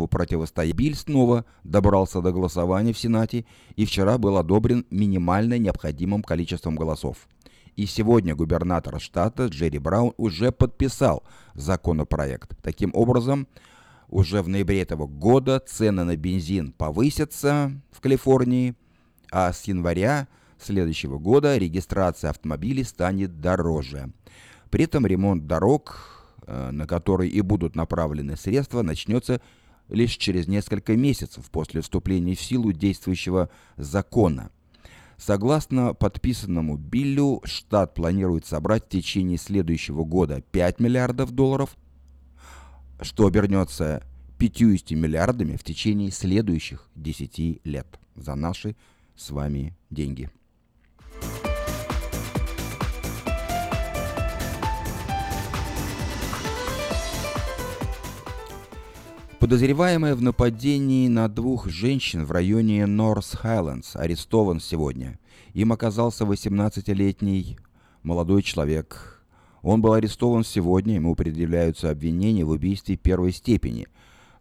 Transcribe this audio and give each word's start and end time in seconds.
готовы 0.00 0.08
противостоять. 0.08 0.74
Биль 0.74 0.94
снова 0.94 1.44
добрался 1.64 2.20
до 2.20 2.32
голосования 2.32 2.92
в 2.92 2.98
Сенате 2.98 3.44
и 3.76 3.84
вчера 3.84 4.18
был 4.18 4.36
одобрен 4.36 4.84
минимально 4.90 5.58
необходимым 5.58 6.22
количеством 6.22 6.76
голосов. 6.76 7.28
И 7.76 7.86
сегодня 7.86 8.34
губернатор 8.34 9.00
штата 9.00 9.46
Джерри 9.46 9.78
Браун 9.78 10.12
уже 10.16 10.52
подписал 10.52 11.22
законопроект. 11.54 12.56
Таким 12.62 12.90
образом, 12.94 13.46
уже 14.08 14.42
в 14.42 14.48
ноябре 14.48 14.82
этого 14.82 15.06
года 15.06 15.60
цены 15.60 16.04
на 16.04 16.16
бензин 16.16 16.72
повысятся 16.72 17.72
в 17.92 18.00
Калифорнии, 18.00 18.74
а 19.30 19.52
с 19.52 19.64
января 19.68 20.26
следующего 20.58 21.18
года 21.18 21.56
регистрация 21.56 22.30
автомобилей 22.30 22.84
станет 22.84 23.40
дороже. 23.40 24.10
При 24.70 24.84
этом 24.84 25.06
ремонт 25.06 25.46
дорог, 25.46 25.96
э, 26.46 26.70
на 26.70 26.86
которые 26.86 27.30
и 27.30 27.40
будут 27.40 27.76
направлены 27.76 28.36
средства, 28.36 28.82
начнется 28.82 29.40
лишь 29.90 30.16
через 30.16 30.48
несколько 30.48 30.96
месяцев 30.96 31.50
после 31.50 31.80
вступления 31.80 32.34
в 32.34 32.40
силу 32.40 32.72
действующего 32.72 33.50
закона. 33.76 34.50
Согласно 35.18 35.92
подписанному 35.92 36.76
Биллю, 36.78 37.42
штат 37.44 37.92
планирует 37.92 38.46
собрать 38.46 38.86
в 38.86 38.88
течение 38.88 39.36
следующего 39.36 40.04
года 40.04 40.42
5 40.50 40.80
миллиардов 40.80 41.32
долларов, 41.32 41.76
что 43.02 43.26
обернется 43.26 44.02
50 44.38 44.92
миллиардами 44.92 45.56
в 45.56 45.64
течение 45.64 46.10
следующих 46.10 46.88
10 46.94 47.60
лет 47.64 48.00
за 48.14 48.34
наши 48.34 48.76
с 49.14 49.30
вами 49.30 49.76
деньги. 49.90 50.30
Подозреваемый 59.40 60.14
в 60.14 60.20
нападении 60.20 61.08
на 61.08 61.26
двух 61.26 61.66
женщин 61.66 62.26
в 62.26 62.30
районе 62.30 62.84
Норс 62.84 63.30
Хайлендс 63.30 63.96
арестован 63.96 64.60
сегодня. 64.60 65.18
Им 65.54 65.72
оказался 65.72 66.24
18-летний 66.24 67.58
молодой 68.02 68.42
человек. 68.42 69.24
Он 69.62 69.80
был 69.80 69.94
арестован 69.94 70.44
сегодня, 70.44 70.96
ему 70.96 71.14
предъявляются 71.14 71.88
обвинения 71.88 72.44
в 72.44 72.50
убийстве 72.50 72.98
первой 72.98 73.32
степени. 73.32 73.88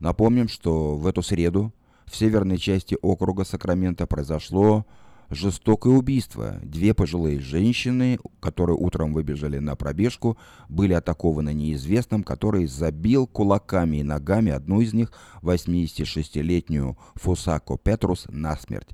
Напомним, 0.02 0.50
что 0.50 0.98
в 0.98 1.08
эту 1.08 1.22
среду 1.22 1.72
в 2.06 2.14
северной 2.18 2.58
части 2.58 2.98
округа 3.02 3.46
Сакрамента 3.46 4.06
произошло 4.06 4.86
жестокое 5.30 5.94
убийство. 5.94 6.60
Две 6.64 6.94
пожилые 6.94 7.40
женщины, 7.40 8.20
которые 8.40 8.78
утром 8.78 9.14
выбежали 9.14 9.60
на 9.60 9.76
пробежку, 9.76 10.38
были 10.68 10.94
атакованы 10.94 11.54
неизвестным, 11.54 12.24
который 12.24 12.66
забил 12.66 13.28
кулаками 13.28 13.98
и 13.98 14.04
ногами 14.04 14.52
одну 14.52 14.82
из 14.82 14.94
них, 14.94 15.12
86-летнюю 15.42 16.98
Фусако 17.16 17.78
Петрус, 17.78 18.26
насмерть. 18.30 18.90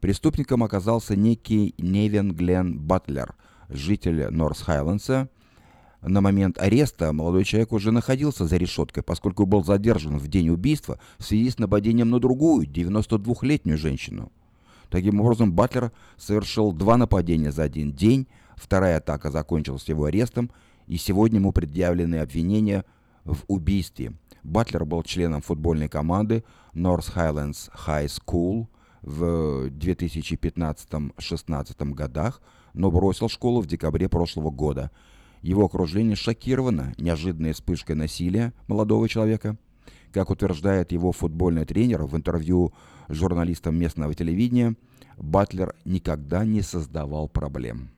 Преступником 0.00 0.62
оказался 0.62 1.16
некий 1.16 1.74
Невин 1.78 2.32
Глен 2.32 2.78
Батлер, 2.78 3.34
житель 3.68 4.30
Норс 4.30 4.62
Хайлендса. 4.62 5.28
На 6.02 6.22
момент 6.22 6.58
ареста 6.58 7.12
молодой 7.12 7.44
человек 7.44 7.72
уже 7.72 7.92
находился 7.92 8.46
за 8.46 8.56
решеткой, 8.56 9.02
поскольку 9.02 9.44
был 9.44 9.62
задержан 9.62 10.18
в 10.18 10.28
день 10.28 10.48
убийства 10.48 10.98
в 11.18 11.24
связи 11.24 11.50
с 11.50 11.58
нападением 11.58 12.08
на 12.08 12.18
другую, 12.18 12.66
92-летнюю 12.66 13.76
женщину. 13.76 14.32
Таким 14.90 15.20
образом, 15.20 15.52
Батлер 15.52 15.92
совершил 16.16 16.72
два 16.72 16.96
нападения 16.96 17.52
за 17.52 17.62
один 17.62 17.92
день, 17.92 18.26
вторая 18.56 18.96
атака 18.98 19.30
закончилась 19.30 19.88
его 19.88 20.06
арестом, 20.06 20.50
и 20.86 20.96
сегодня 20.96 21.38
ему 21.38 21.52
предъявлены 21.52 22.16
обвинения 22.16 22.84
в 23.24 23.44
убийстве. 23.46 24.14
Батлер 24.42 24.84
был 24.84 25.04
членом 25.04 25.42
футбольной 25.42 25.88
команды 25.88 26.42
North 26.74 27.14
Highlands 27.14 27.70
High 27.86 28.06
School 28.06 28.66
в 29.02 29.68
2015-16 29.68 31.92
годах, 31.92 32.42
но 32.74 32.90
бросил 32.90 33.28
школу 33.28 33.60
в 33.60 33.66
декабре 33.66 34.08
прошлого 34.08 34.50
года. 34.50 34.90
Его 35.42 35.64
окружение 35.64 36.16
шокировано 36.16 36.94
неожиданной 36.98 37.52
вспышкой 37.52 37.94
насилия 37.96 38.52
молодого 38.66 39.08
человека. 39.08 39.56
Как 40.12 40.30
утверждает 40.30 40.90
его 40.92 41.12
футбольный 41.12 41.64
тренер 41.64 42.04
в 42.04 42.16
интервью 42.16 42.72
журналистом 43.08 43.76
местного 43.76 44.14
телевидения, 44.14 44.74
Батлер 45.16 45.74
никогда 45.84 46.44
не 46.44 46.62
создавал 46.62 47.28
проблем. 47.28 47.90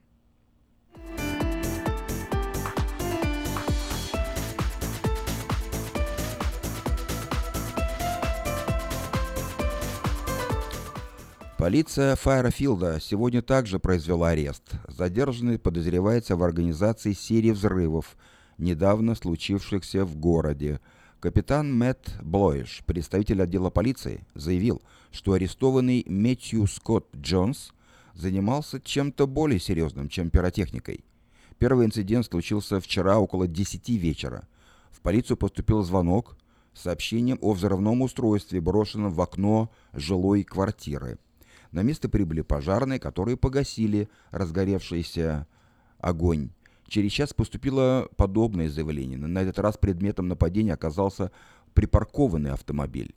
Полиция 11.62 12.16
Файерфилда 12.16 12.98
сегодня 13.00 13.40
также 13.40 13.78
произвела 13.78 14.30
арест. 14.30 14.64
Задержанный 14.88 15.60
подозревается 15.60 16.34
в 16.34 16.42
организации 16.42 17.12
серии 17.12 17.52
взрывов, 17.52 18.16
недавно 18.58 19.14
случившихся 19.14 20.04
в 20.04 20.16
городе. 20.16 20.80
Капитан 21.22 21.72
Мэтт 21.72 22.20
Блоиш, 22.20 22.82
представитель 22.84 23.40
отдела 23.40 23.70
полиции, 23.70 24.26
заявил, 24.34 24.82
что 25.12 25.34
арестованный 25.34 26.04
Мэтью 26.08 26.66
Скотт 26.66 27.06
Джонс 27.14 27.72
занимался 28.12 28.80
чем-то 28.80 29.28
более 29.28 29.60
серьезным, 29.60 30.08
чем 30.08 30.30
пиротехникой. 30.30 31.04
Первый 31.58 31.86
инцидент 31.86 32.26
случился 32.26 32.80
вчера 32.80 33.20
около 33.20 33.46
10 33.46 33.88
вечера. 33.90 34.48
В 34.90 35.00
полицию 35.00 35.36
поступил 35.36 35.84
звонок 35.84 36.36
с 36.74 36.80
сообщением 36.82 37.38
о 37.40 37.52
взрывном 37.52 38.02
устройстве, 38.02 38.60
брошенном 38.60 39.12
в 39.12 39.20
окно 39.20 39.70
жилой 39.92 40.42
квартиры. 40.42 41.20
На 41.70 41.82
место 41.82 42.08
прибыли 42.08 42.40
пожарные, 42.40 42.98
которые 42.98 43.36
погасили 43.36 44.08
разгоревшийся 44.32 45.46
огонь. 45.98 46.50
Через 46.92 47.10
час 47.12 47.32
поступило 47.32 48.06
подобное 48.16 48.69
заявление. 48.69 49.16
На 49.16 49.38
этот 49.38 49.58
раз 49.58 49.78
предметом 49.78 50.28
нападения 50.28 50.75
оказался 50.75 51.32
припаркованный 51.72 52.50
автомобиль. 52.50 53.14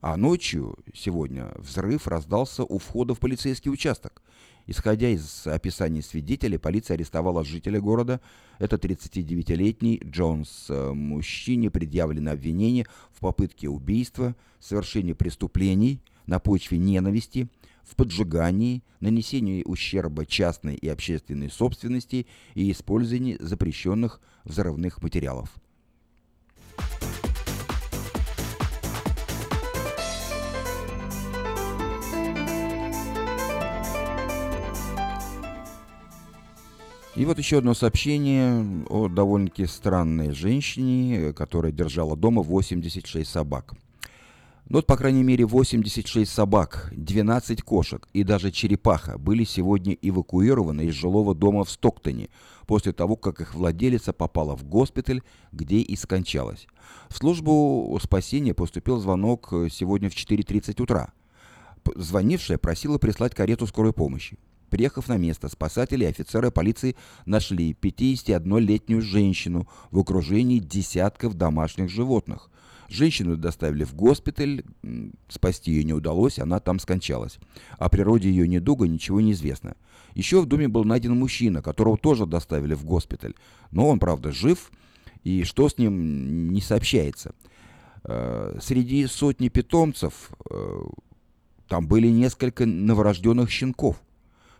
А 0.00 0.16
ночью 0.16 0.76
сегодня 0.92 1.52
взрыв 1.58 2.08
раздался 2.08 2.64
у 2.64 2.78
входа 2.78 3.14
в 3.14 3.20
полицейский 3.20 3.70
участок. 3.70 4.20
Исходя 4.66 5.10
из 5.10 5.46
описаний 5.46 6.02
свидетелей, 6.02 6.58
полиция 6.58 6.96
арестовала 6.96 7.44
жителя 7.44 7.80
города. 7.80 8.20
Это 8.58 8.74
39-летний 8.74 10.02
Джонс. 10.04 10.66
Мужчине 10.68 11.70
предъявлено 11.70 12.32
обвинение 12.32 12.86
в 13.12 13.20
попытке 13.20 13.68
убийства, 13.68 14.34
совершении 14.58 15.12
преступлений 15.12 16.00
на 16.26 16.40
почве 16.40 16.78
ненависти, 16.78 17.46
в 17.82 17.96
поджигании, 17.96 18.82
нанесении 19.00 19.62
ущерба 19.64 20.26
частной 20.26 20.74
и 20.74 20.88
общественной 20.88 21.50
собственности 21.50 22.26
и 22.54 22.70
использовании 22.70 23.36
запрещенных 23.40 24.20
взрывных 24.44 25.02
материалов. 25.02 25.50
И 37.14 37.26
вот 37.26 37.36
еще 37.36 37.58
одно 37.58 37.74
сообщение 37.74 38.84
о 38.88 39.06
довольно-таки 39.06 39.66
странной 39.66 40.32
женщине, 40.32 41.34
которая 41.34 41.70
держала 41.70 42.16
дома 42.16 42.42
86 42.42 43.28
собак. 43.28 43.74
Ну 44.72 44.78
вот, 44.78 44.86
по 44.86 44.96
крайней 44.96 45.22
мере, 45.22 45.44
86 45.44 46.32
собак, 46.32 46.90
12 46.96 47.60
кошек 47.60 48.08
и 48.14 48.22
даже 48.22 48.50
черепаха 48.50 49.18
были 49.18 49.44
сегодня 49.44 49.98
эвакуированы 50.00 50.86
из 50.86 50.94
жилого 50.94 51.34
дома 51.34 51.64
в 51.64 51.70
Стоктоне 51.70 52.30
после 52.66 52.94
того, 52.94 53.16
как 53.16 53.42
их 53.42 53.54
владелица 53.54 54.14
попала 54.14 54.56
в 54.56 54.64
госпиталь, 54.64 55.20
где 55.52 55.80
и 55.80 55.94
скончалась. 55.94 56.66
В 57.10 57.18
службу 57.18 58.00
спасения 58.02 58.54
поступил 58.54 58.98
звонок 58.98 59.52
сегодня 59.70 60.08
в 60.08 60.14
4.30 60.14 60.82
утра. 60.82 61.12
Звонившая 61.94 62.56
просила 62.56 62.96
прислать 62.96 63.34
карету 63.34 63.66
скорой 63.66 63.92
помощи. 63.92 64.38
Приехав 64.70 65.06
на 65.06 65.18
место, 65.18 65.50
спасатели 65.50 66.04
и 66.04 66.08
офицеры 66.08 66.50
полиции 66.50 66.96
нашли 67.26 67.76
51-летнюю 67.78 69.02
женщину 69.02 69.68
в 69.90 69.98
окружении 69.98 70.60
десятков 70.60 71.34
домашних 71.34 71.90
животных. 71.90 72.48
Женщину 72.92 73.36
доставили 73.36 73.84
в 73.84 73.94
госпиталь, 73.94 74.62
спасти 75.28 75.70
ее 75.70 75.84
не 75.84 75.94
удалось, 75.94 76.38
она 76.38 76.60
там 76.60 76.78
скончалась. 76.78 77.38
О 77.78 77.88
природе 77.88 78.28
ее 78.28 78.46
недуга 78.46 78.86
ничего 78.86 79.20
не 79.20 79.32
известно. 79.32 79.76
Еще 80.14 80.42
в 80.42 80.46
доме 80.46 80.68
был 80.68 80.84
найден 80.84 81.18
мужчина, 81.18 81.62
которого 81.62 81.96
тоже 81.96 82.26
доставили 82.26 82.74
в 82.74 82.84
госпиталь. 82.84 83.34
Но 83.70 83.88
он, 83.88 83.98
правда, 83.98 84.30
жив, 84.30 84.70
и 85.24 85.44
что 85.44 85.68
с 85.68 85.78
ним 85.78 86.52
не 86.52 86.60
сообщается. 86.60 87.34
Э, 88.04 88.58
среди 88.60 89.06
сотни 89.06 89.48
питомцев 89.48 90.30
э, 90.50 90.80
там 91.68 91.86
были 91.86 92.08
несколько 92.08 92.66
новорожденных 92.66 93.50
щенков– 93.50 94.02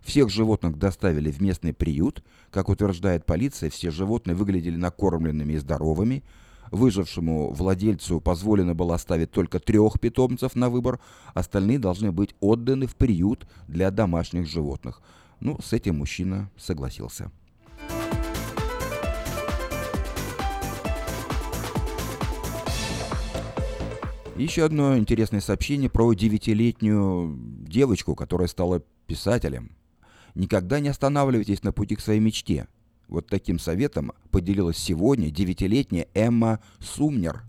всех 0.03 0.31
животных 0.31 0.79
доставили 0.79 1.31
в 1.31 1.41
местный 1.41 1.73
приют. 1.73 2.25
Как 2.51 2.69
утверждает 2.69 3.25
полиция, 3.25 3.71
все 3.71 3.91
животные 3.91 4.35
выглядели 4.35 4.77
накормленными 4.77 5.55
и 5.55 5.59
здоровыми. 5.59 6.25
Выжившему 6.73 7.53
владельцу 7.53 8.19
позволено 8.19 8.75
было 8.75 8.95
оставить 8.95 9.31
только 9.31 9.61
трех 9.61 10.01
питомцев 10.01 10.55
на 10.57 10.71
выбор, 10.71 11.01
остальные 11.35 11.79
должны 11.79 12.13
быть 12.13 12.35
отданы 12.41 12.87
в 12.87 12.97
приют 12.97 13.47
для 13.69 13.91
домашних 13.91 14.49
животных. 14.49 15.03
Ну, 15.41 15.59
с 15.63 15.75
этим 15.75 15.99
мужчина 15.99 16.51
согласился. 16.57 17.31
Еще 24.37 24.65
одно 24.65 24.97
интересное 24.97 25.41
сообщение 25.43 25.91
про 25.91 26.15
девятилетнюю 26.15 27.39
девочку, 27.69 28.15
которая 28.15 28.49
стала 28.49 28.83
писателем. 29.07 29.77
Никогда 30.35 30.81
не 30.81 30.89
останавливайтесь 30.89 31.63
на 31.65 31.73
пути 31.73 31.97
к 31.97 32.01
своей 32.01 32.21
мечте. 32.21 32.67
Вот 33.09 33.27
таким 33.27 33.59
советом 33.59 34.13
поделилась 34.31 34.79
сегодня 34.79 35.31
девятилетняя 35.31 36.07
Эмма 36.15 36.61
Сумнер, 36.81 37.43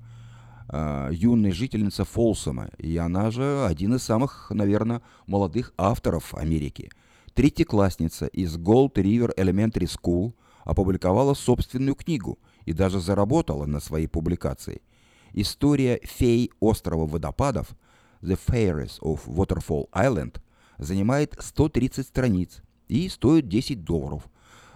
э, 0.69 1.09
юная 1.11 1.51
жительница 1.51 2.05
Фолсома, 2.05 2.69
и 2.77 2.97
она 2.97 3.31
же 3.31 3.65
один 3.65 3.95
из 3.95 4.03
самых, 4.03 4.51
наверное, 4.51 5.01
молодых 5.25 5.73
авторов 5.77 6.33
Америки. 6.35 6.89
Третьеклассница 7.33 8.27
из 8.27 8.57
Gold 8.57 8.93
River 8.95 9.35
Elementary 9.37 9.89
School 9.89 10.33
опубликовала 10.65 11.33
собственную 11.33 11.95
книгу 11.95 12.39
и 12.65 12.73
даже 12.73 12.99
заработала 12.99 13.65
на 13.65 13.79
своей 13.79 14.07
публикации. 14.07 14.81
История 15.33 15.99
фей 16.03 16.51
острова 16.59 17.07
водопадов 17.07 17.75
The 18.21 18.39
Fairies 18.47 18.99
of 19.01 19.25
Waterfall 19.25 19.89
Island 19.91 20.39
занимает 20.77 21.35
130 21.39 22.05
страниц 22.05 22.61
и 22.87 23.09
стоит 23.09 23.47
10 23.47 23.83
долларов. 23.83 24.29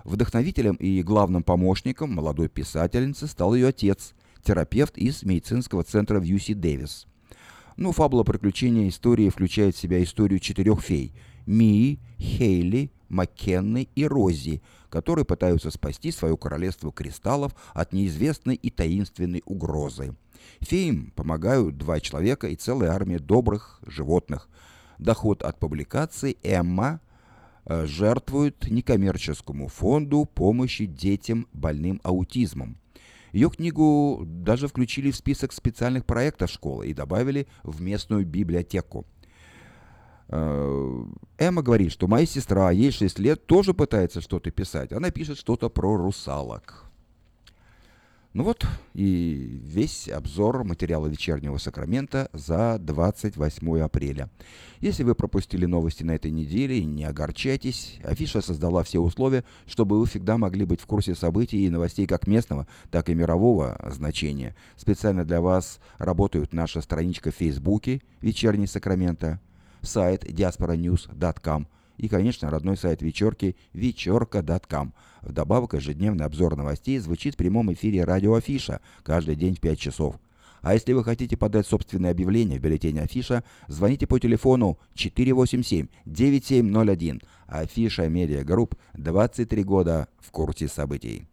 Вдохновителем 0.07 0.75
и 0.75 1.03
главным 1.03 1.43
помощником 1.43 2.13
молодой 2.13 2.47
писательницы 2.47 3.27
стал 3.27 3.53
ее 3.53 3.67
отец, 3.67 4.13
терапевт 4.41 4.97
из 4.97 5.23
медицинского 5.23 5.83
центра 5.83 6.21
в 6.21 6.23
UC 6.23 6.53
Дэвис. 6.53 7.07
Ну, 7.75 7.91
фабула 7.91 8.23
приключения 8.23 8.87
истории 8.87 9.27
включает 9.27 9.75
в 9.75 9.79
себя 9.79 10.01
историю 10.01 10.39
четырех 10.39 10.79
фей– 10.79 11.13
Мии, 11.45 11.99
Хейли, 12.19 12.89
Маккенны 13.09 13.89
и 13.95 14.05
Рози, 14.05 14.61
которые 14.89 15.25
пытаются 15.25 15.71
спасти 15.71 16.11
свое 16.11 16.37
королевство 16.37 16.89
кристаллов 16.93 17.53
от 17.73 17.91
неизвестной 17.91 18.55
и 18.55 18.69
таинственной 18.69 19.43
угрозы. 19.45 20.15
Феям 20.61 21.11
помогают 21.17 21.77
два 21.77 21.99
человека 21.99 22.47
и 22.47 22.55
целая 22.55 22.91
армия 22.91 23.19
добрых 23.19 23.81
животных. 23.85 24.47
Доход 24.99 25.43
от 25.43 25.59
публикации 25.59 26.37
Эмма 26.43 27.01
жертвует 27.67 28.69
некоммерческому 28.69 29.67
фонду 29.67 30.25
помощи 30.25 30.85
детям 30.85 31.47
больным 31.53 31.99
аутизмом. 32.03 32.77
Ее 33.33 33.49
книгу 33.49 34.23
даже 34.25 34.67
включили 34.67 35.11
в 35.11 35.15
список 35.15 35.51
специальных 35.53 36.05
проектов 36.05 36.49
школы 36.49 36.87
и 36.87 36.93
добавили 36.93 37.47
в 37.63 37.81
местную 37.81 38.25
библиотеку. 38.25 39.05
Э, 40.29 41.03
Эмма 41.37 41.61
говорит, 41.61 41.91
что 41.91 42.07
моя 42.07 42.25
сестра, 42.25 42.71
ей 42.71 42.91
6 42.91 43.19
лет, 43.19 43.45
тоже 43.45 43.73
пытается 43.73 44.21
что-то 44.21 44.51
писать. 44.51 44.91
Она 44.91 45.11
пишет 45.11 45.37
что-то 45.37 45.69
про 45.69 45.97
русалок. 45.97 46.86
Ну 48.33 48.43
вот 48.43 48.65
и 48.93 49.59
весь 49.63 50.07
обзор 50.09 50.63
материала 50.63 51.07
вечернего 51.07 51.57
Сакрамента 51.57 52.29
за 52.33 52.77
28 52.79 53.79
апреля. 53.79 54.29
Если 54.79 55.03
вы 55.03 55.15
пропустили 55.15 55.65
новости 55.65 56.03
на 56.03 56.11
этой 56.11 56.29
неделе, 56.31 56.83
не 56.85 57.05
огорчайтесь. 57.05 57.99
Афиша 58.03 58.41
создала 58.41 58.83
все 58.83 58.99
условия, 58.99 59.43
чтобы 59.65 59.99
вы 59.99 60.05
всегда 60.05 60.37
могли 60.37 60.65
быть 60.65 60.81
в 60.81 60.85
курсе 60.85 61.15
событий 61.15 61.65
и 61.65 61.69
новостей 61.69 62.05
как 62.05 62.27
местного, 62.27 62.67
так 62.91 63.09
и 63.09 63.15
мирового 63.15 63.79
значения. 63.91 64.55
Специально 64.75 65.25
для 65.25 65.41
вас 65.41 65.79
работают 65.97 66.53
наша 66.53 66.81
страничка 66.81 67.31
в 67.31 67.35
Фейсбуке 67.35 68.01
«Вечерний 68.21 68.67
Сакрамента», 68.67 69.39
сайт 69.81 70.23
diasporanews.com 70.25 71.67
и, 71.97 72.07
конечно, 72.07 72.49
родной 72.49 72.77
сайт 72.77 73.01
вечерки 73.01 73.57
вечерка.com. 73.73 74.93
Вдобавок, 75.21 75.73
ежедневный 75.73 76.25
обзор 76.25 76.55
новостей 76.55 76.99
звучит 76.99 77.33
в 77.33 77.37
прямом 77.37 77.73
эфире 77.73 78.03
радио 78.03 78.35
Афиша 78.35 78.81
каждый 79.03 79.35
день 79.35 79.55
в 79.55 79.59
5 79.59 79.79
часов. 79.79 80.15
А 80.61 80.73
если 80.73 80.93
вы 80.93 81.03
хотите 81.03 81.37
подать 81.37 81.67
собственное 81.67 82.11
объявление 82.11 82.59
в 82.59 82.61
бюллетене 82.61 83.01
Афиша, 83.01 83.43
звоните 83.67 84.05
по 84.07 84.19
телефону 84.19 84.79
487-9701. 84.95 87.21
Афиша 87.47 88.09
Медиа 88.09 88.43
Групп 88.43 88.75
23 88.93 89.63
года 89.63 90.07
в 90.19 90.31
курсе 90.31 90.67
событий. 90.67 91.27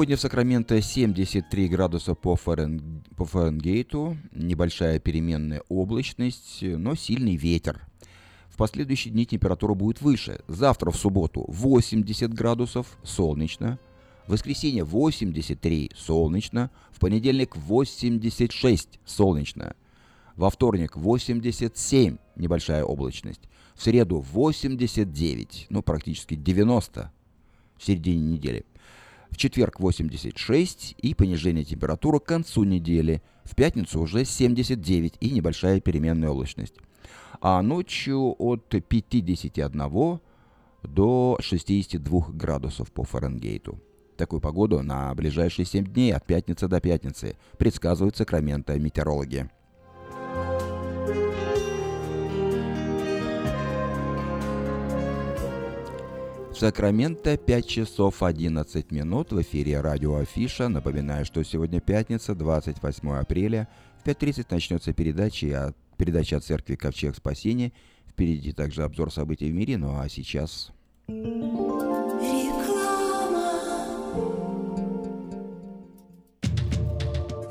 Сегодня 0.00 0.16
в 0.16 0.20
Сакраменто 0.22 0.80
73 0.80 1.68
градуса 1.68 2.14
по, 2.14 2.34
Фарен... 2.34 3.04
по 3.16 3.26
Фаренгейту, 3.26 4.16
небольшая 4.32 4.98
переменная 4.98 5.62
облачность, 5.68 6.60
но 6.62 6.94
сильный 6.94 7.36
ветер. 7.36 7.82
В 8.48 8.56
последующие 8.56 9.12
дни 9.12 9.26
температура 9.26 9.74
будет 9.74 10.00
выше. 10.00 10.40
Завтра 10.48 10.90
в 10.90 10.96
субботу 10.96 11.44
80 11.48 12.32
градусов, 12.32 12.96
солнечно. 13.02 13.78
В 14.26 14.32
воскресенье 14.32 14.84
83, 14.84 15.90
солнечно. 15.94 16.70
В 16.92 16.98
понедельник 16.98 17.54
86, 17.54 19.00
солнечно. 19.04 19.76
Во 20.34 20.48
вторник 20.48 20.96
87, 20.96 22.16
небольшая 22.36 22.84
облачность. 22.84 23.42
В 23.74 23.82
среду 23.82 24.20
89, 24.20 25.66
ну 25.68 25.82
практически 25.82 26.36
90 26.36 27.12
в 27.76 27.84
середине 27.84 28.32
недели. 28.32 28.64
В 29.30 29.36
четверг 29.36 29.80
86 29.80 30.96
и 30.98 31.14
понижение 31.14 31.64
температуры 31.64 32.20
к 32.20 32.24
концу 32.24 32.64
недели. 32.64 33.22
В 33.44 33.54
пятницу 33.54 34.00
уже 34.00 34.24
79 34.24 35.14
и 35.20 35.30
небольшая 35.30 35.80
переменная 35.80 36.30
облачность. 36.30 36.74
А 37.40 37.62
ночью 37.62 38.34
от 38.38 38.68
51 38.68 40.20
до 40.82 41.38
62 41.40 42.20
градусов 42.32 42.92
по 42.92 43.04
Фаренгейту. 43.04 43.78
Такую 44.16 44.40
погоду 44.40 44.82
на 44.82 45.14
ближайшие 45.14 45.64
7 45.64 45.86
дней 45.86 46.12
от 46.12 46.26
пятницы 46.26 46.68
до 46.68 46.80
пятницы 46.80 47.36
предсказывают 47.56 48.16
Сакраменто 48.16 48.78
метеорологи. 48.78 49.48
Сакраменто 56.54 57.36
5 57.36 57.66
часов 57.66 58.22
11 58.22 58.90
минут 58.90 59.32
в 59.32 59.40
эфире 59.40 59.80
радио 59.80 60.16
Афиша. 60.16 60.68
Напоминаю, 60.68 61.24
что 61.24 61.42
сегодня 61.42 61.80
пятница, 61.80 62.34
28 62.34 63.10
апреля. 63.12 63.68
В 64.02 64.06
5.30 64.06 64.46
начнется 64.50 64.92
передача, 64.92 65.74
передача 65.96 66.36
от 66.36 66.44
церкви 66.44 66.74
Ковчег 66.74 67.16
Спасения. 67.16 67.72
Впереди 68.06 68.52
также 68.52 68.82
обзор 68.82 69.12
событий 69.12 69.50
в 69.50 69.54
мире, 69.54 69.78
ну 69.78 69.98
а 69.98 70.08
сейчас... 70.08 70.72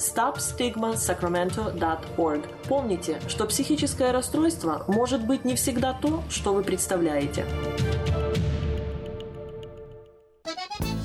stopstigmasacramento.org. 0.00 2.48
Помните, 2.66 3.20
что 3.28 3.44
психическое 3.46 4.10
расстройство 4.10 4.84
может 4.88 5.26
быть 5.26 5.44
не 5.44 5.54
всегда 5.54 5.92
то, 5.92 6.24
что 6.28 6.54
вы 6.54 6.62
представляете. 6.62 7.44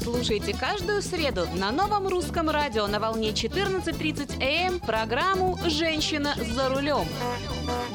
Слушайте 0.01 0.55
каждую 0.57 1.01
среду 1.01 1.45
на 1.55 1.71
новом 1.71 2.07
русском 2.07 2.49
радио 2.49 2.87
на 2.87 2.99
волне 2.99 3.31
14.30 3.31 4.41
АМ 4.41 4.79
программу 4.79 5.59
«Женщина 5.67 6.33
за 6.55 6.69
рулем». 6.69 7.05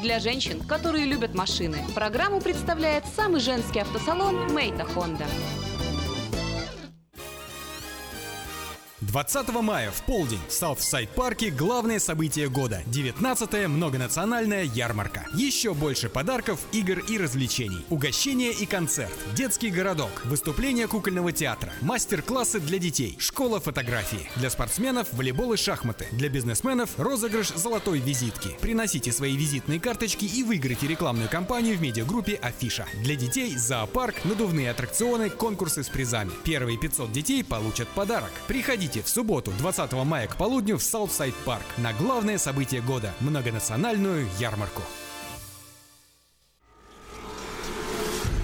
для 0.00 0.18
женщин, 0.18 0.60
которые 0.60 1.06
любят 1.06 1.34
машины. 1.34 1.78
Программу 1.94 2.40
представляет 2.40 3.04
самый 3.16 3.40
женский 3.40 3.80
автосалон 3.80 4.52
Maita 4.52 4.84
Honda. 4.84 5.26
20 9.10 9.48
мая 9.60 9.90
в 9.90 10.02
полдень 10.02 10.38
в 10.48 10.52
Саутсайд-парке 10.52 11.50
главное 11.50 11.98
событие 11.98 12.48
года– 12.48 12.84
19-я 12.86 13.66
многонациональная 13.68 14.62
ярмарка. 14.62 15.26
Еще 15.34 15.74
больше 15.74 16.08
подарков, 16.08 16.60
игр 16.70 17.00
и 17.00 17.18
развлечений. 17.18 17.84
Угощение 17.90 18.52
и 18.52 18.66
концерт, 18.66 19.12
детский 19.34 19.70
городок, 19.70 20.10
выступление 20.26 20.86
кукольного 20.86 21.32
театра, 21.32 21.72
мастер-классы 21.80 22.60
для 22.60 22.78
детей, 22.78 23.16
школа 23.18 23.58
фотографии. 23.58 24.30
Для 24.36 24.48
спортсменов– 24.48 25.08
волейбол 25.12 25.54
и 25.54 25.56
шахматы. 25.56 26.06
Для 26.12 26.28
бизнесменов– 26.28 26.90
розыгрыш 26.96 27.48
золотой 27.48 27.98
визитки. 27.98 28.50
Приносите 28.60 29.10
свои 29.10 29.36
визитные 29.36 29.80
карточки 29.80 30.24
и 30.24 30.44
выиграйте 30.44 30.86
рекламную 30.86 31.28
кампанию 31.28 31.76
в 31.76 31.82
медиагруппе 31.82 32.34
Афиша. 32.34 32.86
Для 33.02 33.16
детей– 33.16 33.56
зоопарк, 33.56 34.24
надувные 34.24 34.70
аттракционы, 34.70 35.30
конкурсы 35.30 35.82
с 35.82 35.88
призами. 35.88 36.30
Первые 36.44 36.78
500 36.78 37.10
детей 37.10 37.42
получат 37.42 37.88
подарок. 37.88 38.30
Приходите 38.46 38.99
в 39.04 39.08
субботу, 39.08 39.52
20 39.58 39.92
мая 40.04 40.26
к 40.26 40.36
полудню 40.36 40.78
в 40.78 40.82
Саутсайд 40.82 41.34
Парк 41.44 41.64
на 41.78 41.92
главное 41.92 42.38
событие 42.38 42.80
года– 42.80 43.12
многонациональную 43.20 44.28
ярмарку. 44.38 44.82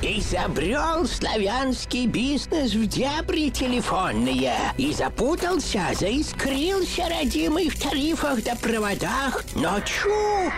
Изобрел 0.03 1.07
славянский 1.07 2.07
бизнес 2.07 2.75
в 2.75 2.87
дебри 2.87 3.51
телефонные 3.51 4.55
И 4.77 4.93
запутался, 4.93 5.83
заискрился 5.99 7.09
родимый 7.09 7.69
в 7.69 7.81
тарифах 7.81 8.45
да 8.45 8.55
проводах 8.55 9.43
Но 9.55 9.81
чу! 9.81 10.53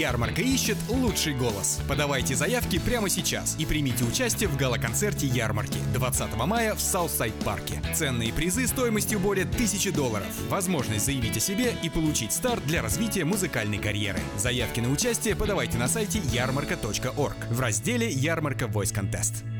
Ярмарка 0.00 0.40
ищет 0.40 0.78
лучший 0.88 1.34
голос. 1.34 1.78
Подавайте 1.86 2.34
заявки 2.34 2.78
прямо 2.78 3.10
сейчас 3.10 3.54
и 3.58 3.66
примите 3.66 4.02
участие 4.02 4.48
в 4.48 4.56
гала-концерте 4.56 5.26
ярмарки 5.26 5.76
20 5.92 6.36
мая 6.36 6.74
в 6.74 6.80
Саутсайд 6.80 7.34
парке. 7.44 7.82
Ценные 7.94 8.32
призы 8.32 8.66
стоимостью 8.66 9.20
более 9.20 9.44
1000 9.44 9.92
долларов. 9.92 10.26
Возможность 10.48 11.04
заявить 11.04 11.36
о 11.36 11.40
себе 11.40 11.74
и 11.82 11.90
получить 11.90 12.32
старт 12.32 12.64
для 12.64 12.80
развития 12.80 13.26
музыкальной 13.26 13.76
карьеры. 13.76 14.20
Заявки 14.38 14.80
на 14.80 14.90
участие 14.90 15.36
подавайте 15.36 15.76
на 15.76 15.86
сайте 15.86 16.22
ярмарка.org 16.32 17.36
в 17.50 17.60
разделе 17.60 18.08
«Ярмарка 18.08 18.64
Voice 18.64 18.94
Contest». 18.94 19.59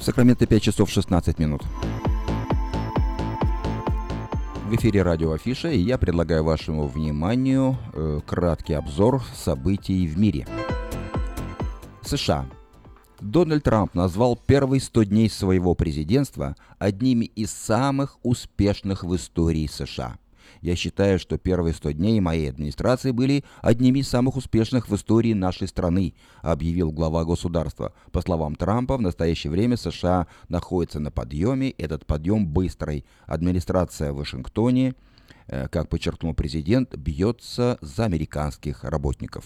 В 0.00 0.02
Сакраменто 0.02 0.46
5 0.46 0.62
часов 0.62 0.88
16 0.88 1.38
минут. 1.38 1.62
В 4.66 4.74
эфире 4.74 5.02
радио 5.02 5.32
Афиша, 5.32 5.68
и 5.68 5.78
я 5.78 5.98
предлагаю 5.98 6.42
вашему 6.42 6.86
вниманию 6.86 7.76
э, 7.92 8.20
краткий 8.26 8.72
обзор 8.72 9.22
событий 9.34 10.06
в 10.06 10.18
мире. 10.18 10.46
США. 12.00 12.46
Дональд 13.20 13.64
Трамп 13.64 13.94
назвал 13.94 14.36
первые 14.36 14.80
100 14.80 15.04
дней 15.04 15.28
своего 15.28 15.74
президентства 15.74 16.56
одними 16.78 17.26
из 17.26 17.50
самых 17.50 18.16
успешных 18.22 19.04
в 19.04 19.14
истории 19.14 19.66
США– 19.66 20.16
я 20.60 20.76
считаю, 20.76 21.18
что 21.18 21.38
первые 21.38 21.74
100 21.74 21.92
дней 21.92 22.20
моей 22.20 22.50
администрации 22.50 23.10
были 23.10 23.44
одними 23.62 24.00
из 24.00 24.08
самых 24.08 24.36
успешных 24.36 24.88
в 24.88 24.94
истории 24.94 25.32
нашей 25.32 25.68
страны, 25.68 26.14
объявил 26.42 26.92
глава 26.92 27.24
государства. 27.24 27.92
По 28.12 28.20
словам 28.20 28.54
Трампа, 28.56 28.96
в 28.96 29.00
настоящее 29.00 29.50
время 29.50 29.76
США 29.76 30.26
находится 30.48 31.00
на 31.00 31.10
подъеме, 31.10 31.70
этот 31.70 32.06
подъем 32.06 32.46
быстрый. 32.46 33.04
Администрация 33.26 34.12
в 34.12 34.16
Вашингтоне, 34.16 34.94
э, 35.46 35.68
как 35.68 35.88
подчеркнул 35.88 36.34
президент, 36.34 36.94
бьется 36.96 37.78
за 37.80 38.04
американских 38.04 38.84
работников. 38.84 39.44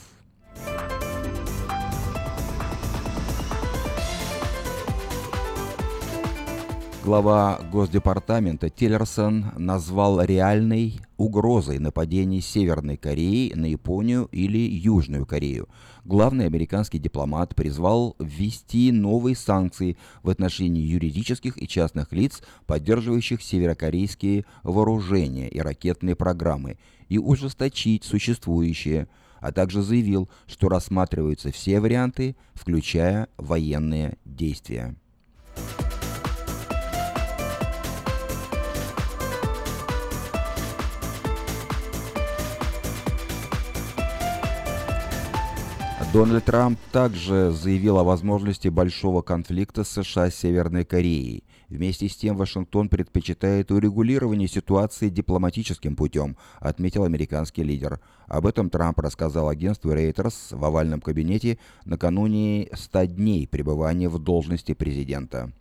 Глава 7.04 7.60
Госдепартамента 7.70 8.70
Тиллерсон 8.70 9.52
назвал 9.58 10.22
реальной 10.22 11.00
угрозой 11.18 11.78
нападений 11.78 12.40
Северной 12.40 12.96
Кореи 12.96 13.52
на 13.52 13.66
Японию 13.66 14.26
или 14.32 14.56
Южную 14.56 15.26
Корею. 15.26 15.68
Главный 16.06 16.46
американский 16.46 16.98
дипломат 16.98 17.54
призвал 17.54 18.16
ввести 18.18 18.90
новые 18.90 19.36
санкции 19.36 19.98
в 20.22 20.30
отношении 20.30 20.80
юридических 20.80 21.60
и 21.62 21.68
частных 21.68 22.10
лиц, 22.10 22.42
поддерживающих 22.64 23.42
северокорейские 23.42 24.46
вооружения 24.62 25.50
и 25.50 25.60
ракетные 25.60 26.16
программы, 26.16 26.78
и 27.10 27.18
ужесточить 27.18 28.04
существующие, 28.04 29.08
а 29.40 29.52
также 29.52 29.82
заявил, 29.82 30.30
что 30.46 30.70
рассматриваются 30.70 31.52
все 31.52 31.80
варианты, 31.80 32.34
включая 32.54 33.28
военные 33.36 34.16
действия. 34.24 34.96
Дональд 46.14 46.44
Трамп 46.44 46.78
также 46.92 47.50
заявил 47.50 47.98
о 47.98 48.04
возможности 48.04 48.68
большого 48.68 49.20
конфликта 49.20 49.82
США 49.82 50.30
с 50.30 50.36
Северной 50.36 50.84
Кореей. 50.84 51.42
Вместе 51.68 52.08
с 52.08 52.14
тем 52.14 52.36
Вашингтон 52.36 52.88
предпочитает 52.88 53.72
урегулирование 53.72 54.46
ситуации 54.46 55.08
дипломатическим 55.08 55.96
путем, 55.96 56.36
отметил 56.60 57.02
американский 57.02 57.64
лидер. 57.64 57.98
Об 58.28 58.46
этом 58.46 58.70
Трамп 58.70 59.00
рассказал 59.00 59.48
агентству 59.48 59.90
Reuters 59.90 60.56
в 60.56 60.64
овальном 60.64 61.00
кабинете 61.00 61.58
накануне 61.84 62.68
100 62.72 63.06
дней 63.06 63.48
пребывания 63.48 64.08
в 64.08 64.20
должности 64.20 64.72
президента. 64.72 65.52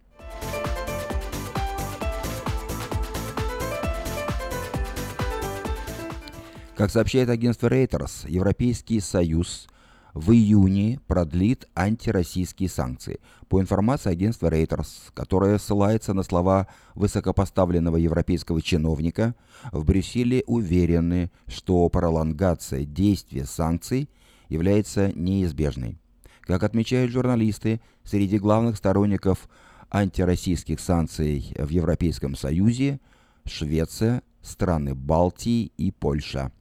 Как 6.75 6.91
сообщает 6.91 7.29
агентство 7.29 7.69
Reuters, 7.69 8.29
Европейский 8.29 8.99
Союз 8.99 9.67
в 10.13 10.31
июне 10.31 10.99
продлит 11.07 11.67
антироссийские 11.75 12.69
санкции. 12.69 13.19
По 13.49 13.59
информации 13.59 14.11
агентства 14.11 14.47
Reuters, 14.47 14.87
которое 15.13 15.57
ссылается 15.57 16.13
на 16.13 16.23
слова 16.23 16.67
высокопоставленного 16.95 17.97
европейского 17.97 18.61
чиновника, 18.61 19.35
в 19.71 19.85
Брюсселе 19.85 20.43
уверены, 20.45 21.31
что 21.47 21.87
пролонгация 21.89 22.85
действия 22.85 23.45
санкций 23.45 24.09
является 24.49 25.11
неизбежной. 25.13 25.97
Как 26.41 26.63
отмечают 26.63 27.11
журналисты, 27.11 27.81
среди 28.03 28.37
главных 28.37 28.77
сторонников 28.77 29.49
антироссийских 29.89 30.79
санкций 30.79 31.55
в 31.57 31.69
Европейском 31.69 32.35
Союзе 32.35 32.99
Швеция, 33.45 34.21
страны 34.41 34.93
Балтии 34.93 35.71
и 35.77 35.91
Польша. 35.91 36.51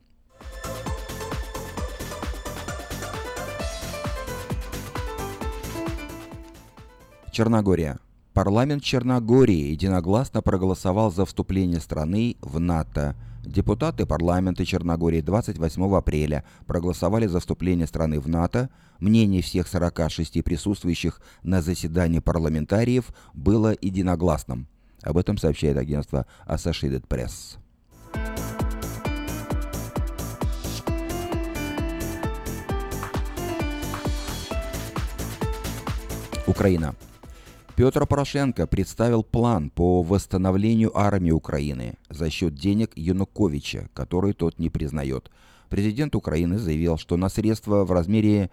Черногория. 7.33 7.99
Парламент 8.35 8.83
Черногории 8.83 9.71
единогласно 9.71 10.43
проголосовал 10.43 11.11
за 11.11 11.25
вступление 11.25 11.81
страны 11.81 12.37
в 12.43 12.61
НАТО. 12.61 13.17
Депутаты 13.43 14.05
парламента 14.05 14.67
Черногории 14.67 15.23
28 15.23 15.97
апреля 15.97 16.45
проголосовали 16.67 17.27
за 17.27 17.41
вступление 17.41 17.87
страны 17.87 18.21
в 18.21 18.29
НАТО. 18.29 18.69
Мнение 19.01 19.41
всех 19.41 19.67
46 19.67 20.45
присутствующих 20.45 21.23
на 21.43 21.63
заседании 21.63 22.19
парламентариев 22.19 23.07
было 23.33 23.75
единогласным. 23.81 24.69
Об 25.03 25.17
этом 25.17 25.39
сообщает 25.39 25.79
агентство 25.79 26.27
Associated 26.47 27.09
Press. 27.09 27.57
Украина. 36.47 36.95
Петр 37.83 38.07
Порошенко 38.07 38.69
представил 38.69 39.25
план 39.25 39.69
по 39.69 40.03
восстановлению 40.03 40.97
армии 40.97 41.33
Украины 41.33 41.95
за 42.09 42.31
счет 42.31 42.55
денег 42.55 42.93
Януковича, 42.95 43.89
который 43.93 44.35
тот 44.35 44.61
не 44.61 44.71
признает. 44.71 45.33
Президент 45.69 46.15
Украины 46.15 46.61
заявил, 46.61 46.97
что 46.97 47.17
на 47.17 47.29
средства 47.29 47.85
в 47.85 47.91
размере 47.91 48.51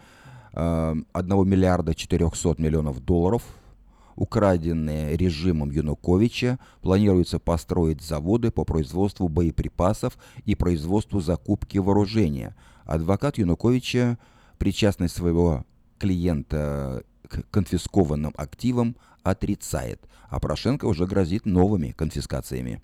э, 0.53 0.95
1 1.13 1.48
миллиарда 1.48 1.93
400 1.93 2.55
миллионов 2.57 3.05
долларов, 3.05 3.43
украденные 4.15 5.15
режимом 5.15 5.69
Януковича, 5.69 6.58
планируется 6.82 7.38
построить 7.38 8.01
заводы 8.01 8.49
по 8.49 8.65
производству 8.65 9.27
боеприпасов 9.27 10.17
и 10.45 10.56
производству 10.56 11.21
закупки 11.21 11.77
вооружения. 11.77 12.56
Адвокат 12.84 13.38
Януковича 13.38 14.17
причастность 14.58 15.15
своего 15.15 15.65
клиента 15.99 17.04
к 17.30 17.50
конфискованным 17.52 18.34
активам 18.36 18.98
отрицает, 19.24 20.02
а 20.30 20.39
Порошенко 20.39 20.86
уже 20.86 21.06
грозит 21.06 21.46
новыми 21.46 21.92
конфискациями. 21.92 22.82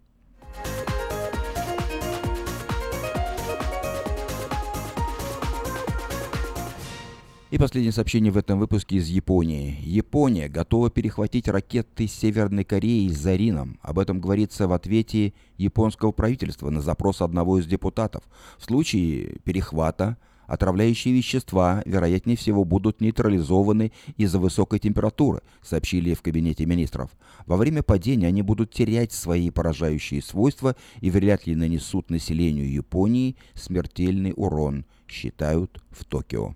И 7.52 7.58
последнее 7.58 7.94
сообщение 7.94 8.34
в 8.34 8.38
этом 8.38 8.60
выпуске 8.60 8.98
из 8.98 9.08
Японии. 9.08 9.78
Япония 9.82 10.50
готова 10.50 10.90
перехватить 10.90 11.48
ракеты 11.48 12.06
Северной 12.06 12.66
Кореи 12.66 13.08
с 13.08 13.18
Зарином. 13.18 13.80
Об 13.82 13.98
этом 13.98 14.20
говорится 14.20 14.68
в 14.68 14.74
ответе 14.74 15.34
японского 15.58 16.12
правительства 16.12 16.70
на 16.70 16.82
запрос 16.82 17.22
одного 17.22 17.60
из 17.60 17.66
депутатов. 17.66 18.24
В 18.58 18.66
случае 18.66 19.38
перехвата 19.46 20.18
Отравляющие 20.48 21.14
вещества, 21.14 21.82
вероятнее 21.86 22.38
всего, 22.38 22.64
будут 22.64 23.02
нейтрализованы 23.02 23.92
из-за 24.18 24.40
высокой 24.40 24.80
температуры, 24.80 25.42
сообщили 25.62 26.14
в 26.14 26.22
кабинете 26.22 26.66
министров. 26.66 27.12
Во 27.46 27.58
время 27.58 27.84
падения 27.84 28.28
они 28.28 28.42
будут 28.42 28.72
терять 28.72 29.12
свои 29.12 29.50
поражающие 29.50 30.22
свойства 30.22 30.76
и 31.02 31.10
вряд 31.10 31.48
ли 31.48 31.56
нанесут 31.56 32.10
населению 32.10 32.72
Японии 32.72 33.36
смертельный 33.54 34.34
урон, 34.36 34.86
считают 35.08 35.82
в 35.92 36.06
Токио. 36.06 36.56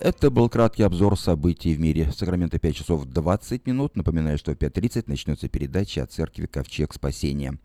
Это 0.00 0.30
был 0.30 0.48
краткий 0.48 0.84
обзор 0.84 1.18
событий 1.18 1.74
в 1.74 1.80
мире. 1.80 2.12
Сакраменто 2.12 2.60
5 2.60 2.76
часов 2.76 3.04
20 3.04 3.66
минут. 3.66 3.96
Напоминаю, 3.96 4.38
что 4.38 4.52
в 4.52 4.54
5.30 4.54 5.04
начнется 5.08 5.48
передача 5.48 6.04
о 6.04 6.06
церкви 6.06 6.46
Ковчег 6.46 6.94
Спасения. 6.94 7.58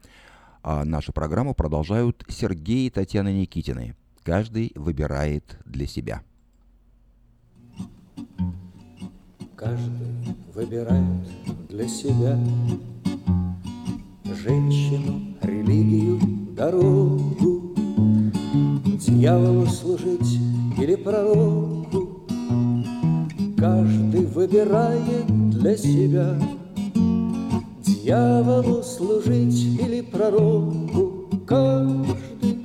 А 0.63 0.84
нашу 0.84 1.13
программу 1.13 1.54
продолжают 1.54 2.26
Сергей 2.28 2.88
и 2.88 2.89
Татьяна 2.89 3.32
Никитины. 3.32 3.96
Каждый 4.24 4.72
выбирает 4.74 5.60
для 5.65 5.86
себя. 5.86 6.24
Каждый 9.56 10.36
выбирает 10.56 11.69
для 11.69 11.88
себя 11.88 12.39
Женщину, 14.26 15.38
религию, 15.41 16.19
дорогу 16.56 17.76
Дьяволу 18.98 19.67
служить 19.67 20.39
или 20.78 20.96
пророку 20.96 22.03
Каждый 23.63 24.26
выбирает 24.26 25.26
для 25.52 25.78
себя. 25.78 26.38
Дьяволу 27.80 28.84
служить 28.84 29.80
или 29.80 30.02
пророку 30.02 31.30
Каждый 31.47 32.62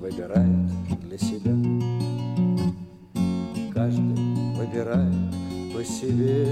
выбирает 0.00 0.66
для 1.06 1.18
себя. 1.18 1.54
Каждый 3.72 4.18
выбирает 4.56 5.32
по 5.72 5.84
себе. 5.84 6.48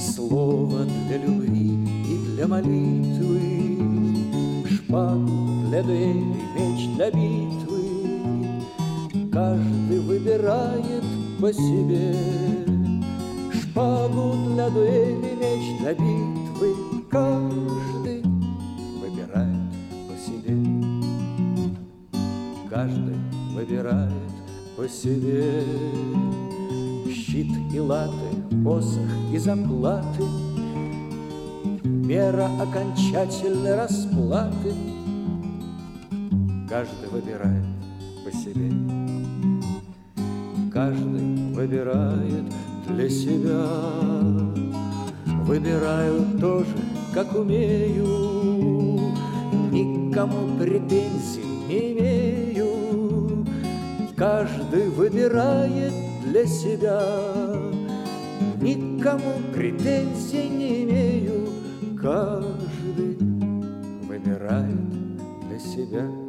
Слово 0.00 0.86
для 1.08 1.18
любви 1.18 1.74
и 2.08 2.34
для 2.34 2.46
молитвы 2.48 3.76
Шпагу 4.70 5.68
для 5.68 5.82
дуэли, 5.82 6.34
меч 6.54 6.88
для 6.96 7.10
битвы. 7.10 7.82
Каждый 9.30 10.00
выбирает 10.00 11.15
по 11.40 11.52
себе. 11.52 12.14
Шпагу 13.52 14.34
для 14.54 14.70
дуэли, 14.70 15.34
меч 15.38 15.78
для 15.80 15.92
битвы 15.92 16.74
Каждый 17.10 18.22
выбирает 19.00 19.72
по 20.08 20.16
себе. 20.16 20.56
Каждый 22.70 23.16
выбирает 23.54 24.12
по 24.76 24.88
себе. 24.88 25.62
Щит 27.12 27.48
и 27.72 27.80
латы, 27.80 28.12
посох 28.64 29.10
и 29.32 29.38
заплаты, 29.38 30.24
Мера 31.84 32.48
окончательной 32.60 33.74
расплаты 33.74 34.72
Каждый 36.68 37.08
выбирает 37.10 37.64
по 38.24 38.30
себе. 38.32 38.85
Каждый 40.76 41.54
выбирает 41.54 42.52
для 42.86 43.08
себя. 43.08 43.64
Выбираю 45.44 46.22
тоже, 46.38 46.76
как 47.14 47.34
умею, 47.34 48.04
никому 49.72 50.58
претензий 50.58 51.46
не 51.66 51.92
имею. 51.92 53.46
Каждый 54.16 54.90
выбирает 54.90 55.94
для 56.26 56.44
себя, 56.44 57.02
никому 58.60 59.32
претензий 59.54 60.50
не 60.50 60.84
имею. 60.84 61.48
Каждый 61.98 63.16
выбирает 64.06 64.90
для 65.48 65.58
себя. 65.58 66.25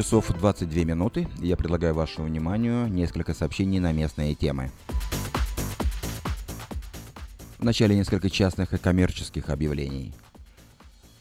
Часов 0.00 0.32
22 0.32 0.84
минуты. 0.84 1.28
Я 1.40 1.58
предлагаю 1.58 1.92
вашему 1.92 2.26
вниманию 2.26 2.88
несколько 2.88 3.34
сообщений 3.34 3.80
на 3.80 3.92
местные 3.92 4.34
темы. 4.34 4.70
В 7.58 7.64
начале 7.64 7.94
несколько 7.94 8.30
частных 8.30 8.72
и 8.72 8.78
коммерческих 8.78 9.50
объявлений. 9.50 10.14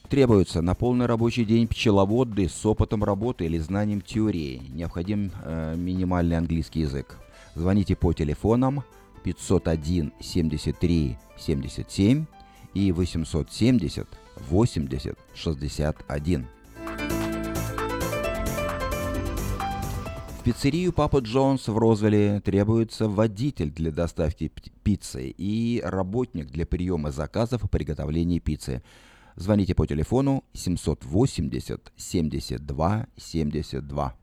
Требуется 0.07 0.61
на 0.61 0.75
полный 0.75 1.07
рабочий 1.07 1.43
день 1.43 1.67
пчеловоды 1.67 2.47
с 2.47 2.65
опытом 2.65 3.03
работы 3.03 3.43
или 3.43 3.57
знанием 3.57 3.99
теории. 3.99 4.61
Необходим 4.69 5.33
э, 5.43 5.75
минимальный 5.75 6.37
английский 6.37 6.79
язык. 6.79 7.17
Звоните 7.55 7.97
по 7.97 8.13
телефонам 8.13 8.85
501 9.25 10.13
73 10.21 11.17
77 11.37 12.25
и 12.73 12.91
870 12.93 14.07
80 14.49 15.17
61. 15.35 16.47
Пиццерию 20.49 20.91
Папа 20.93 21.19
Джонс 21.19 21.67
в 21.67 21.77
Розвилле 21.77 22.41
требуется 22.41 23.07
водитель 23.07 23.69
для 23.69 23.91
доставки 23.91 24.51
пиццы 24.81 25.31
и 25.37 25.79
работник 25.85 26.47
для 26.47 26.65
приема 26.65 27.11
заказов 27.11 27.63
и 27.63 27.67
приготовления 27.67 28.39
пиццы. 28.39 28.81
Звоните 29.35 29.75
по 29.75 29.85
телефону 29.85 30.43
780 30.53 31.93
72 31.95 33.07
72. 33.15 34.15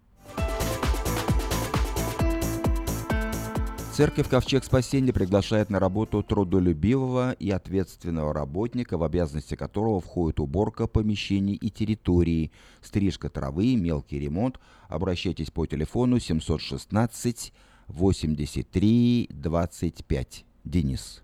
Церковь 3.96 4.28
Ковчег 4.28 4.62
Спасения 4.62 5.10
приглашает 5.10 5.70
на 5.70 5.80
работу 5.80 6.22
трудолюбивого 6.22 7.32
и 7.32 7.48
ответственного 7.50 8.34
работника, 8.34 8.98
в 8.98 9.02
обязанности 9.02 9.54
которого 9.54 10.02
входит 10.02 10.38
уборка 10.38 10.86
помещений 10.86 11.54
и 11.54 11.70
территорий, 11.70 12.52
стрижка 12.82 13.30
травы, 13.30 13.74
мелкий 13.74 14.18
ремонт. 14.18 14.60
Обращайтесь 14.90 15.50
по 15.50 15.64
телефону 15.64 16.18
716 16.18 17.54
83 17.88 19.28
25. 19.30 20.44
Денис. 20.64 21.22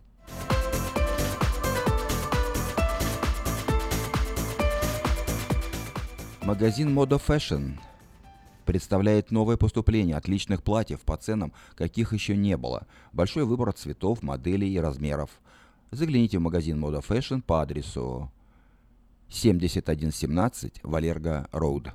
Магазин 6.40 6.94
Мода 6.94 7.16
Fashion 7.16 7.72
представляет 8.64 9.30
новое 9.30 9.56
поступление 9.56 10.16
отличных 10.16 10.62
платьев 10.62 11.00
по 11.00 11.16
ценам, 11.16 11.52
каких 11.74 12.12
еще 12.12 12.36
не 12.36 12.56
было. 12.56 12.86
Большой 13.12 13.44
выбор 13.44 13.72
цветов, 13.72 14.22
моделей 14.22 14.72
и 14.72 14.78
размеров. 14.78 15.30
Загляните 15.90 16.38
в 16.38 16.42
магазин 16.42 16.82
Moda 16.82 17.04
Fashion 17.06 17.42
по 17.42 17.60
адресу 17.62 18.30
7117 19.28 20.80
Валерго 20.82 21.48
Роуд. 21.52 21.88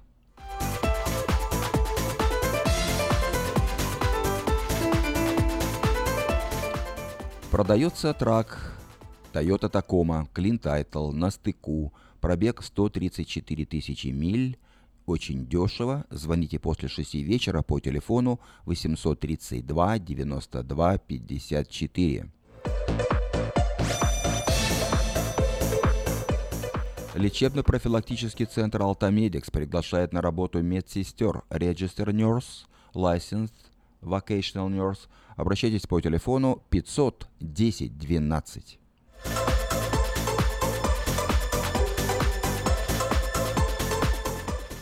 Продается 7.51 8.13
трак 8.13 8.77
Toyota 9.34 9.71
Tacoma 9.71 10.27
Clean 10.34 10.60
Title 10.60 11.12
на 11.12 11.32
стыку, 11.32 11.93
пробег 12.19 12.62
134 12.62 13.65
тысячи 13.65 14.08
миль, 14.08 14.58
очень 15.08 15.48
дешево. 15.48 16.06
Звоните 16.12 16.60
после 16.60 16.89
6 16.89 17.15
вечера 17.15 17.63
по 17.63 17.80
телефону 17.80 18.39
832 18.65 20.00
92 20.00 20.98
54. 21.00 22.30
Лечебно-профилактический 27.15 28.46
центр 28.46 28.84
«Алтамедикс» 28.84 29.50
приглашает 29.50 30.13
на 30.13 30.22
работу 30.22 30.62
медсестер 30.62 31.41
Register 31.50 32.12
Nurse, 32.12 32.67
Licensed 32.93 33.54
Vocational 34.04 34.70
Nurse. 34.70 35.08
Обращайтесь 35.36 35.88
по 35.88 36.00
телефону 36.00 36.62
500 36.70 37.28
10 37.39 37.98
12. 37.98 38.80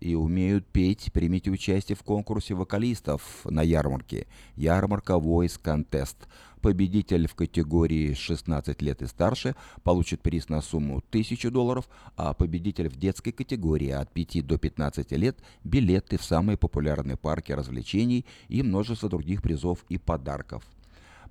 и 0.00 0.14
умеют 0.14 0.66
петь, 0.66 1.10
примите 1.12 1.50
участие 1.50 1.96
в 1.96 2.02
конкурсе 2.02 2.54
вокалистов 2.54 3.44
на 3.44 3.62
ярмарке. 3.62 4.26
Ярмарка 4.56 5.14
Voice 5.14 5.60
Contest. 5.62 6.16
Победитель 6.60 7.28
в 7.28 7.34
категории 7.34 8.14
16 8.14 8.82
лет 8.82 9.02
и 9.02 9.06
старше 9.06 9.54
получит 9.84 10.20
приз 10.20 10.48
на 10.48 10.62
сумму 10.62 10.98
1000 10.98 11.50
долларов, 11.50 11.88
а 12.16 12.34
победитель 12.34 12.88
в 12.88 12.96
детской 12.96 13.30
категории 13.30 13.90
от 13.90 14.12
5 14.12 14.46
до 14.46 14.58
15 14.58 15.12
лет– 15.12 15.38
билеты 15.64 16.18
в 16.18 16.24
самые 16.24 16.56
популярные 16.56 17.16
парки 17.16 17.52
развлечений 17.52 18.26
и 18.48 18.62
множество 18.62 19.08
других 19.08 19.42
призов 19.42 19.84
и 19.88 19.98
подарков. 19.98 20.64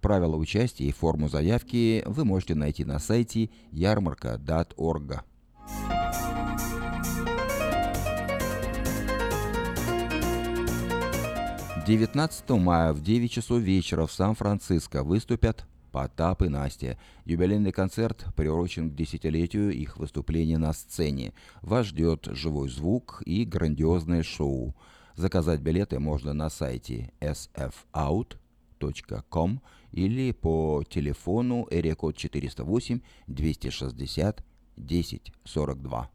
Правила 0.02 0.36
участия 0.36 0.86
и 0.86 0.92
форму 0.92 1.28
заявки 1.28 2.04
вы 2.06 2.26
можете 2.26 2.56
найти 2.56 2.86
на 2.86 3.00
сайте 3.00 3.50
ярмарка.org. 3.72 5.24
19 11.86 12.50
мая 12.50 12.94
в 12.94 13.02
9 13.04 13.32
часов 13.32 13.62
вечера 13.62 14.08
в 14.08 14.12
Сан-Франциско 14.12 15.04
выступят 15.04 15.68
Потап 15.92 16.42
и 16.42 16.50
Настя. 16.50 16.98
Юбилейный 17.26 17.72
концерт 17.72 18.26
приурочен 18.36 18.90
к 18.90 18.96
десятилетию 18.96 19.72
их 19.72 19.98
выступления 19.98 20.58
на 20.58 20.74
сцене. 20.74 21.32
Вас 21.62 21.86
ждет 21.86 22.28
живой 22.32 22.70
звук 22.70 23.22
и 23.28 23.46
грандиозное 23.46 24.24
шоу. 24.24 24.74
Заказать 25.16 25.62
билеты 25.62 26.00
можно 26.00 26.34
на 26.34 26.50
сайте 26.50 27.14
sfout.com 27.22 28.32
или 29.92 30.32
по 30.32 30.84
телефону 30.90 31.68
эрикод 31.70 32.18
408 32.18 33.02
260 33.28 34.44
1042. 34.76 36.10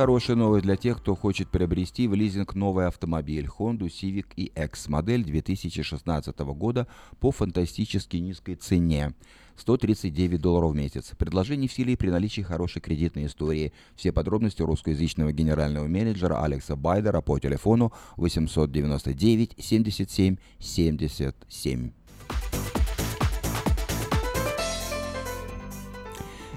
Хорошая 0.00 0.34
новость 0.34 0.64
для 0.64 0.76
тех, 0.76 0.96
кто 0.96 1.14
хочет 1.14 1.50
приобрести 1.50 2.08
в 2.08 2.14
лизинг 2.14 2.54
новый 2.54 2.86
автомобиль 2.86 3.46
Honda 3.58 3.80
Civic 3.80 4.28
EX 4.34 4.88
модель 4.88 5.22
2016 5.22 6.38
года 6.38 6.86
по 7.18 7.30
фантастически 7.30 8.16
низкой 8.16 8.54
цене. 8.54 9.12
139 9.58 10.40
долларов 10.40 10.72
в 10.72 10.74
месяц. 10.74 11.10
Предложение 11.18 11.68
в 11.68 11.74
силе 11.74 11.98
при 11.98 12.08
наличии 12.08 12.40
хорошей 12.40 12.80
кредитной 12.80 13.26
истории. 13.26 13.74
Все 13.94 14.10
подробности 14.10 14.62
русскоязычного 14.62 15.32
генерального 15.32 15.86
менеджера 15.86 16.42
Алекса 16.42 16.76
Байдера 16.76 17.20
по 17.20 17.38
телефону 17.38 17.92
899 18.16 19.56
77 19.58 20.36
77. 20.60 21.90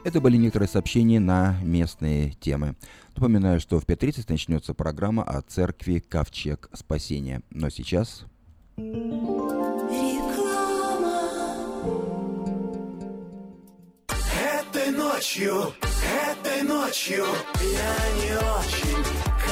Это 0.04 0.20
были 0.20 0.36
некоторые 0.36 0.68
сообщения 0.68 1.22
на 1.22 1.58
местные 1.64 2.32
темы. 2.32 2.76
Напоминаю, 3.16 3.62
что 3.62 3.80
в 3.80 3.86
5.30 3.86 4.26
начнется 4.28 4.74
программа 4.74 5.24
о 5.24 5.42
церкви 5.42 6.00
Ковчег 6.00 6.70
Спасения. 6.74 7.42
Но 7.52 7.70
сейчас... 7.70 8.26
Этой 14.66 14.92
ночью, 14.92 15.74
этой 16.32 16.64
ночью 16.64 17.26
я 17.62 17.96
не 18.22 18.36
очень. 18.38 19.23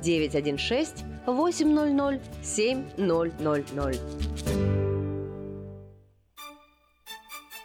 916 0.00 1.04
800 1.26 2.20
7000. 2.42 4.00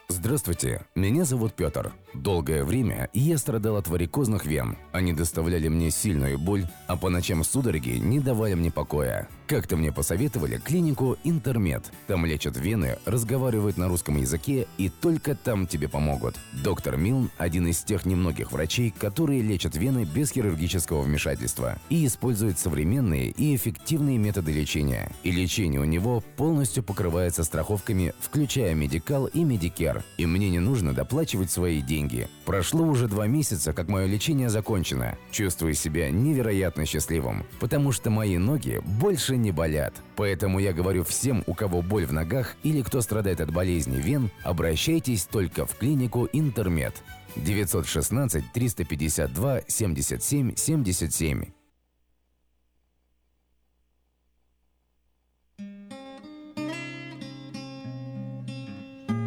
Здравствуйте, 0.08 0.82
меня 0.94 1.24
зовут 1.24 1.54
Петр. 1.54 1.92
Долгое 2.12 2.64
время 2.64 3.08
я 3.14 3.38
страдал 3.38 3.76
от 3.76 3.88
варикозных 3.88 4.46
вен. 4.46 4.76
Они 4.92 5.12
доставляли 5.12 5.68
мне 5.68 5.90
сильную 5.90 6.38
боль, 6.38 6.66
а 6.86 6.96
по 6.96 7.08
ночам 7.08 7.44
судороги 7.44 7.90
не 7.90 8.20
давали 8.20 8.54
мне 8.54 8.70
покоя. 8.70 9.28
Как-то 9.48 9.78
мне 9.78 9.90
посоветовали 9.92 10.58
клинику 10.58 11.16
«Интермед». 11.24 11.82
Там 12.06 12.26
лечат 12.26 12.58
вены, 12.58 12.98
разговаривают 13.06 13.78
на 13.78 13.88
русском 13.88 14.18
языке 14.18 14.66
и 14.76 14.90
только 14.90 15.34
там 15.34 15.66
тебе 15.66 15.88
помогут. 15.88 16.36
Доктор 16.62 16.98
Милн– 16.98 17.30
один 17.38 17.66
из 17.66 17.78
тех 17.78 18.04
немногих 18.04 18.52
врачей, 18.52 18.90
которые 18.90 19.40
лечат 19.40 19.74
вены 19.74 20.04
без 20.04 20.32
хирургического 20.32 21.00
вмешательства 21.00 21.78
и 21.88 22.04
используют 22.04 22.58
современные 22.58 23.30
и 23.30 23.56
эффективные 23.56 24.18
методы 24.18 24.52
лечения. 24.52 25.10
И 25.22 25.30
лечение 25.30 25.80
у 25.80 25.84
него 25.84 26.22
полностью 26.36 26.82
покрывается 26.82 27.42
страховками, 27.42 28.12
включая 28.20 28.74
Medi-Cal 28.74 29.28
и 29.28 29.44
Medicare. 29.44 30.04
И 30.18 30.26
мне 30.26 30.50
не 30.50 30.58
нужно 30.58 30.92
доплачивать 30.92 31.50
свои 31.50 31.80
деньги. 31.80 32.28
Прошло 32.44 32.84
уже 32.84 33.08
два 33.08 33.26
месяца, 33.26 33.72
как 33.72 33.88
мое 33.88 34.04
лечение 34.04 34.50
закончено. 34.50 35.16
Чувствую 35.30 35.72
себя 35.72 36.10
невероятно 36.10 36.84
счастливым, 36.84 37.46
потому 37.60 37.92
что 37.92 38.10
мои 38.10 38.36
ноги 38.36 38.82
больше 38.84 39.37
не 39.38 39.52
болят. 39.52 39.94
Поэтому 40.16 40.58
я 40.58 40.72
говорю 40.72 41.04
всем, 41.04 41.42
у 41.46 41.54
кого 41.54 41.82
боль 41.82 42.06
в 42.06 42.12
ногах 42.12 42.56
или 42.62 42.82
кто 42.82 43.00
страдает 43.00 43.40
от 43.40 43.52
болезни 43.52 43.96
вен, 43.96 44.30
обращайтесь 44.44 45.24
только 45.24 45.66
в 45.66 45.74
клинику 45.76 46.28
Интермед. 46.32 46.94
916 47.36 48.52
352 48.52 49.60
77 49.66 50.54
77. 50.56 51.44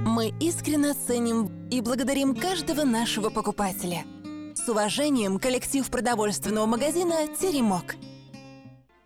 Мы 0.05 0.33
искренне 0.39 0.93
ценим 0.93 1.49
и 1.71 1.81
благодарим 1.81 2.35
каждого 2.35 2.83
нашего 2.83 3.29
покупателя. 3.29 4.03
С 4.53 4.69
уважением, 4.69 5.39
коллектив 5.39 5.89
продовольственного 5.89 6.67
магазина 6.67 7.27
«Теремок». 7.39 7.95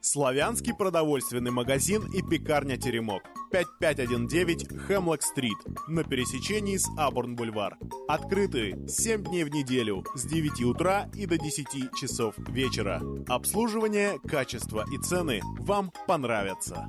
Славянский 0.05 0.71
продовольственный 0.71 1.49
магазин 1.49 2.05
и 2.13 2.21
пекарня 2.21 2.77
«Теремок». 2.77 3.23
5519 3.51 4.67
Хемлок-стрит 4.85 5.57
на 5.87 6.03
пересечении 6.03 6.77
с 6.77 6.87
Абурн-бульвар. 6.95 7.75
Открыты 8.07 8.77
7 8.87 9.23
дней 9.23 9.43
в 9.43 9.49
неделю 9.49 10.05
с 10.13 10.25
9 10.25 10.61
утра 10.65 11.09
и 11.15 11.25
до 11.25 11.39
10 11.39 11.91
часов 11.99 12.35
вечера. 12.49 13.01
Обслуживание, 13.27 14.19
качество 14.19 14.85
и 14.93 15.01
цены 15.01 15.41
вам 15.57 15.91
понравятся. 16.05 16.87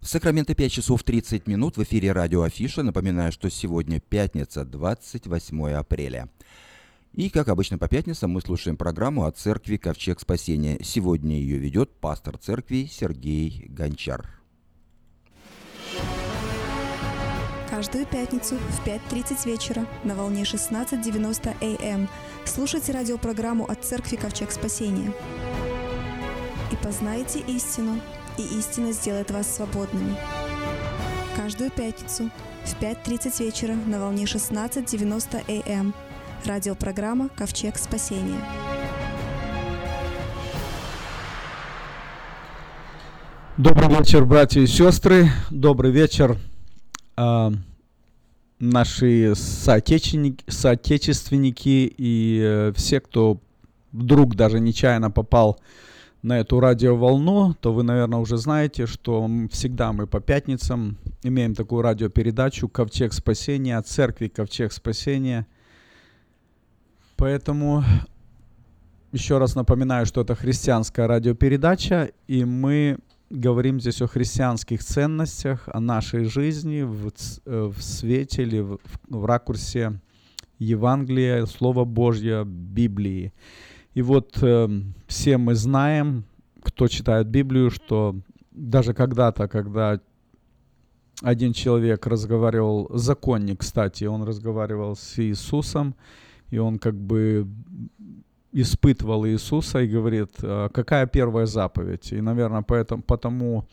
В 0.00 0.06
Сакраменто 0.06 0.54
5 0.54 0.70
часов 0.70 1.02
30 1.02 1.48
минут 1.48 1.76
в 1.76 1.82
эфире 1.82 2.12
радио 2.12 2.42
Афиша. 2.42 2.84
Напоминаю, 2.84 3.32
что 3.32 3.50
сегодня 3.50 3.98
пятница, 3.98 4.64
28 4.64 5.72
апреля. 5.72 6.28
И, 7.16 7.30
как 7.30 7.48
обычно 7.48 7.78
по 7.78 7.88
пятницам, 7.88 8.30
мы 8.30 8.42
слушаем 8.42 8.76
программу 8.76 9.24
о 9.24 9.32
церкви 9.32 9.78
Ковчег 9.78 10.20
Спасения. 10.20 10.78
Сегодня 10.82 11.36
ее 11.36 11.56
ведет 11.56 11.90
пастор 11.98 12.36
церкви 12.36 12.86
Сергей 12.92 13.64
Гончар. 13.70 14.28
Каждую 17.70 18.04
пятницу 18.04 18.56
в 18.56 18.86
5.30 18.86 19.46
вечера 19.46 19.86
на 20.04 20.14
волне 20.14 20.42
16.90 20.42 21.94
АМ 21.94 22.06
слушайте 22.44 22.92
радиопрограмму 22.92 23.64
от 23.64 23.82
церкви 23.82 24.16
Ковчег 24.16 24.50
Спасения. 24.50 25.10
И 26.70 26.76
познайте 26.84 27.40
истину, 27.40 27.98
и 28.36 28.42
истина 28.58 28.92
сделает 28.92 29.30
вас 29.30 29.56
свободными. 29.56 30.16
Каждую 31.34 31.70
пятницу 31.70 32.30
в 32.64 32.82
5.30 32.82 33.42
вечера 33.42 33.74
на 33.86 34.00
волне 34.00 34.24
16.90 34.24 35.72
АМ 35.72 35.94
радиопрограмма 36.44 37.28
«Ковчег 37.28 37.78
спасения». 37.78 38.40
Добрый 43.56 43.88
вечер, 43.88 44.26
братья 44.26 44.60
и 44.60 44.66
сестры. 44.66 45.30
Добрый 45.50 45.90
вечер, 45.90 46.36
э, 47.16 47.50
наши 48.58 49.32
соотечественники, 49.34 50.44
соотечественники 50.46 51.94
и 51.96 52.40
э, 52.44 52.72
все, 52.76 53.00
кто 53.00 53.40
вдруг 53.92 54.34
даже 54.34 54.60
нечаянно 54.60 55.10
попал 55.10 55.58
на 56.22 56.40
эту 56.40 56.60
радиоволну, 56.60 57.54
то 57.60 57.72
вы, 57.72 57.82
наверное, 57.82 58.18
уже 58.18 58.36
знаете, 58.36 58.86
что 58.86 59.30
всегда 59.50 59.92
мы 59.92 60.06
по 60.06 60.20
пятницам 60.20 60.98
имеем 61.22 61.54
такую 61.54 61.82
радиопередачу 61.82 62.68
«Ковчег 62.68 63.12
спасения» 63.12 63.80
церкви 63.80 64.28
«Ковчег 64.28 64.72
спасения». 64.72 65.46
Поэтому 67.16 67.82
еще 69.12 69.38
раз 69.38 69.54
напоминаю, 69.54 70.06
что 70.06 70.20
это 70.20 70.34
христианская 70.34 71.06
радиопередача, 71.06 72.10
и 72.28 72.44
мы 72.44 72.98
говорим 73.30 73.80
здесь 73.80 74.02
о 74.02 74.06
христианских 74.06 74.84
ценностях, 74.84 75.68
о 75.72 75.80
нашей 75.80 76.24
жизни 76.24 76.82
в, 76.82 77.12
э, 77.46 77.72
в 77.74 77.82
свете 77.82 78.42
или 78.42 78.60
в, 78.60 78.78
в 79.08 79.24
ракурсе 79.24 80.00
Евангелия, 80.58 81.46
Слова 81.46 81.84
Божьего, 81.84 82.44
Библии. 82.44 83.32
И 83.94 84.02
вот 84.02 84.38
э, 84.42 84.68
все 85.06 85.38
мы 85.38 85.54
знаем, 85.54 86.24
кто 86.62 86.88
читает 86.88 87.28
Библию, 87.28 87.70
что 87.70 88.16
даже 88.52 88.94
когда-то, 88.94 89.48
когда 89.48 90.00
один 91.22 91.52
человек 91.52 92.06
разговаривал, 92.06 92.90
законник, 92.92 93.60
кстати, 93.60 94.04
он 94.04 94.22
разговаривал 94.22 94.96
с 94.96 95.18
Иисусом, 95.18 95.94
и 96.50 96.58
он 96.58 96.78
как 96.78 96.94
бы 96.94 97.46
испытывал 98.52 99.26
Иисуса 99.26 99.80
и 99.80 99.88
говорит, 99.88 100.30
«А 100.42 100.68
какая 100.68 101.06
первая 101.06 101.46
заповедь? 101.46 102.12
И, 102.12 102.20
наверное, 102.20 102.62
поэтому, 102.62 103.02
потому 103.02 103.66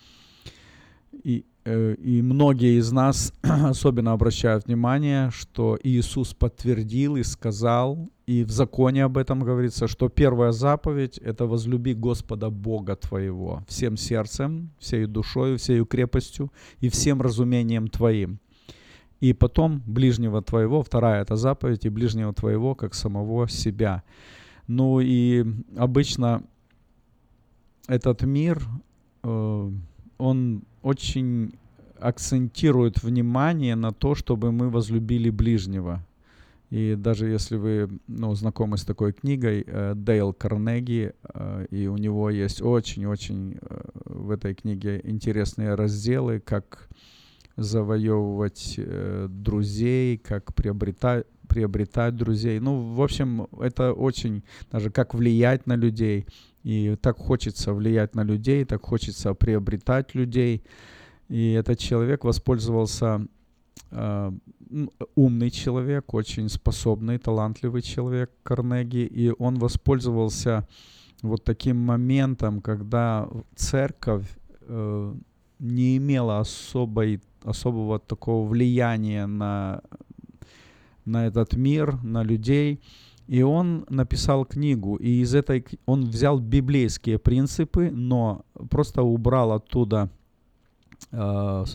и, 1.23 1.45
э, 1.65 1.95
и 1.95 2.21
многие 2.21 2.79
из 2.79 2.91
нас 2.91 3.33
особенно 3.43 4.13
обращают 4.13 4.65
внимание, 4.65 5.29
что 5.31 5.77
Иисус 5.83 6.33
подтвердил 6.33 7.15
и 7.15 7.23
сказал, 7.23 8.09
и 8.25 8.43
в 8.43 8.51
законе 8.51 9.03
об 9.03 9.17
этом 9.17 9.39
говорится, 9.39 9.87
что 9.87 10.09
первая 10.09 10.51
заповедь– 10.51 11.17
это 11.23 11.45
возлюби 11.45 11.93
Господа 11.93 12.49
Бога 12.49 12.95
твоего 12.95 13.63
всем 13.67 13.97
сердцем, 13.97 14.71
всей 14.79 15.05
душой, 15.05 15.57
всей 15.57 15.85
крепостью 15.85 16.51
и 16.79 16.89
всем 16.89 17.21
разумением 17.21 17.87
твоим. 17.87 18.39
И 19.23 19.31
потом 19.31 19.81
ближнего 19.87 20.41
твоего, 20.41 20.83
вторая 20.83 21.21
это 21.21 21.37
заповедь, 21.37 21.85
и 21.85 21.89
ближнего 21.89 22.33
твоего, 22.33 22.75
как 22.75 22.93
самого 22.93 23.47
себя. 23.47 24.03
Ну 24.67 24.99
и 24.99 25.45
обычно 25.77 26.43
этот 27.87 28.23
мир, 28.23 28.61
э, 29.23 29.71
он 30.17 30.63
очень 30.81 31.53
акцентирует 32.01 33.01
внимание 33.01 33.75
на 33.75 33.93
то, 33.93 34.13
чтобы 34.13 34.51
мы 34.51 34.69
возлюбили 34.69 35.29
ближнего. 35.29 36.05
И 36.69 36.95
даже 36.97 37.29
если 37.29 37.55
вы 37.55 37.99
ну, 38.07 38.35
знакомы 38.35 38.77
с 38.77 38.83
такой 38.83 39.13
книгой 39.13 39.63
э, 39.65 39.93
Дейл 39.95 40.33
Карнеги, 40.33 41.13
э, 41.33 41.67
и 41.71 41.87
у 41.87 41.95
него 41.95 42.29
есть 42.29 42.61
очень-очень 42.61 43.57
в 44.03 44.31
этой 44.31 44.53
книге 44.53 44.99
интересные 45.05 45.75
разделы, 45.75 46.41
как 46.41 46.89
завоевывать 47.55 48.75
э, 48.77 49.27
друзей, 49.29 50.17
как 50.17 50.53
приобретать, 50.55 51.25
приобретать 51.47 52.15
друзей. 52.15 52.59
Ну, 52.59 52.93
в 52.93 53.01
общем, 53.01 53.47
это 53.59 53.93
очень, 53.93 54.43
даже 54.71 54.89
как 54.89 55.13
влиять 55.13 55.67
на 55.67 55.75
людей. 55.75 56.25
И 56.63 56.95
так 57.01 57.17
хочется 57.17 57.73
влиять 57.73 58.15
на 58.15 58.23
людей, 58.23 58.65
так 58.65 58.81
хочется 58.81 59.33
приобретать 59.33 60.15
людей. 60.15 60.63
И 61.29 61.51
этот 61.51 61.79
человек 61.79 62.23
воспользовался 62.23 63.27
э, 63.91 64.31
умный 65.15 65.51
человек, 65.51 66.13
очень 66.13 66.49
способный, 66.49 67.17
талантливый 67.17 67.81
человек 67.81 68.31
Карнеги, 68.43 69.05
и 69.05 69.31
он 69.37 69.59
воспользовался 69.59 70.67
вот 71.21 71.43
таким 71.43 71.77
моментом, 71.77 72.61
когда 72.61 73.29
церковь 73.55 74.25
э, 74.61 75.15
не 75.63 75.97
имела 75.97 76.39
особой, 76.39 77.21
особого 77.43 77.97
такого 77.99 78.47
влияния 78.47 79.25
на, 79.25 79.81
на 81.05 81.25
этот 81.25 81.53
мир, 81.55 82.03
на 82.03 82.21
людей. 82.23 82.79
И 83.27 83.41
он 83.41 83.85
написал 83.89 84.45
книгу, 84.45 84.97
и 84.97 85.21
из 85.21 85.33
этой 85.33 85.65
он 85.85 86.03
взял 86.03 86.39
библейские 86.39 87.17
принципы, 87.17 87.89
но 87.89 88.43
просто 88.69 89.01
убрал 89.01 89.53
оттуда, 89.53 90.09
э, 91.11 91.65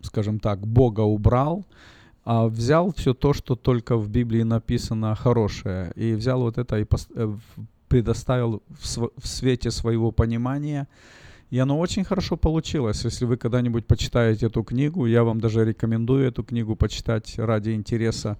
скажем 0.00 0.40
так, 0.40 0.66
Бога 0.66 1.02
убрал, 1.02 1.66
а 2.24 2.46
взял 2.46 2.94
все 2.94 3.12
то, 3.12 3.34
что 3.34 3.56
только 3.56 3.98
в 3.98 4.08
Библии 4.08 4.42
написано 4.42 5.14
хорошее, 5.14 5.92
и 5.96 6.14
взял 6.14 6.40
вот 6.40 6.56
это 6.56 6.78
и 6.78 6.86
э, 7.14 7.36
предоставил 7.88 8.62
в, 8.80 8.86
св- 8.86 9.12
в 9.18 9.26
свете 9.26 9.70
своего 9.70 10.12
понимания 10.12 10.88
и 11.52 11.58
оно 11.58 11.78
очень 11.78 12.02
хорошо 12.02 12.38
получилось. 12.38 13.04
Если 13.04 13.26
вы 13.26 13.36
когда-нибудь 13.36 13.86
почитаете 13.86 14.46
эту 14.46 14.62
книгу, 14.62 15.04
я 15.04 15.22
вам 15.22 15.38
даже 15.38 15.66
рекомендую 15.66 16.26
эту 16.26 16.42
книгу 16.42 16.76
почитать 16.76 17.38
ради 17.38 17.72
интереса. 17.72 18.38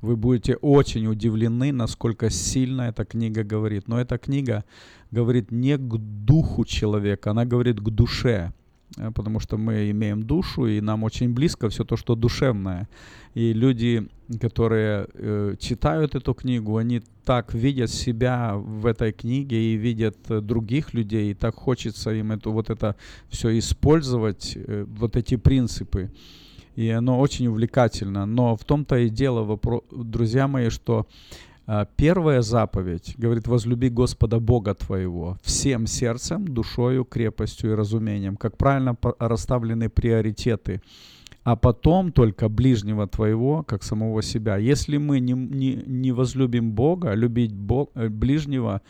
Вы 0.00 0.16
будете 0.16 0.56
очень 0.56 1.06
удивлены, 1.06 1.72
насколько 1.72 2.30
сильно 2.30 2.88
эта 2.88 3.04
книга 3.04 3.44
говорит. 3.44 3.86
Но 3.86 4.00
эта 4.00 4.16
книга 4.16 4.64
говорит 5.10 5.50
не 5.50 5.76
к 5.76 5.98
духу 5.98 6.64
человека, 6.64 7.32
она 7.32 7.44
говорит 7.44 7.80
к 7.80 7.90
душе. 7.90 8.54
Э, 8.96 9.10
потому 9.10 9.40
что 9.40 9.56
мы 9.56 9.90
имеем 9.90 10.22
душу, 10.22 10.66
и 10.66 10.80
нам 10.80 11.02
очень 11.04 11.32
близко 11.32 11.68
все 11.68 11.84
то, 11.84 11.96
что 11.96 12.14
душевное. 12.14 12.88
И 13.34 13.52
люди, 13.52 14.08
которые 14.40 15.06
э, 15.14 15.54
читают 15.58 16.14
эту 16.14 16.34
книгу, 16.34 16.76
они 16.76 17.02
так 17.24 17.54
видят 17.54 17.90
себя 17.90 18.54
в 18.56 18.86
этой 18.86 19.12
книге 19.12 19.74
и 19.74 19.76
видят 19.76 20.16
э, 20.28 20.40
других 20.40 20.94
людей, 20.94 21.30
и 21.30 21.34
так 21.34 21.54
хочется 21.54 22.10
им 22.10 22.32
это, 22.32 22.50
вот 22.50 22.70
это 22.70 22.96
все 23.28 23.58
использовать, 23.58 24.52
э, 24.56 24.84
вот 24.88 25.16
эти 25.16 25.36
принципы. 25.36 26.10
И 26.76 26.88
оно 26.90 27.20
очень 27.20 27.46
увлекательно. 27.46 28.26
Но 28.26 28.56
в 28.56 28.64
том-то 28.64 28.96
и 28.96 29.08
дело, 29.08 29.58
друзья 29.92 30.48
мои, 30.48 30.70
что 30.70 31.06
первая 31.96 32.42
заповедь 32.42 33.14
говорит, 33.16 33.46
возлюби 33.46 33.88
Господа 33.88 34.38
Бога 34.38 34.74
твоего 34.74 35.38
всем 35.42 35.86
сердцем, 35.86 36.46
душою, 36.46 37.04
крепостью 37.04 37.72
и 37.72 37.74
разумением. 37.74 38.36
Как 38.36 38.56
правильно 38.56 38.96
расставлены 39.18 39.88
приоритеты. 39.88 40.80
А 41.42 41.56
потом 41.56 42.10
только 42.10 42.48
ближнего 42.48 43.06
твоего, 43.06 43.62
как 43.62 43.82
самого 43.82 44.22
себя. 44.22 44.56
Если 44.56 44.96
мы 44.96 45.20
не, 45.20 45.34
не, 45.34 45.74
не 45.86 46.12
возлюбим 46.12 46.72
Бога, 46.72 47.12
любить 47.12 47.52
Бог, 47.52 47.90
э, 47.94 48.08
ближнего, 48.08 48.80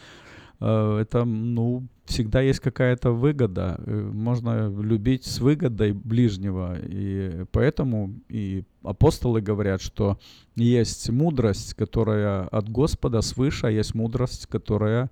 это, 0.60 1.24
ну, 1.24 1.86
всегда 2.04 2.40
есть 2.40 2.60
какая-то 2.60 3.10
выгода. 3.10 3.80
Э, 3.86 4.10
можно 4.12 4.68
любить 4.68 5.24
с 5.24 5.40
выгодой 5.40 5.92
ближнего. 5.92 6.76
И 6.82 7.44
поэтому 7.50 8.14
и 8.28 8.64
апостолы 8.82 9.40
говорят, 9.40 9.80
что 9.80 10.18
есть 10.56 11.10
мудрость, 11.10 11.74
которая 11.74 12.46
от 12.48 12.68
Господа 12.68 13.20
свыше, 13.22 13.66
а 13.66 13.70
есть 13.70 13.94
мудрость, 13.94 14.46
которая 14.46 15.10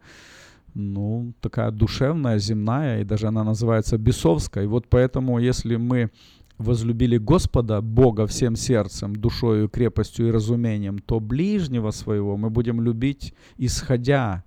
ну, 0.75 1.33
такая 1.41 1.71
душевная, 1.71 2.39
земная, 2.39 3.01
и 3.01 3.05
даже 3.05 3.27
она 3.27 3.45
называется 3.45 3.99
бесовской. 3.99 4.67
Вот 4.67 4.87
поэтому, 4.89 5.39
если 5.39 5.77
мы 5.77 6.11
возлюбили 6.59 7.19
Господа, 7.19 7.81
Бога 7.81 8.27
всем 8.27 8.57
сердцем, 8.57 9.17
душою, 9.17 9.69
крепостью 9.69 10.29
и 10.29 10.31
разумением, 10.31 10.99
то 10.99 11.21
ближнего 11.21 11.91
своего 11.91 12.37
мы 12.37 12.51
будем 12.51 12.81
любить, 12.81 13.35
исходя 13.59 14.45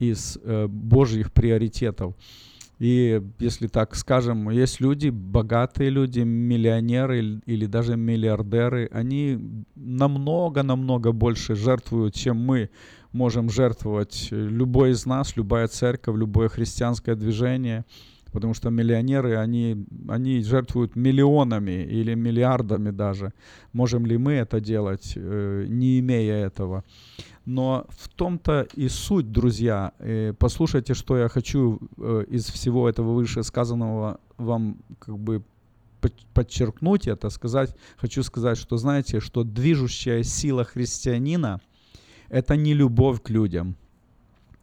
из 0.00 0.38
э, 0.42 0.66
Божьих 0.66 1.32
приоритетов. 1.32 2.14
И 2.80 3.22
если 3.38 3.68
так 3.68 3.94
скажем, 3.94 4.48
есть 4.50 4.80
люди, 4.80 5.10
богатые 5.10 5.90
люди, 5.90 6.20
миллионеры 6.20 7.40
или 7.44 7.66
даже 7.66 7.96
миллиардеры, 7.96 8.88
они 8.90 9.64
намного-намного 9.76 11.12
больше 11.12 11.54
жертвуют, 11.54 12.14
чем 12.14 12.38
мы 12.38 12.70
можем 13.12 13.50
жертвовать. 13.50 14.28
Любой 14.30 14.92
из 14.92 15.04
нас, 15.04 15.36
любая 15.36 15.68
церковь, 15.68 16.16
любое 16.16 16.48
христианское 16.48 17.14
движение– 17.14 17.84
Потому 18.32 18.54
что 18.54 18.70
миллионеры, 18.70 19.36
они, 19.36 19.86
они 20.08 20.42
жертвуют 20.42 20.96
миллионами 20.96 21.84
или 21.84 22.14
миллиардами 22.14 22.90
даже. 22.90 23.32
Можем 23.72 24.06
ли 24.06 24.18
мы 24.18 24.32
это 24.32 24.60
делать, 24.60 25.14
э, 25.16 25.66
не 25.68 25.98
имея 25.98 26.46
этого? 26.46 26.84
Но 27.46 27.86
в 27.88 28.08
том-то 28.08 28.68
и 28.78 28.88
суть, 28.88 29.32
друзья. 29.32 29.92
Э, 29.98 30.32
послушайте, 30.38 30.94
что 30.94 31.16
я 31.18 31.28
хочу 31.28 31.80
э, 31.98 32.24
из 32.28 32.46
всего 32.46 32.88
этого 32.88 33.14
вышесказанного 33.14 34.20
вам 34.38 34.76
как 34.98 35.18
бы 35.18 35.42
подчеркнуть 36.32 37.08
это, 37.08 37.30
сказать, 37.30 37.76
хочу 37.96 38.22
сказать, 38.22 38.58
что 38.58 38.76
знаете, 38.76 39.20
что 39.20 39.44
движущая 39.44 40.22
сила 40.22 40.64
христианина– 40.64 41.60
это 42.30 42.56
не 42.56 42.74
любовь 42.74 43.20
к 43.22 43.30
людям– 43.30 43.76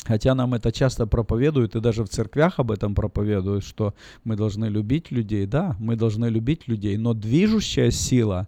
Хотя 0.08 0.36
нам 0.36 0.54
это 0.54 0.72
часто 0.72 1.06
проповедуют, 1.06 1.76
и 1.76 1.82
даже 1.82 2.04
в 2.04 2.08
церквях 2.08 2.60
об 2.60 2.72
этом 2.72 2.96
проповедуют, 2.96 3.66
что 3.66 3.94
мы 4.24 4.38
должны 4.38 4.70
любить 4.70 5.12
людей. 5.12 5.46
Да, 5.46 5.76
мы 5.80 5.98
должны 5.98 6.30
любить 6.30 6.68
людей, 6.70 6.98
но 6.98 7.14
движущая 7.14 7.92
сила 7.92 8.48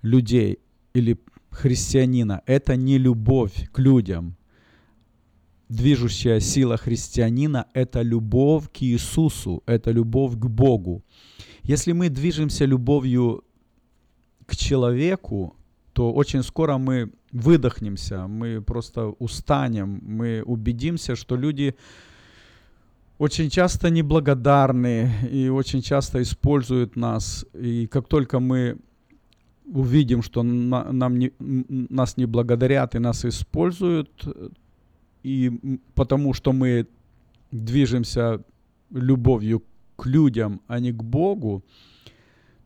людей 0.00 0.58
или 0.94 1.18
христианина– 1.50 2.40
это 2.46 2.76
не 2.76 2.96
любовь 2.98 3.68
к 3.70 3.78
людям. 3.78 4.36
Движущая 5.68 6.40
сила 6.40 6.78
христианина– 6.78 7.66
это 7.74 8.00
любовь 8.00 8.70
к 8.72 8.82
Иисусу, 8.82 9.62
это 9.66 9.90
любовь 9.90 10.36
к 10.38 10.46
Богу. 10.46 11.02
Если 11.64 11.92
мы 11.92 12.08
движемся 12.08 12.64
любовью 12.64 13.44
к 14.46 14.56
человеку, 14.56 15.54
то 15.92 16.14
очень 16.14 16.42
скоро 16.42 16.78
мы 16.78 17.10
выдохнемся, 17.32 18.26
мы 18.26 18.60
просто 18.62 19.08
устанем, 19.18 20.00
мы 20.02 20.42
убедимся, 20.42 21.16
что 21.16 21.36
люди 21.36 21.74
очень 23.18 23.50
часто 23.50 23.90
неблагодарны 23.90 25.10
и 25.30 25.48
очень 25.48 25.82
часто 25.82 26.22
используют 26.22 26.96
нас. 26.96 27.44
И 27.52 27.86
как 27.86 28.08
только 28.08 28.38
мы 28.38 28.78
увидим, 29.66 30.22
что 30.22 30.42
на, 30.42 30.92
нам 30.92 31.18
не, 31.18 31.32
нас 31.38 32.16
не 32.16 32.26
благодарят 32.26 32.94
и 32.94 32.98
нас 32.98 33.24
используют, 33.24 34.10
и 35.22 35.78
потому 35.94 36.32
что 36.32 36.52
мы 36.52 36.86
движемся 37.50 38.40
любовью 38.90 39.62
к 39.96 40.06
людям, 40.06 40.60
а 40.68 40.78
не 40.78 40.92
к 40.92 41.02
Богу, 41.02 41.64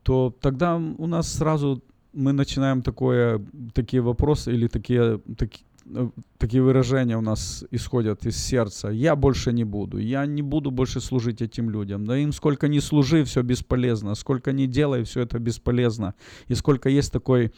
то 0.03 0.37
тогда 0.41 0.77
у 0.77 1.07
нас 1.07 1.33
сразу 1.33 1.83
мы 2.13 2.33
начинаем 2.33 2.83
такое, 2.83 3.41
такие 3.75 4.03
вопросы 4.03 4.53
или 4.53 4.69
такие, 4.69 5.21
таки, 5.37 5.65
э, 5.95 6.11
такие 6.39 6.63
выражения 6.63 7.17
у 7.17 7.21
нас 7.21 7.65
исходят 7.71 8.27
из 8.27 8.37
сердца. 8.37 8.89
Я 8.89 9.17
больше 9.17 9.53
не 9.53 9.65
буду, 9.65 9.99
я 9.99 10.27
не 10.27 10.43
буду 10.43 10.71
больше 10.71 11.01
служить 11.01 11.43
этим 11.43 11.71
людям. 11.71 12.05
Да 12.05 12.17
им 12.17 12.33
сколько 12.33 12.69
ни 12.69 12.81
служи, 12.81 13.25
все 13.25 13.43
бесполезно, 13.43 14.15
сколько 14.15 14.53
ни 14.53 14.67
делай, 14.67 15.03
все 15.03 15.21
это 15.21 15.39
бесполезно. 15.39 16.15
И 16.49 16.55
сколько 16.55 16.89
есть 16.89 17.13
такой 17.13 17.53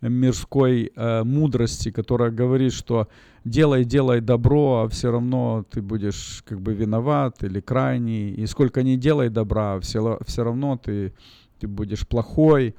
мирской 0.00 0.92
э, 0.94 1.24
мудрости, 1.24 1.90
которая 1.90 2.30
говорит, 2.30 2.72
что 2.72 3.08
делай, 3.44 3.84
делай 3.84 4.20
добро, 4.20 4.82
а 4.82 4.88
все 4.88 5.10
равно 5.10 5.64
ты 5.70 5.80
будешь 5.80 6.42
как 6.46 6.60
бы 6.60 6.74
виноват 6.74 7.42
или 7.44 7.60
крайний. 7.60 8.34
И 8.34 8.46
сколько 8.46 8.82
ни 8.82 8.96
делай 8.96 9.28
добра, 9.28 9.78
все, 9.80 10.18
все 10.26 10.44
равно 10.44 10.76
ты, 10.76 11.14
ты 11.58 11.66
будешь 11.66 12.06
плохой. 12.06 12.74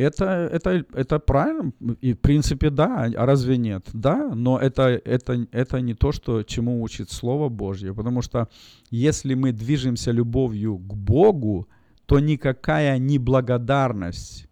Это, 0.00 0.24
это, 0.52 0.84
это 0.94 1.18
правильно, 1.18 1.72
и 2.00 2.14
в 2.14 2.18
принципе 2.18 2.70
да, 2.70 3.10
а 3.16 3.26
разве 3.26 3.58
нет? 3.58 3.86
Да, 3.92 4.34
но 4.34 4.58
это, 4.58 5.00
это, 5.04 5.46
это 5.52 5.80
не 5.80 5.94
то, 5.94 6.12
что, 6.12 6.42
чему 6.42 6.82
учит 6.82 7.10
Слово 7.10 7.48
Божье, 7.50 7.92
потому 7.92 8.22
что 8.22 8.48
если 8.90 9.34
мы 9.34 9.52
движемся 9.52 10.12
любовью 10.12 10.78
к 10.78 10.94
Богу, 10.94 11.68
то 12.06 12.18
никакая 12.18 12.98
неблагодарность 12.98 14.50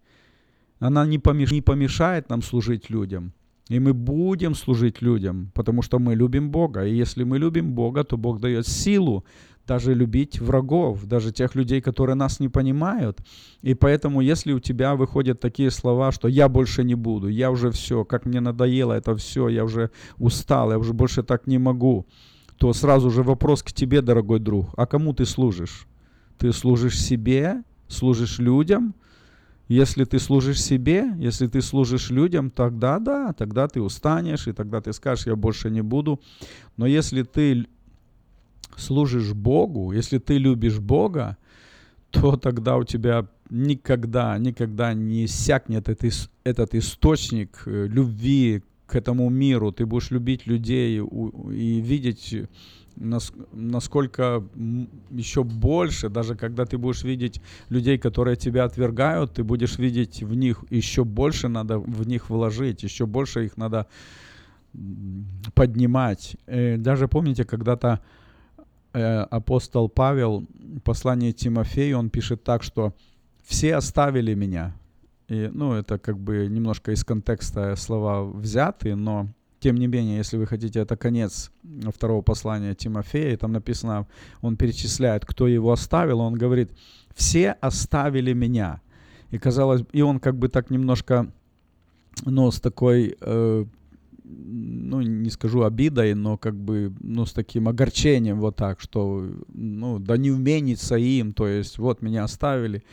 она 0.79 1.05
не, 1.05 1.19
помеш, 1.19 1.51
не 1.51 1.61
помешает 1.61 2.29
нам 2.29 2.41
служить 2.41 2.89
людям. 2.89 3.33
И 3.71 3.79
мы 3.79 3.93
будем 3.93 4.55
служить 4.55 5.01
людям, 5.01 5.51
потому 5.53 5.83
что 5.83 5.99
мы 5.99 6.15
любим 6.15 6.49
Бога. 6.49 6.85
И 6.85 6.95
если 6.95 7.23
мы 7.23 7.37
любим 7.37 7.73
Бога, 7.73 8.03
то 8.03 8.17
Бог 8.17 8.39
дает 8.39 8.67
силу 8.67 9.23
даже 9.69 9.93
любить 9.93 10.41
врагов, 10.41 11.05
даже 11.05 11.31
тех 11.31 11.55
людей, 11.55 11.79
которые 11.79 12.15
нас 12.15 12.39
не 12.39 12.49
понимают. 12.49 13.19
И 13.61 13.75
поэтому, 13.75 14.21
если 14.21 14.53
у 14.53 14.59
тебя 14.59 14.95
выходят 14.95 15.39
такие 15.39 15.69
слова, 15.69 16.11
что 16.11 16.27
я 16.27 16.49
больше 16.49 16.83
не 16.83 16.95
буду, 16.95 17.27
я 17.27 17.51
уже 17.51 17.69
все, 17.69 18.03
как 18.03 18.25
мне 18.25 18.39
надоело 18.39 18.93
это 18.93 19.15
все, 19.15 19.47
я 19.47 19.63
уже 19.63 19.91
устал, 20.17 20.71
я 20.71 20.79
уже 20.79 20.93
больше 20.93 21.21
так 21.21 21.47
не 21.47 21.59
могу, 21.59 22.05
то 22.57 22.73
сразу 22.73 23.11
же 23.11 23.21
вопрос 23.21 23.61
к 23.61 23.71
тебе, 23.71 24.01
дорогой 24.01 24.39
друг, 24.39 24.73
а 24.75 24.87
кому 24.87 25.13
ты 25.13 25.25
служишь? 25.25 25.87
Ты 26.39 26.51
служишь 26.51 26.99
себе, 26.99 27.63
служишь 27.87 28.39
людям– 28.39 28.95
если 29.69 30.03
ты 30.03 30.17
служишь 30.17 30.59
себе, 30.59 31.13
если 31.19 31.45
ты 31.45 31.61
служишь 31.61 32.09
людям, 32.09 32.49
тогда 32.49 32.97
да, 32.97 33.33
тогда 33.33 33.67
ты 33.67 33.79
устанешь, 33.79 34.47
и 34.47 34.51
тогда 34.51 34.81
ты 34.81 34.93
скажешь, 34.93 35.27
я 35.27 35.35
больше 35.35 35.69
не 35.69 35.81
буду. 35.81 36.19
Но 36.75 36.87
если 36.87 37.21
ты 37.21 37.67
служишь 38.79 39.33
Богу, 39.33 39.91
если 39.91 40.17
ты 40.17 40.37
любишь 40.37 40.79
Бога, 40.79 41.37
то 42.11 42.37
тогда 42.37 42.77
у 42.77 42.83
тебя 42.83 43.27
никогда, 43.49 44.37
никогда 44.37 44.93
не 44.93 45.25
иссякнет 45.25 45.89
этот, 45.89 46.29
этот 46.43 46.75
источник 46.75 47.63
э, 47.65 47.87
любви 47.87 48.63
к 48.87 48.95
этому 48.95 49.29
миру. 49.29 49.71
Ты 49.71 49.85
будешь 49.85 50.11
любить 50.11 50.47
людей 50.47 50.99
и 50.99 51.81
видеть 51.81 52.35
насколько 52.99 54.43
еще 55.09 55.43
больше, 55.43 56.09
даже 56.09 56.35
когда 56.35 56.65
ты 56.65 56.77
будешь 56.77 57.03
видеть 57.03 57.41
людей, 57.69 57.97
которые 57.97 58.35
тебя 58.35 58.65
отвергают, 58.65 59.35
ты 59.35 59.43
будешь 59.43 59.77
видеть 59.77 60.21
в 60.21 60.35
них 60.35 60.65
еще 60.69 61.05
больше 61.05 61.47
надо 61.47 61.79
в 61.79 62.07
них 62.07 62.29
вложить, 62.29 62.83
еще 62.83 63.05
больше 63.05 63.45
их 63.45 63.57
надо 63.57 63.87
поднимать. 65.53 66.35
И 66.47 66.75
даже 66.77 67.07
помните, 67.07 67.45
когда-то 67.45 68.01
э, 68.93 69.21
апостол 69.21 69.89
Павел, 69.89 70.45
послание 70.83 71.31
Тимофею, 71.31 71.97
он 71.99 72.09
пишет 72.09 72.43
так, 72.43 72.63
что 72.63 72.93
все 73.43 73.75
оставили 73.75 74.33
меня. 74.33 74.75
И, 75.27 75.49
ну, 75.53 75.73
это 75.73 75.99
как 75.99 76.17
бы 76.17 76.47
немножко 76.47 76.91
из 76.91 77.03
контекста 77.03 77.75
слова 77.75 78.23
взяты, 78.23 78.95
но 78.95 79.27
тем 79.59 79.75
не 79.75 79.87
менее, 79.87 80.17
если 80.17 80.37
вы 80.37 80.47
хотите, 80.47 80.79
это 80.79 80.95
конец 80.95 81.51
второго 81.93 82.21
послания 82.21 82.73
Тимофея, 82.75 83.33
и 83.33 83.37
там 83.37 83.51
написано, 83.51 84.07
он 84.41 84.55
перечисляет, 84.55 85.25
кто 85.25 85.47
его 85.47 85.71
оставил, 85.71 86.21
он 86.21 86.35
говорит, 86.35 86.71
все 87.13 87.51
оставили 87.51 88.33
меня. 88.33 88.81
И 89.31 89.37
казалось, 89.37 89.83
и 89.91 90.01
он 90.01 90.19
как 90.19 90.37
бы 90.37 90.47
так 90.47 90.69
немножко, 90.69 91.31
ну, 92.25 92.49
с 92.49 92.59
такой, 92.59 93.17
э, 93.19 93.65
ну, 94.29 95.01
не 95.01 95.29
скажу 95.29 95.63
обидой, 95.63 96.13
но 96.13 96.37
как 96.37 96.55
бы, 96.55 96.93
ну, 96.99 97.25
с 97.25 97.33
таким 97.33 97.67
огорчением 97.67 98.39
вот 98.39 98.55
так, 98.55 98.79
что, 98.79 99.27
ну, 99.53 99.99
да 99.99 100.17
не 100.17 100.31
уменится 100.31 100.95
им, 100.95 101.33
то 101.33 101.47
есть, 101.47 101.77
вот 101.77 102.01
меня 102.01 102.23
оставили. 102.23 102.83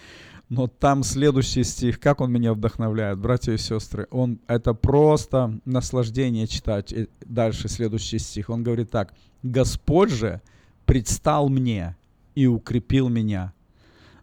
Но 0.48 0.68
там 0.68 1.02
следующий 1.02 1.64
стих, 1.64 1.98
как 1.98 2.20
он 2.20 2.32
меня 2.32 2.54
вдохновляет, 2.54 3.18
братья 3.18 3.52
и 3.52 3.58
сестры. 3.58 4.06
Он, 4.10 4.38
это 4.46 4.74
просто 4.74 5.58
наслаждение 5.64 6.46
читать. 6.46 6.92
И 6.92 7.08
дальше 7.24 7.68
следующий 7.68 8.20
стих. 8.20 8.48
Он 8.48 8.62
говорит 8.62 8.90
так. 8.90 9.12
«Господь 9.42 10.10
же 10.10 10.40
предстал 10.84 11.48
мне 11.48 11.96
и 12.36 12.46
укрепил 12.46 13.08
меня». 13.08 13.52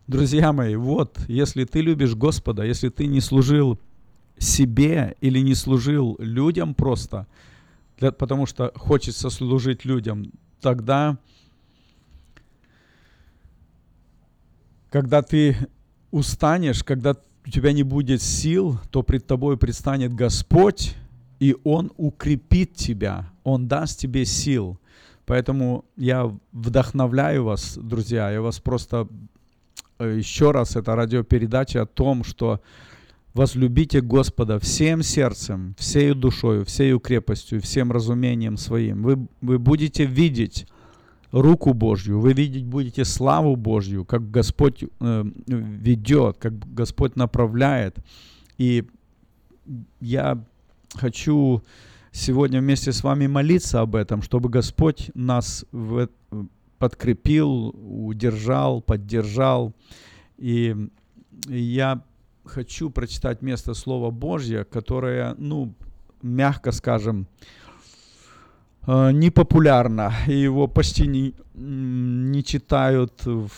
Друзья 0.08 0.54
мои, 0.54 0.76
вот, 0.76 1.18
если 1.28 1.66
ты 1.66 1.82
любишь 1.82 2.16
Господа, 2.16 2.64
если 2.64 2.88
ты 2.88 3.06
не 3.08 3.20
служил 3.20 3.78
себе 4.44 5.16
или 5.22 5.40
не 5.40 5.56
служил 5.56 6.16
людям 6.20 6.74
просто, 6.74 7.28
для, 7.98 8.12
потому 8.12 8.46
что 8.46 8.72
хочется 8.76 9.30
служить 9.30 9.86
людям, 9.86 10.32
тогда, 10.62 11.18
когда 14.90 15.22
ты 15.22 15.58
устанешь, 16.12 16.84
когда 16.84 17.16
у 17.46 17.50
тебя 17.50 17.74
не 17.74 17.84
будет 17.84 18.22
сил, 18.22 18.80
то 18.92 19.04
пред 19.04 19.28
тобой 19.28 19.58
предстанет 19.58 20.14
Господь, 20.14 20.96
и 21.40 21.56
Он 21.64 21.92
укрепит 21.98 22.76
тебя, 22.76 23.32
Он 23.44 23.68
даст 23.68 24.00
тебе 24.00 24.26
сил. 24.26 24.80
Поэтому 25.26 25.86
я 25.96 26.32
вдохновляю 26.52 27.46
вас, 27.46 27.78
друзья, 27.78 28.30
я 28.30 28.42
вас 28.42 28.60
просто 28.60 29.08
э, 30.00 30.18
еще 30.18 30.52
раз, 30.52 30.76
это 30.76 30.96
радиопередача 30.96 31.82
о 31.82 31.86
том, 31.86 32.24
что 32.24 32.62
возлюбите 33.34 34.02
Господа 34.02 34.60
всем 34.60 35.02
сердцем, 35.04 35.76
всей 35.78 36.14
душой, 36.14 36.64
всей 36.66 37.00
крепостью, 37.00 37.62
всем 37.62 37.92
разумением 37.92 38.58
своим. 38.58 39.04
Вы, 39.04 39.28
вы 39.42 39.60
будете 39.60 40.06
видеть 40.06 40.68
руку 41.32 41.74
Божью, 41.74 42.20
вы 42.20 42.34
видеть 42.34 42.66
будете 42.66 43.06
славу 43.06 43.56
Божью, 43.56 44.06
как 44.06 44.30
Господь 44.30 44.84
э, 44.84 45.24
ведет, 45.48 46.38
как 46.38 46.54
Господь 46.74 47.16
направляет. 47.16 47.98
И 48.60 48.86
я 50.00 50.44
хочу 50.94 51.64
сегодня 52.12 52.60
вместе 52.60 52.92
с 52.92 53.04
вами 53.04 53.26
молиться 53.26 53.82
об 53.82 53.96
этом, 53.96 54.22
чтобы 54.22 54.50
Господь 54.50 55.10
нас 55.16 55.66
в, 55.72 56.08
подкрепил, 56.78 57.74
удержал, 57.76 58.82
поддержал. 58.82 59.74
И 60.38 60.76
я 61.48 62.04
хочу 62.46 62.90
прочитать 62.90 63.42
место 63.42 63.74
Слова 63.74 64.12
Божье, 64.12 64.64
которое, 64.64 65.36
ну, 65.38 65.74
мягко 66.22 66.72
скажем, 66.72 67.28
э, 68.88 69.12
непопулярно, 69.12 70.14
и 70.28 70.34
его 70.34 70.68
почти 70.68 71.08
не, 71.08 71.34
не 71.54 72.44
читают 72.44 73.26
в, 73.26 73.50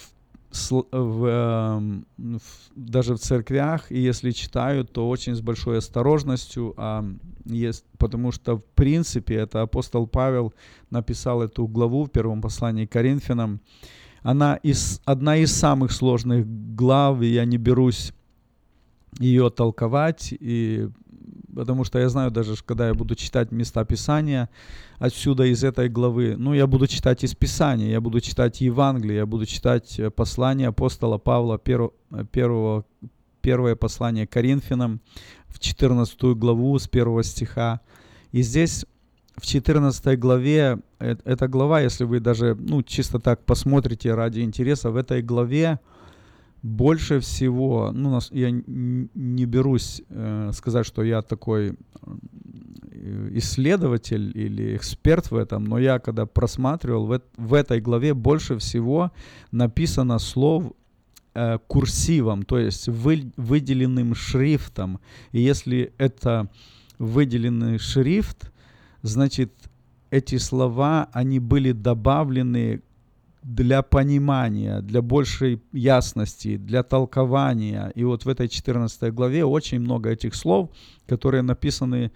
в, 0.92 1.26
э, 1.26 2.02
в, 2.18 2.42
даже 2.76 3.16
в 3.16 3.20
церквях, 3.20 3.92
и 3.92 4.00
если 4.00 4.32
читают, 4.32 4.92
то 4.92 5.10
очень 5.10 5.36
с 5.36 5.42
большой 5.42 5.78
осторожностью, 5.78 6.74
а 6.78 7.06
есть, 7.46 7.86
потому 7.98 8.32
что 8.32 8.58
в 8.58 8.66
принципе 8.76 9.36
это 9.36 9.62
апостол 9.62 10.08
Павел 10.08 10.54
написал 10.90 11.42
эту 11.42 11.68
главу 11.68 12.06
в 12.06 12.10
первом 12.10 12.42
послании 12.42 12.86
к 12.86 12.92
Коринфянам. 12.92 13.60
Она 14.24 14.56
из, 14.56 15.02
одна 15.06 15.38
из 15.38 15.54
самых 15.54 15.92
сложных 15.92 16.48
глав, 16.76 17.22
и 17.22 17.28
я 17.28 17.46
не 17.46 17.58
берусь 17.58 18.12
ее 19.20 19.50
толковать, 19.50 20.34
и 20.40 20.90
потому 21.56 21.84
что 21.86 22.00
я 22.00 22.10
знаю 22.10 22.32
даже, 22.32 22.56
когда 22.66 22.88
я 22.88 22.94
буду 22.94 23.16
читать 23.16 23.52
места 23.52 23.86
Писания 23.86 24.50
отсюда, 25.00 25.46
из 25.46 25.64
этой 25.64 25.90
главы, 25.90 26.36
ну, 26.38 26.54
я 26.54 26.68
буду 26.68 26.88
читать 26.88 27.24
из 27.24 27.34
Писания, 27.34 27.90
я 27.90 28.02
буду 28.02 28.20
читать 28.20 28.62
Евангелие, 28.62 29.18
я 29.18 29.26
буду 29.26 29.46
читать 29.46 30.00
э, 30.00 30.10
послание 30.10 30.70
апостола 30.70 31.18
Павла, 31.18 31.58
перв, 31.58 31.92
э, 32.12 32.26
первого, 32.32 32.86
первое 33.42 33.76
послание 33.76 34.28
Коринфянам, 34.28 35.02
в 35.48 35.60
14 35.60 36.36
главу 36.36 36.78
с 36.78 36.88
первого 36.88 37.24
стиха. 37.24 37.80
И 38.32 38.42
здесь 38.42 38.86
в 39.38 39.46
14 39.46 40.20
главе, 40.20 40.80
эта 41.00 41.48
глава, 41.48 41.82
если 41.82 42.04
вы 42.04 42.20
даже, 42.20 42.56
ну, 42.56 42.84
чисто 42.84 43.20
так 43.20 43.46
посмотрите 43.46 44.14
ради 44.14 44.42
интереса, 44.42 44.92
в 44.92 44.98
этой 44.98 45.22
главе 45.22 45.80
больше 46.66 47.20
всего, 47.20 47.92
ну, 47.94 48.20
я 48.32 48.50
не 48.50 49.46
берусь 49.46 50.02
э, 50.10 50.52
сказать, 50.52 50.88
что 50.88 51.04
я 51.04 51.22
такой 51.22 51.74
э, 51.74 53.30
исследователь 53.34 54.32
или 54.34 54.76
эксперт 54.76 55.30
в 55.30 55.36
этом, 55.36 55.66
но 55.66 55.78
я 55.78 56.00
когда 56.00 56.26
просматривал, 56.26 57.06
в, 57.06 57.22
в 57.38 57.54
этой 57.54 57.82
главе 57.82 58.16
больше 58.16 58.58
всего 58.58 59.12
написано 59.52 60.18
слов 60.18 60.74
э, 61.36 61.60
курсивом, 61.68 62.42
то 62.42 62.58
есть 62.58 62.88
вы, 62.88 63.32
выделенным 63.38 64.16
шрифтом. 64.16 65.00
И 65.34 65.42
если 65.42 65.94
это 66.00 66.50
выделенный 66.98 67.78
шрифт, 67.78 68.52
значит, 69.04 69.54
эти 70.10 70.38
слова, 70.38 71.10
они 71.14 71.38
были 71.38 71.74
добавлены 71.74 72.82
для 73.46 73.84
понимания, 73.84 74.82
для 74.82 75.02
большей 75.02 75.62
ясности, 75.72 76.58
для 76.58 76.82
толкования. 76.82 77.92
И 77.94 78.04
вот 78.04 78.26
в 78.26 78.30
этой 78.30 78.48
14 78.48 79.14
главе 79.14 79.46
очень 79.46 79.80
много 79.80 80.10
этих 80.10 80.34
слов, 80.34 80.70
которые 81.08 81.44
написаны 81.44 82.12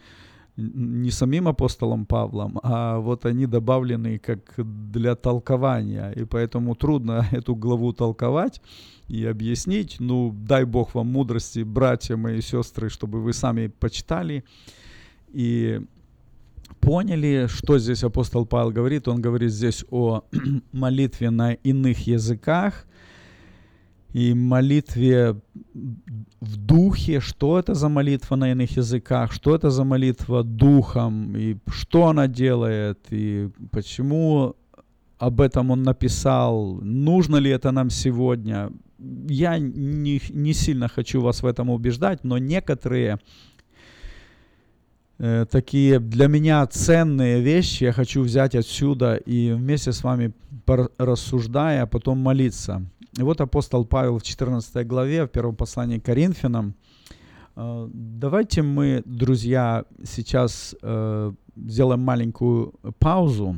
не 0.58 1.12
самим 1.12 1.48
апостолом 1.48 2.06
Павлом, 2.06 2.60
а 2.64 2.98
вот 2.98 3.26
они 3.26 3.46
добавлены 3.46 4.18
как 4.18 4.40
для 4.58 5.16
толкования. 5.16 6.12
И 6.16 6.26
поэтому 6.26 6.76
трудно 6.76 7.28
эту 7.32 7.56
главу 7.56 7.94
толковать 7.94 8.60
и 9.08 9.24
объяснить. 9.24 9.98
Ну, 10.00 10.34
дай 10.34 10.66
Бог 10.66 10.96
вам 10.96 11.08
мудрости, 11.08 11.60
братья 11.64 12.18
мои 12.18 12.42
сестры, 12.42 12.90
чтобы 12.90 13.22
вы 13.22 13.34
сами 13.34 13.68
почитали. 13.68 14.44
И 15.32 15.80
поняли, 16.80 17.48
что 17.48 17.78
здесь 17.78 18.04
апостол 18.04 18.46
Павел 18.46 18.72
говорит. 18.72 19.08
Он 19.08 19.22
говорит 19.22 19.52
здесь 19.52 19.86
о 19.92 20.24
молитве 20.72 21.30
на 21.30 21.54
иных 21.54 22.08
языках 22.08 22.86
и 24.14 24.34
молитве 24.34 25.36
в 26.42 26.58
духе, 26.58 27.20
что 27.20 27.60
это 27.60 27.76
за 27.76 27.90
молитва 27.90 28.36
на 28.36 28.52
иных 28.52 28.78
языках, 28.78 29.32
что 29.32 29.56
это 29.56 29.70
за 29.70 29.84
молитва 29.84 30.44
духом, 30.44 31.36
и 31.38 31.58
что 31.68 32.08
она 32.08 32.28
делает, 32.28 33.00
и 33.12 33.50
почему 33.72 34.56
об 35.20 35.42
этом 35.42 35.72
он 35.72 35.84
написал, 35.84 36.80
нужно 36.82 37.38
ли 37.38 37.52
это 37.52 37.72
нам 37.72 37.90
сегодня. 37.90 38.72
Я 39.28 39.60
не, 39.60 40.22
не 40.30 40.54
сильно 40.54 40.88
хочу 40.88 41.22
вас 41.22 41.44
в 41.44 41.46
этом 41.46 41.70
убеждать, 41.70 42.24
но 42.24 42.38
некоторые 42.38 43.20
Э, 45.20 45.46
такие 45.46 46.00
для 46.00 46.28
меня 46.28 46.66
ценные 46.68 47.42
вещи 47.42 47.84
я 47.84 47.92
хочу 47.92 48.22
взять 48.22 48.56
отсюда 48.56 49.16
и 49.16 49.52
вместе 49.52 49.92
с 49.92 50.04
вами 50.04 50.32
рассуждая, 50.98 51.84
а 51.84 51.88
потом 51.88 52.20
молиться. 52.20 52.86
И 53.18 53.24
вот 53.24 53.42
апостол 53.42 53.86
Павел 53.86 54.18
в 54.18 54.24
14 54.24 54.88
главе, 54.88 55.26
в 55.26 55.28
первом 55.28 55.56
послании 55.56 56.00
к 56.00 56.06
Коринфянам. 56.06 56.74
Э, 57.58 57.90
давайте 57.94 58.62
мы, 58.62 59.04
друзья, 59.06 59.84
сейчас 60.06 60.74
э, 60.82 61.34
сделаем 61.56 62.02
маленькую 62.02 62.74
паузу. 63.00 63.56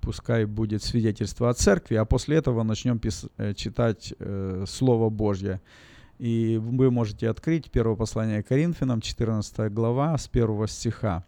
Пускай 0.00 0.44
будет 0.44 0.82
свидетельство 0.82 1.48
о 1.48 1.54
церкви, 1.54 1.94
а 1.94 2.04
после 2.04 2.36
этого 2.36 2.62
начнем 2.62 3.00
читать 3.54 4.12
Слово 4.66 5.08
Божье. 5.08 5.60
И 6.20 6.60
вы 6.62 6.90
можете 6.90 7.30
открыть 7.30 7.70
первое 7.70 7.96
послание 7.96 8.42
Коринфянам, 8.42 9.00
14 9.00 9.72
глава, 9.72 10.18
с 10.18 10.28
первого 10.28 10.68
стиха. 10.68 11.24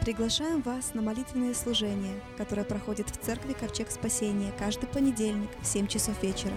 Приглашаем 0.00 0.62
вас 0.62 0.94
на 0.94 1.02
молитвенное 1.02 1.52
служение, 1.52 2.14
которое 2.38 2.64
проходит 2.64 3.10
в 3.10 3.18
церкви 3.18 3.52
Ковчег 3.52 3.90
Спасения 3.90 4.54
каждый 4.58 4.86
понедельник 4.86 5.50
в 5.60 5.66
7 5.66 5.86
часов 5.86 6.22
вечера. 6.22 6.54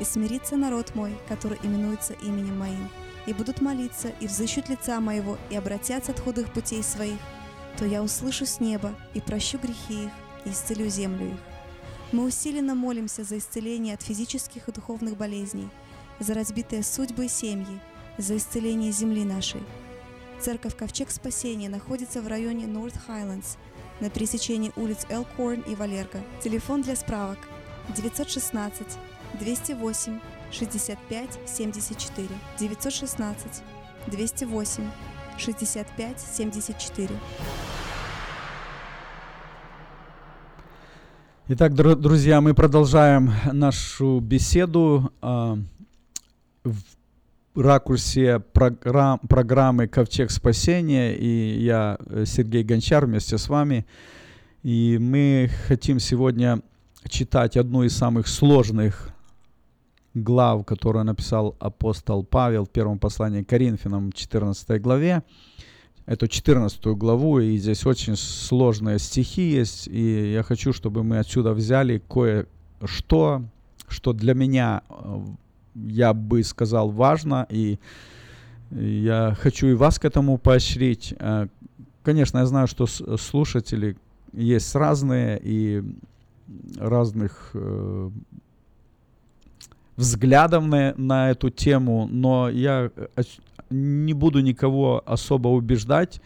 «И 0.00 0.04
смирится 0.04 0.56
народ 0.56 0.96
мой, 0.96 1.12
который 1.28 1.58
именуется 1.62 2.14
именем 2.14 2.58
моим, 2.58 2.88
и 3.28 3.32
будут 3.32 3.60
молиться, 3.60 4.08
и 4.18 4.26
взыщут 4.26 4.68
лица 4.68 4.98
моего, 4.98 5.38
и 5.50 5.54
обратятся 5.54 6.10
от 6.10 6.18
худых 6.18 6.52
путей 6.52 6.82
своих, 6.82 7.20
то 7.78 7.84
я 7.84 8.02
услышу 8.02 8.46
с 8.46 8.58
неба 8.58 8.96
и 9.14 9.20
прощу 9.20 9.58
грехи 9.58 10.06
их, 10.06 10.10
и 10.44 10.50
исцелю 10.50 10.88
землю 10.88 11.32
их. 11.32 11.38
Мы 12.12 12.24
усиленно 12.24 12.74
молимся 12.74 13.24
за 13.24 13.38
исцеление 13.38 13.94
от 13.94 14.02
физических 14.02 14.68
и 14.68 14.72
духовных 14.72 15.16
болезней, 15.16 15.68
за 16.20 16.34
разбитые 16.34 16.82
судьбы 16.82 17.26
и 17.26 17.28
семьи, 17.28 17.80
за 18.18 18.36
исцеление 18.36 18.92
земли 18.92 19.24
нашей. 19.24 19.62
Церковь 20.40 20.76
Ковчег 20.76 21.10
Спасения 21.10 21.68
находится 21.68 22.20
в 22.20 22.28
районе 22.28 22.66
North 22.66 22.96
Highlands 23.08 23.56
на 24.00 24.10
пересечении 24.10 24.72
улиц 24.76 25.06
Элкорн 25.08 25.62
и 25.62 25.74
Валерго. 25.74 26.22
Телефон 26.42 26.82
для 26.82 26.96
справок 26.96 27.38
916 27.96 28.86
208 29.40 30.20
65 30.50 31.30
74 31.46 32.28
916 32.58 33.62
208 34.06 34.90
65 35.38 36.20
74 36.20 37.10
Итак, 41.46 41.74
друзья, 41.74 42.40
мы 42.40 42.54
продолжаем 42.54 43.30
нашу 43.52 44.20
беседу 44.20 45.12
э, 45.20 45.56
в 46.64 47.60
ракурсе 47.60 48.38
программ, 48.38 49.18
программы 49.18 49.86
«Ковчег 49.86 50.30
спасения». 50.30 51.14
И 51.14 51.62
я, 51.62 51.98
э, 52.06 52.24
Сергей 52.24 52.62
Гончар, 52.62 53.04
вместе 53.04 53.36
с 53.36 53.50
вами. 53.50 53.84
И 54.62 54.96
мы 54.98 55.50
хотим 55.68 56.00
сегодня 56.00 56.62
читать 57.10 57.58
одну 57.58 57.82
из 57.82 57.94
самых 57.94 58.26
сложных 58.26 59.10
глав, 60.14 60.64
которую 60.64 61.04
написал 61.04 61.56
апостол 61.58 62.24
Павел 62.24 62.64
в 62.64 62.70
первом 62.70 62.98
послании 62.98 63.42
к 63.42 63.50
Коринфянам, 63.50 64.12
14 64.12 64.80
главе 64.80 65.22
эту 66.06 66.28
14 66.28 66.84
главу, 66.86 67.40
и 67.40 67.56
здесь 67.56 67.86
очень 67.86 68.16
сложные 68.16 68.98
стихи 68.98 69.42
есть, 69.42 69.88
и 69.88 70.32
я 70.32 70.42
хочу, 70.42 70.72
чтобы 70.72 71.02
мы 71.02 71.18
отсюда 71.18 71.52
взяли 71.52 72.02
кое-что, 72.08 73.42
что 73.88 74.12
для 74.12 74.34
меня, 74.34 74.82
э, 74.88 75.20
я 75.74 76.12
бы 76.12 76.42
сказал, 76.44 76.90
важно, 76.90 77.46
и 77.48 77.78
я 78.70 79.36
хочу 79.40 79.68
и 79.68 79.74
вас 79.74 79.98
к 79.98 80.04
этому 80.04 80.36
поощрить. 80.36 81.14
Э, 81.18 81.46
конечно, 82.02 82.38
я 82.38 82.46
знаю, 82.46 82.66
что 82.66 82.86
слушатели 82.86 83.96
есть 84.32 84.74
разные, 84.74 85.40
и 85.42 85.82
разных 86.76 87.50
э, 87.54 88.10
взглядов 89.96 90.66
на, 90.66 90.94
на 90.96 91.30
эту 91.30 91.50
тему, 91.50 92.08
но 92.10 92.50
я 92.50 92.90
не 93.74 94.14
буду 94.14 94.40
никого 94.40 95.02
особо 95.06 95.48
убеждать 95.48 96.20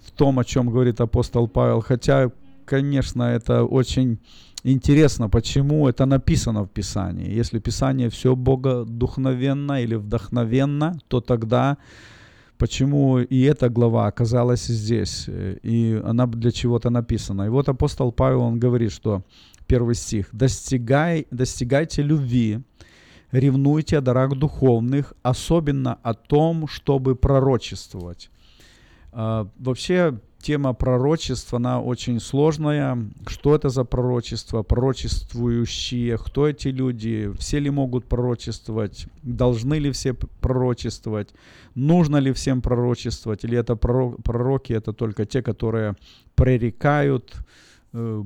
в 0.00 0.10
том, 0.10 0.38
о 0.38 0.44
чем 0.44 0.70
говорит 0.70 1.00
апостол 1.00 1.48
Павел, 1.48 1.80
хотя, 1.80 2.30
конечно, 2.64 3.22
это 3.22 3.64
очень 3.64 4.18
интересно, 4.64 5.28
почему 5.28 5.88
это 5.88 6.06
написано 6.06 6.64
в 6.64 6.68
Писании. 6.68 7.30
Если 7.30 7.58
Писание 7.58 8.08
все 8.08 8.36
богодухновенно 8.36 9.82
или 9.82 9.94
вдохновенно, 9.94 10.98
то 11.08 11.20
тогда 11.20 11.78
почему 12.58 13.18
и 13.18 13.40
эта 13.42 13.70
глава 13.70 14.06
оказалась 14.06 14.66
здесь, 14.66 15.26
и 15.28 16.00
она 16.04 16.26
для 16.26 16.50
чего-то 16.50 16.90
написана. 16.90 17.44
И 17.44 17.48
вот 17.48 17.68
апостол 17.68 18.12
Павел, 18.12 18.42
он 18.42 18.58
говорит, 18.58 18.92
что 18.92 19.24
первый 19.66 19.94
стих, 19.94 20.28
«Достигай, 20.32 21.26
«Достигайте 21.30 22.02
любви, 22.02 22.60
ревнуйте 23.32 23.98
о 23.98 24.00
дарах 24.00 24.36
духовных, 24.36 25.14
особенно 25.22 25.98
о 26.02 26.14
том, 26.14 26.66
чтобы 26.66 27.16
пророчествовать. 27.16 28.30
Uh, 29.12 29.48
вообще 29.58 30.20
тема 30.40 30.72
пророчества, 30.72 31.56
она 31.56 31.80
очень 31.80 32.20
сложная. 32.20 32.98
Что 33.26 33.54
это 33.54 33.68
за 33.68 33.84
пророчество? 33.84 34.62
Пророчествующие, 34.62 36.16
кто 36.18 36.48
эти 36.48 36.68
люди? 36.68 37.30
Все 37.38 37.58
ли 37.58 37.70
могут 37.70 38.06
пророчествовать? 38.06 39.06
Должны 39.22 39.74
ли 39.74 39.90
все 39.90 40.14
пророчествовать? 40.14 41.28
Нужно 41.74 42.16
ли 42.16 42.32
всем 42.32 42.62
пророчествовать? 42.62 43.44
Или 43.44 43.58
это 43.58 43.76
пророки, 43.76 44.72
это 44.72 44.92
только 44.92 45.26
те, 45.26 45.42
которые 45.42 45.96
пререкают, 46.34 47.34
э, 47.92 48.24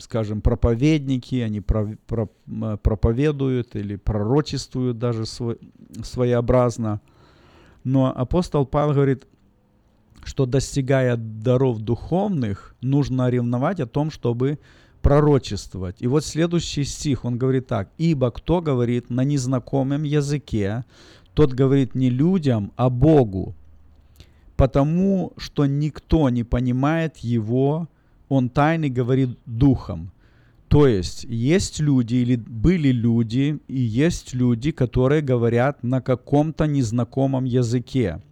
скажем, 0.00 0.40
проповедники, 0.40 1.36
они 1.36 1.60
про, 1.60 1.96
про, 2.06 2.28
проповедуют 2.76 3.76
или 3.76 3.96
пророчествуют 3.96 4.98
даже 4.98 5.26
сво, 5.26 5.56
своеобразно. 6.02 7.00
Но 7.84 8.12
апостол 8.14 8.66
Павел 8.66 8.94
говорит, 8.94 9.26
что 10.24 10.46
достигая 10.46 11.16
даров 11.16 11.80
духовных, 11.80 12.74
нужно 12.80 13.30
ревновать 13.30 13.80
о 13.80 13.86
том, 13.86 14.10
чтобы 14.10 14.58
пророчествовать. 15.02 15.96
И 16.00 16.06
вот 16.06 16.24
следующий 16.24 16.84
стих, 16.84 17.24
он 17.24 17.38
говорит 17.38 17.66
так. 17.66 17.88
«Ибо 17.96 18.30
кто 18.30 18.60
говорит 18.60 19.10
на 19.10 19.24
незнакомом 19.24 20.02
языке, 20.02 20.84
тот 21.34 21.52
говорит 21.52 21.94
не 21.94 22.10
людям, 22.10 22.72
а 22.76 22.90
Богу, 22.90 23.54
потому 24.56 25.32
что 25.38 25.64
никто 25.64 26.28
не 26.28 26.44
понимает 26.44 27.16
его, 27.18 27.88
он 28.30 28.48
тайны 28.48 28.88
говорит 28.88 29.38
духом. 29.44 30.12
То 30.68 30.86
есть 30.86 31.24
есть 31.24 31.80
люди 31.80 32.14
или 32.14 32.36
были 32.36 32.92
люди 32.92 33.58
и 33.66 33.80
есть 33.80 34.34
люди, 34.34 34.70
которые 34.70 35.20
говорят 35.20 35.82
на 35.82 36.00
каком-то 36.00 36.66
незнакомом 36.66 37.44
языке. 37.44 38.22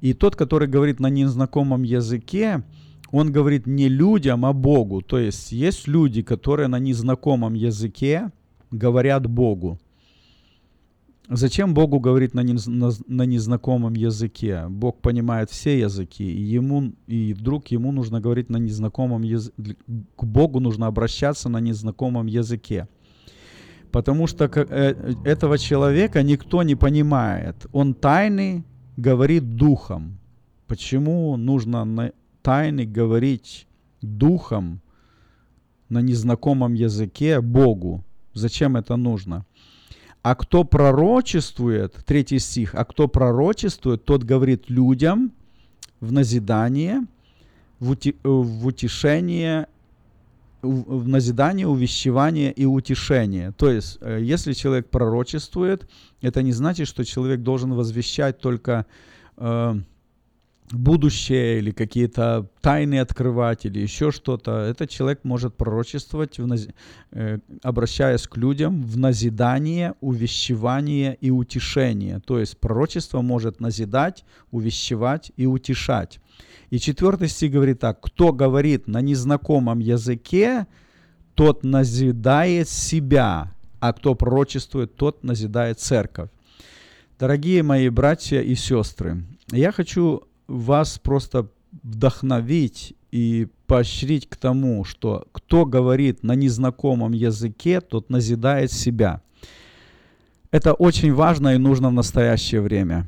И 0.00 0.14
тот, 0.14 0.36
который 0.36 0.68
говорит 0.68 1.00
на 1.00 1.10
незнакомом 1.10 1.82
языке, 1.82 2.64
он 3.12 3.30
говорит 3.30 3.66
не 3.66 3.90
людям, 3.90 4.46
а 4.46 4.54
Богу. 4.54 5.02
То 5.02 5.18
есть 5.18 5.52
есть 5.52 5.86
люди, 5.86 6.22
которые 6.22 6.68
на 6.68 6.78
незнакомом 6.78 7.52
языке 7.52 8.32
говорят 8.70 9.26
Богу. 9.26 9.78
Зачем 11.32 11.74
Богу 11.74 12.00
говорить 12.00 12.34
на, 12.34 12.42
на 12.42 13.22
незнакомом 13.22 13.94
языке? 13.94 14.66
Бог 14.68 15.00
понимает 15.00 15.48
все 15.48 15.78
языки, 15.78 16.24
и, 16.24 16.42
ему, 16.42 16.92
и 17.06 17.32
вдруг 17.34 17.68
ему 17.68 17.92
нужно 17.92 18.20
говорить 18.20 18.50
на 18.50 18.56
незнакомом 18.56 19.22
языке. 19.22 19.76
К 20.16 20.24
Богу 20.24 20.58
нужно 20.58 20.88
обращаться 20.88 21.48
на 21.48 21.60
незнакомом 21.60 22.26
языке. 22.26 22.88
Потому 23.92 24.26
что 24.26 24.46
э, 24.46 25.14
этого 25.24 25.56
человека 25.56 26.24
никто 26.24 26.64
не 26.64 26.74
понимает. 26.74 27.64
Он 27.72 27.94
тайный 27.94 28.64
говорит 28.96 29.54
духом. 29.54 30.18
Почему 30.66 31.36
нужно 31.36 31.84
на 31.84 32.10
тайны 32.42 32.86
говорить 32.86 33.68
духом 34.02 34.80
на 35.88 36.02
незнакомом 36.02 36.74
языке 36.74 37.40
Богу? 37.40 38.04
Зачем 38.34 38.76
это 38.76 38.96
нужно? 38.96 39.44
А 40.22 40.34
кто 40.34 40.64
пророчествует, 40.64 41.94
третий 42.04 42.38
стих, 42.38 42.74
а 42.74 42.84
кто 42.84 43.08
пророчествует, 43.08 44.04
тот 44.04 44.22
говорит 44.22 44.68
людям 44.68 45.32
в 46.00 46.12
назидание, 46.12 47.06
в, 47.78 47.96
в 48.22 48.66
утешение, 48.66 49.66
в 50.60 51.08
назидание, 51.08 51.66
увещевание 51.66 52.52
и 52.52 52.66
утешение. 52.66 53.52
То 53.52 53.70
есть, 53.70 53.96
э, 54.02 54.18
если 54.20 54.52
человек 54.52 54.90
пророчествует, 54.90 55.88
это 56.20 56.42
не 56.42 56.52
значит, 56.52 56.86
что 56.86 57.02
человек 57.04 57.40
должен 57.40 57.72
возвещать 57.72 58.40
только 58.40 58.84
э, 59.38 59.74
будущее 60.72 61.58
или 61.58 61.72
какие-то 61.72 62.48
тайны 62.60 63.00
открывать 63.00 63.66
или 63.66 63.80
еще 63.80 64.10
что-то. 64.10 64.60
Этот 64.60 64.90
человек 64.90 65.20
может 65.24 65.56
пророчествовать, 65.56 66.38
в 66.38 66.46
наз... 66.46 66.68
э, 67.10 67.38
обращаясь 67.62 68.26
к 68.26 68.36
людям 68.36 68.82
в 68.82 68.96
назидание, 68.96 69.94
увещевание 70.00 71.16
и 71.20 71.30
утешение. 71.30 72.20
То 72.20 72.38
есть 72.38 72.58
пророчество 72.58 73.20
может 73.20 73.60
назидать, 73.60 74.24
увещевать 74.50 75.32
и 75.36 75.46
утешать. 75.46 76.20
И 76.70 76.78
четвертый 76.78 77.28
стих 77.28 77.52
говорит 77.52 77.80
так. 77.80 78.00
Кто 78.00 78.32
говорит 78.32 78.86
на 78.86 79.00
незнакомом 79.00 79.80
языке, 79.80 80.66
тот 81.34 81.64
назидает 81.64 82.68
себя, 82.68 83.54
а 83.80 83.92
кто 83.92 84.14
пророчествует, 84.14 84.94
тот 84.94 85.24
назидает 85.24 85.80
церковь. 85.80 86.30
Дорогие 87.18 87.62
мои 87.62 87.88
братья 87.88 88.40
и 88.40 88.54
сестры, 88.54 89.24
я 89.50 89.72
хочу 89.72 90.22
вас 90.50 90.98
просто 90.98 91.48
вдохновить 91.82 92.94
и 93.12 93.48
поощрить 93.66 94.28
к 94.28 94.36
тому, 94.36 94.84
что 94.84 95.26
кто 95.32 95.64
говорит 95.64 96.22
на 96.22 96.34
незнакомом 96.34 97.12
языке, 97.12 97.80
тот 97.80 98.10
назидает 98.10 98.72
себя. 98.72 99.22
Это 100.50 100.74
очень 100.74 101.14
важно 101.14 101.54
и 101.54 101.58
нужно 101.58 101.88
в 101.90 101.92
настоящее 101.92 102.60
время. 102.60 103.06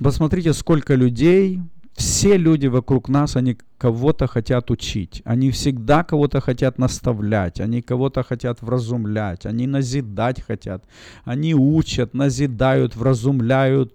Посмотрите, 0.00 0.52
сколько 0.52 0.94
людей, 0.94 1.60
все 1.94 2.36
люди 2.36 2.68
вокруг 2.68 3.08
нас, 3.08 3.36
они 3.36 3.58
кого-то 3.78 4.26
хотят 4.26 4.70
учить. 4.70 5.22
Они 5.24 5.50
всегда 5.50 6.04
кого-то 6.04 6.40
хотят 6.40 6.78
наставлять, 6.78 7.60
они 7.60 7.82
кого-то 7.82 8.22
хотят 8.22 8.62
вразумлять, 8.62 9.44
они 9.44 9.66
назидать 9.66 10.40
хотят. 10.40 10.84
Они 11.24 11.54
учат, 11.54 12.14
назидают, 12.14 12.96
вразумляют, 12.96 13.92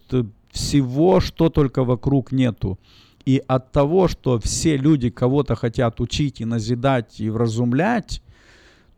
всего, 0.51 1.19
что 1.19 1.49
только 1.49 1.83
вокруг 1.83 2.31
нету. 2.31 2.79
И 3.25 3.43
от 3.45 3.73
того, 3.73 4.07
что 4.07 4.39
все 4.39 4.77
люди 4.77 5.09
кого-то 5.09 5.55
хотят 5.55 5.99
учить 5.99 6.39
и 6.39 6.45
назидать 6.45 7.19
и 7.19 7.29
вразумлять, 7.29 8.21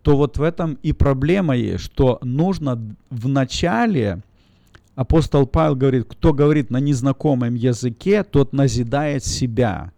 то 0.04 0.16
вот 0.16 0.38
в 0.38 0.44
этом 0.44 0.78
и 0.84 0.94
проблема 0.94 1.58
есть, 1.58 1.84
что 1.84 2.20
нужно 2.22 2.96
в 3.10 3.28
начале, 3.28 4.22
апостол 4.96 5.48
Павел 5.48 5.76
говорит, 5.76 6.06
кто 6.08 6.32
говорит 6.34 6.70
на 6.70 6.78
незнакомом 6.78 7.56
языке, 7.56 8.24
тот 8.24 8.54
назидает 8.54 9.26
себя. 9.26 9.92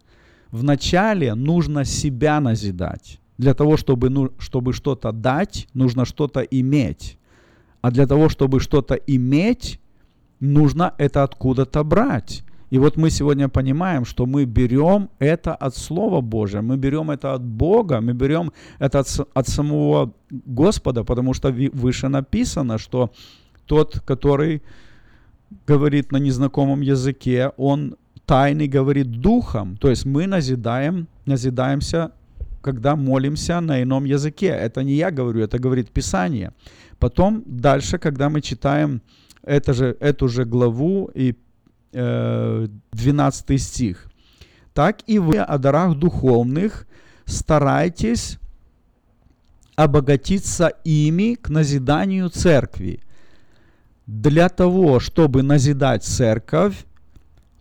В 0.50 0.64
начале 0.64 1.34
нужно 1.34 1.84
себя 1.84 2.40
назидать. 2.40 3.20
Для 3.38 3.54
того, 3.54 3.76
чтобы, 3.76 4.10
ну, 4.10 4.32
чтобы 4.38 4.72
что-то 4.72 5.12
дать, 5.12 5.68
нужно 5.74 6.06
что-то 6.06 6.40
иметь. 6.40 7.18
А 7.82 7.92
для 7.92 8.08
того, 8.08 8.30
чтобы 8.30 8.62
что-то 8.62 8.94
иметь, 8.96 9.81
нужно 10.42 10.94
это 10.98 11.24
откуда-то 11.24 11.84
брать. 11.84 12.44
И 12.72 12.80
вот 12.80 12.98
мы 12.98 13.10
сегодня 13.10 13.50
понимаем, 13.50 14.06
что 14.06 14.26
мы 14.26 14.46
берем 14.46 15.10
это 15.20 15.54
от 15.54 15.76
Слова 15.76 16.22
Божия, 16.22 16.62
мы 16.62 16.78
берем 16.78 17.12
это 17.12 17.34
от 17.34 17.44
Бога, 17.44 18.00
мы 18.02 18.14
берем 18.14 18.52
это 18.80 19.00
от, 19.00 19.08
от 19.34 19.48
самого 19.48 20.14
Господа, 20.30 21.04
потому 21.04 21.34
что 21.34 21.52
выше 21.52 22.08
написано, 22.08 22.78
что 22.78 23.12
тот, 23.66 24.00
который 24.08 24.62
говорит 25.68 26.12
на 26.12 26.18
незнакомом 26.18 26.82
языке, 26.82 27.52
он 27.58 27.96
тайный 28.26 28.68
говорит 28.68 29.12
духом. 29.22 29.76
То 29.78 29.90
есть 29.90 30.06
мы 30.06 30.28
назидаем, 30.28 31.08
назидаемся, 31.26 32.12
когда 32.62 32.96
молимся 32.96 33.60
на 33.62 33.82
ином 33.84 34.06
языке. 34.06 34.48
Это 34.48 34.84
не 34.84 34.94
я 34.94 35.12
говорю, 35.12 35.42
это 35.42 35.60
говорит 35.60 35.90
Писание. 35.90 36.54
Потом 37.00 37.44
дальше, 37.46 37.98
когда 37.98 38.30
мы 38.30 38.42
читаем 38.42 39.02
это 39.44 39.74
же, 39.74 39.98
эту 40.00 40.28
же 40.28 40.46
главу 40.46 41.10
и 41.14 41.36
э, 41.94 42.68
12 42.92 43.62
стих. 43.62 44.08
Так 44.74 45.00
и 45.08 45.20
вы 45.20 45.38
о 45.38 45.58
дарах 45.58 45.96
духовных 45.98 46.88
старайтесь 47.26 48.38
обогатиться 49.76 50.68
ими 50.84 51.36
к 51.36 51.50
назиданию 51.50 52.30
церкви. 52.30 53.00
Для 54.06 54.50
того, 54.50 55.00
чтобы 55.00 55.44
назидать 55.44 56.04
церковь, 56.04 56.86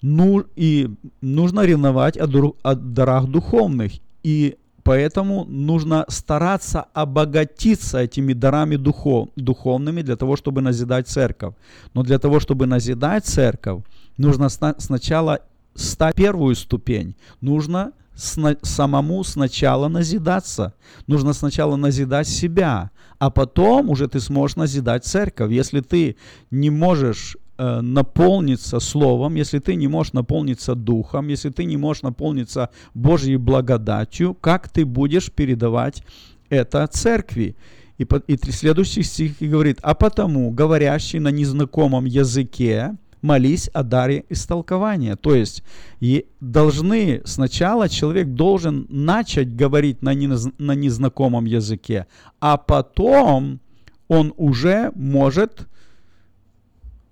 ну, 0.02 0.44
и 0.56 0.90
нужно 1.20 1.64
ревновать 1.64 2.16
о, 2.16 2.26
о 2.62 2.74
дарах 2.74 3.26
духовных. 3.26 3.92
И 4.22 4.56
Поэтому 4.82 5.44
нужно 5.44 6.04
стараться 6.08 6.86
обогатиться 6.94 7.98
этими 7.98 8.32
дарами 8.32 8.76
духов, 8.76 9.28
духовными 9.36 10.02
для 10.02 10.16
того, 10.16 10.36
чтобы 10.36 10.62
назидать 10.62 11.08
церковь. 11.08 11.54
Но 11.94 12.02
для 12.02 12.18
того, 12.18 12.40
чтобы 12.40 12.66
назидать 12.66 13.26
церковь, 13.26 13.82
нужно 14.16 14.48
сначала 14.48 15.40
стать 15.74 16.14
первую 16.14 16.54
ступень. 16.54 17.14
Нужно 17.40 17.92
сна 18.14 18.56
самому 18.62 19.24
сначала 19.24 19.88
назидаться. 19.88 20.74
Нужно 21.06 21.32
сначала 21.32 21.76
назидать 21.76 22.28
себя, 22.28 22.90
а 23.18 23.30
потом 23.30 23.90
уже 23.90 24.08
ты 24.08 24.20
сможешь 24.20 24.56
назидать 24.56 25.04
церковь. 25.04 25.52
Если 25.52 25.80
ты 25.80 26.16
не 26.50 26.70
можешь 26.70 27.36
Э, 27.62 27.82
наполниться 27.82 28.80
Словом, 28.80 29.34
если 29.34 29.58
ты 29.58 29.74
не 29.74 29.86
можешь 29.86 30.14
наполниться 30.14 30.74
Духом, 30.74 31.28
если 31.28 31.50
ты 31.50 31.64
не 31.64 31.76
можешь 31.76 32.02
наполниться 32.02 32.70
Божьей 32.94 33.36
благодатью, 33.36 34.32
как 34.32 34.70
ты 34.70 34.86
будешь 34.86 35.30
передавать 35.30 36.02
это 36.48 36.86
церкви? 36.86 37.56
И, 37.98 38.06
и 38.28 38.50
следующий 38.50 39.02
стих 39.02 39.34
говорит, 39.40 39.78
а 39.82 39.94
потому, 39.94 40.50
говорящий 40.50 41.18
на 41.18 41.28
незнакомом 41.28 42.06
языке, 42.06 42.96
молись 43.20 43.68
о 43.74 43.82
даре 43.82 44.24
истолкования. 44.30 45.16
То 45.16 45.34
есть 45.34 45.62
и 46.00 46.24
должны 46.40 47.20
сначала 47.26 47.90
человек 47.90 48.28
должен 48.28 48.86
начать 48.88 49.54
говорить 49.54 50.00
на, 50.00 50.14
нез, 50.14 50.48
на 50.56 50.74
незнакомом 50.74 51.44
языке, 51.44 52.06
а 52.40 52.56
потом 52.56 53.60
он 54.08 54.32
уже 54.38 54.92
может 54.94 55.68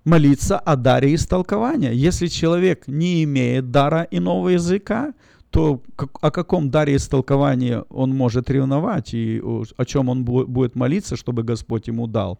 молиться 0.09 0.59
о 0.59 0.75
даре 0.75 1.15
истолкования. 1.15 1.91
Если 1.91 2.27
человек 2.27 2.87
не 2.87 3.23
имеет 3.23 3.71
дара 3.71 4.07
иного 4.11 4.49
языка, 4.49 5.13
то 5.51 5.81
о 6.21 6.31
каком 6.31 6.69
даре 6.69 6.95
истолкования 6.95 7.83
он 7.89 8.15
может 8.15 8.49
ревновать 8.49 9.13
и 9.13 9.41
о 9.41 9.85
чем 9.85 10.09
он 10.09 10.23
будет 10.23 10.75
молиться, 10.75 11.15
чтобы 11.15 11.43
Господь 11.43 11.87
ему 11.87 12.07
дал. 12.07 12.39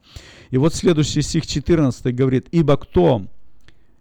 И 0.52 0.58
вот 0.58 0.76
следующий 0.76 1.22
стих 1.22 1.48
14 1.48 2.16
говорит, 2.16 2.48
«Ибо 2.52 2.78
кто, 2.78 3.26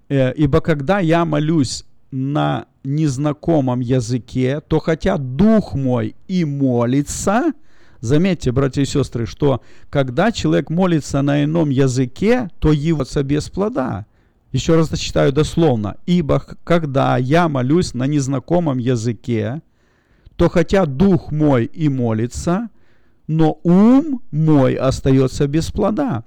э, 0.08 0.34
ибо 0.34 0.60
когда 0.60 0.98
я 0.98 1.24
молюсь 1.24 1.84
на 2.10 2.66
незнакомом 2.84 3.80
языке, 3.80 4.60
то 4.66 4.78
хотя 4.78 5.16
дух 5.18 5.74
мой 5.74 6.14
и 6.26 6.44
молится, 6.44 7.52
Заметьте, 8.00 8.52
братья 8.52 8.82
и 8.82 8.86
сестры, 8.86 9.26
что 9.26 9.62
когда 9.90 10.30
человек 10.30 10.70
молится 10.70 11.20
на 11.22 11.42
ином 11.44 11.70
языке, 11.70 12.48
то 12.60 12.72
его 12.72 13.04
без 13.24 13.50
плода. 13.50 14.06
Еще 14.52 14.76
раз 14.76 14.88
зачитаю 14.88 15.32
дословно. 15.32 15.96
«Ибо 16.06 16.42
когда 16.64 17.16
я 17.18 17.48
молюсь 17.48 17.94
на 17.94 18.06
незнакомом 18.06 18.78
языке, 18.78 19.62
то 20.36 20.48
хотя 20.48 20.86
дух 20.86 21.32
мой 21.32 21.64
и 21.64 21.88
молится, 21.88 22.70
но 23.26 23.58
ум 23.62 24.22
мой 24.30 24.74
остается 24.74 25.46
без 25.48 25.70
плода. 25.70 26.24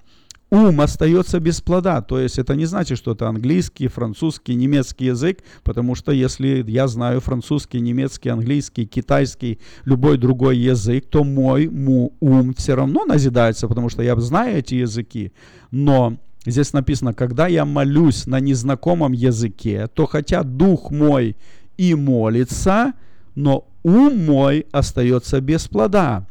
Ум 0.52 0.82
остается 0.82 1.40
без 1.40 1.62
плода. 1.62 2.02
То 2.02 2.20
есть 2.20 2.38
это 2.38 2.56
не 2.56 2.66
значит, 2.66 2.98
что 2.98 3.14
это 3.14 3.28
английский, 3.28 3.88
французский, 3.88 4.54
немецкий 4.54 5.06
язык, 5.06 5.40
потому 5.64 5.96
что 5.96 6.12
если 6.12 6.64
я 6.68 6.88
знаю 6.88 7.22
французский, 7.22 7.80
немецкий, 7.80 8.30
английский, 8.30 8.86
китайский, 8.86 9.60
любой 9.86 10.18
другой 10.18 10.58
язык, 10.58 11.08
то 11.10 11.24
мой 11.24 11.68
ум 11.68 12.54
все 12.56 12.76
равно 12.76 13.06
назидается, 13.06 13.68
потому 13.68 13.90
что 13.90 14.04
я 14.04 14.16
знаю 14.18 14.58
эти 14.58 14.76
языки. 14.76 15.32
Но 15.72 16.18
здесь 16.46 16.74
написано, 16.74 17.14
когда 17.14 17.48
я 17.48 17.64
молюсь 17.64 18.28
на 18.28 18.42
незнакомом 18.42 19.14
языке, 19.14 19.88
то 19.88 20.06
хотя 20.06 20.44
дух 20.44 20.92
мой 20.92 21.38
и 21.78 21.96
молится, 21.96 22.94
но 23.36 23.66
ум 23.84 24.26
мой 24.26 24.68
остается 24.72 25.40
без 25.40 25.68
плода 25.70 26.28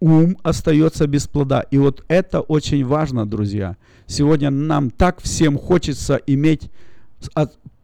ум 0.00 0.36
остается 0.42 1.06
без 1.06 1.26
плода. 1.26 1.60
И 1.70 1.78
вот 1.78 2.04
это 2.08 2.40
очень 2.40 2.84
важно, 2.84 3.26
друзья. 3.26 3.76
Сегодня 4.06 4.50
нам 4.50 4.90
так 4.90 5.20
всем 5.22 5.58
хочется 5.58 6.20
иметь 6.26 6.70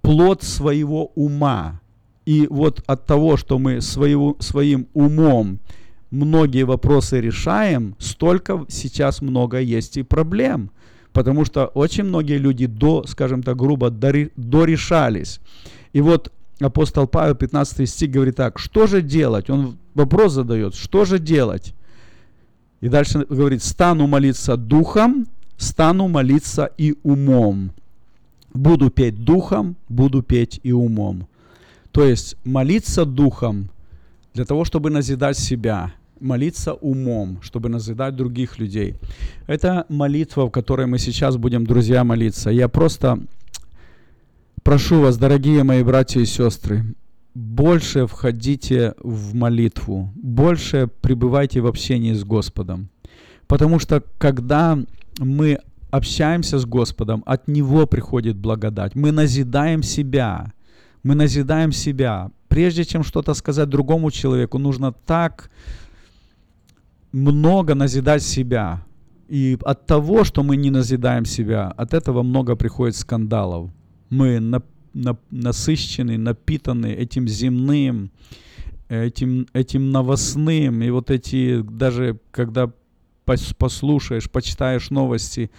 плод 0.02 0.42
своего 0.42 1.06
ума. 1.14 1.80
И 2.26 2.46
вот 2.50 2.82
от 2.86 3.06
того, 3.06 3.36
что 3.36 3.58
мы 3.58 3.80
своего, 3.80 4.36
своим 4.38 4.86
умом 4.92 5.60
многие 6.10 6.64
вопросы 6.64 7.20
решаем, 7.20 7.94
столько 7.98 8.66
сейчас 8.68 9.22
много 9.22 9.58
есть 9.58 9.96
и 9.96 10.02
проблем. 10.02 10.70
Потому 11.12 11.46
что 11.46 11.66
очень 11.66 12.04
многие 12.04 12.36
люди 12.36 12.66
до, 12.66 13.06
скажем 13.06 13.42
так, 13.42 13.56
грубо, 13.56 13.90
дорешались. 13.90 15.40
И 15.94 16.02
вот 16.02 16.30
апостол 16.60 17.06
Павел, 17.06 17.34
15 17.34 17.88
стих, 17.88 18.10
говорит 18.10 18.36
так, 18.36 18.58
что 18.58 18.86
же 18.86 19.00
делать? 19.00 19.48
Он 19.48 19.78
вопрос 19.94 20.32
задает, 20.32 20.74
что 20.74 21.06
же 21.06 21.18
делать? 21.18 21.74
И 22.80 22.88
дальше 22.88 23.26
говорит, 23.28 23.62
стану 23.62 24.06
молиться 24.06 24.56
духом, 24.56 25.26
стану 25.56 26.08
молиться 26.08 26.70
и 26.78 26.94
умом. 27.02 27.72
Буду 28.54 28.90
петь 28.90 29.24
духом, 29.24 29.76
буду 29.88 30.22
петь 30.22 30.60
и 30.62 30.72
умом. 30.72 31.26
То 31.90 32.04
есть 32.04 32.36
молиться 32.44 33.04
духом 33.04 33.68
для 34.34 34.44
того, 34.44 34.64
чтобы 34.64 34.90
назидать 34.90 35.38
себя, 35.38 35.92
молиться 36.20 36.74
умом, 36.74 37.40
чтобы 37.42 37.68
назидать 37.68 38.14
других 38.14 38.58
людей. 38.58 38.94
Это 39.46 39.84
молитва, 39.88 40.46
в 40.46 40.50
которой 40.50 40.86
мы 40.86 40.98
сейчас 40.98 41.36
будем, 41.36 41.66
друзья, 41.66 42.04
молиться. 42.04 42.50
Я 42.50 42.68
просто 42.68 43.18
прошу 44.62 45.00
вас, 45.00 45.16
дорогие 45.16 45.64
мои 45.64 45.82
братья 45.82 46.20
и 46.20 46.26
сестры, 46.26 46.84
больше 47.34 48.06
входите 48.06 48.94
в 48.98 49.34
молитву, 49.34 50.12
больше 50.14 50.88
пребывайте 51.00 51.60
в 51.60 51.66
общении 51.66 52.12
с 52.12 52.24
Господом. 52.24 52.88
Потому 53.46 53.78
что 53.78 54.02
когда 54.18 54.78
мы 55.18 55.58
общаемся 55.90 56.58
с 56.58 56.66
Господом, 56.66 57.22
от 57.26 57.48
Него 57.48 57.86
приходит 57.86 58.36
благодать. 58.36 58.94
Мы 58.94 59.12
назидаем 59.12 59.82
себя. 59.82 60.52
Мы 61.02 61.14
назидаем 61.14 61.72
себя. 61.72 62.30
Прежде 62.48 62.84
чем 62.84 63.02
что-то 63.02 63.34
сказать 63.34 63.68
другому 63.68 64.10
человеку, 64.10 64.58
нужно 64.58 64.92
так 64.92 65.50
много 67.12 67.74
назидать 67.74 68.22
себя. 68.22 68.82
И 69.28 69.58
от 69.62 69.86
того, 69.86 70.24
что 70.24 70.42
мы 70.42 70.56
не 70.56 70.70
назидаем 70.70 71.24
себя, 71.24 71.68
от 71.76 71.94
этого 71.94 72.22
много 72.22 72.56
приходит 72.56 72.96
скандалов. 72.96 73.70
Мы 74.10 74.40
насыщены, 75.30 76.18
напитаны 76.18 76.92
этим 76.92 77.28
земным, 77.28 78.10
этим, 78.88 79.46
этим 79.52 79.90
новостным. 79.90 80.82
И 80.82 80.90
вот 80.90 81.10
эти, 81.10 81.62
даже 81.62 82.18
когда 82.30 82.72
послушаешь, 83.24 84.30
почитаешь 84.30 84.90
новости, 84.90 85.50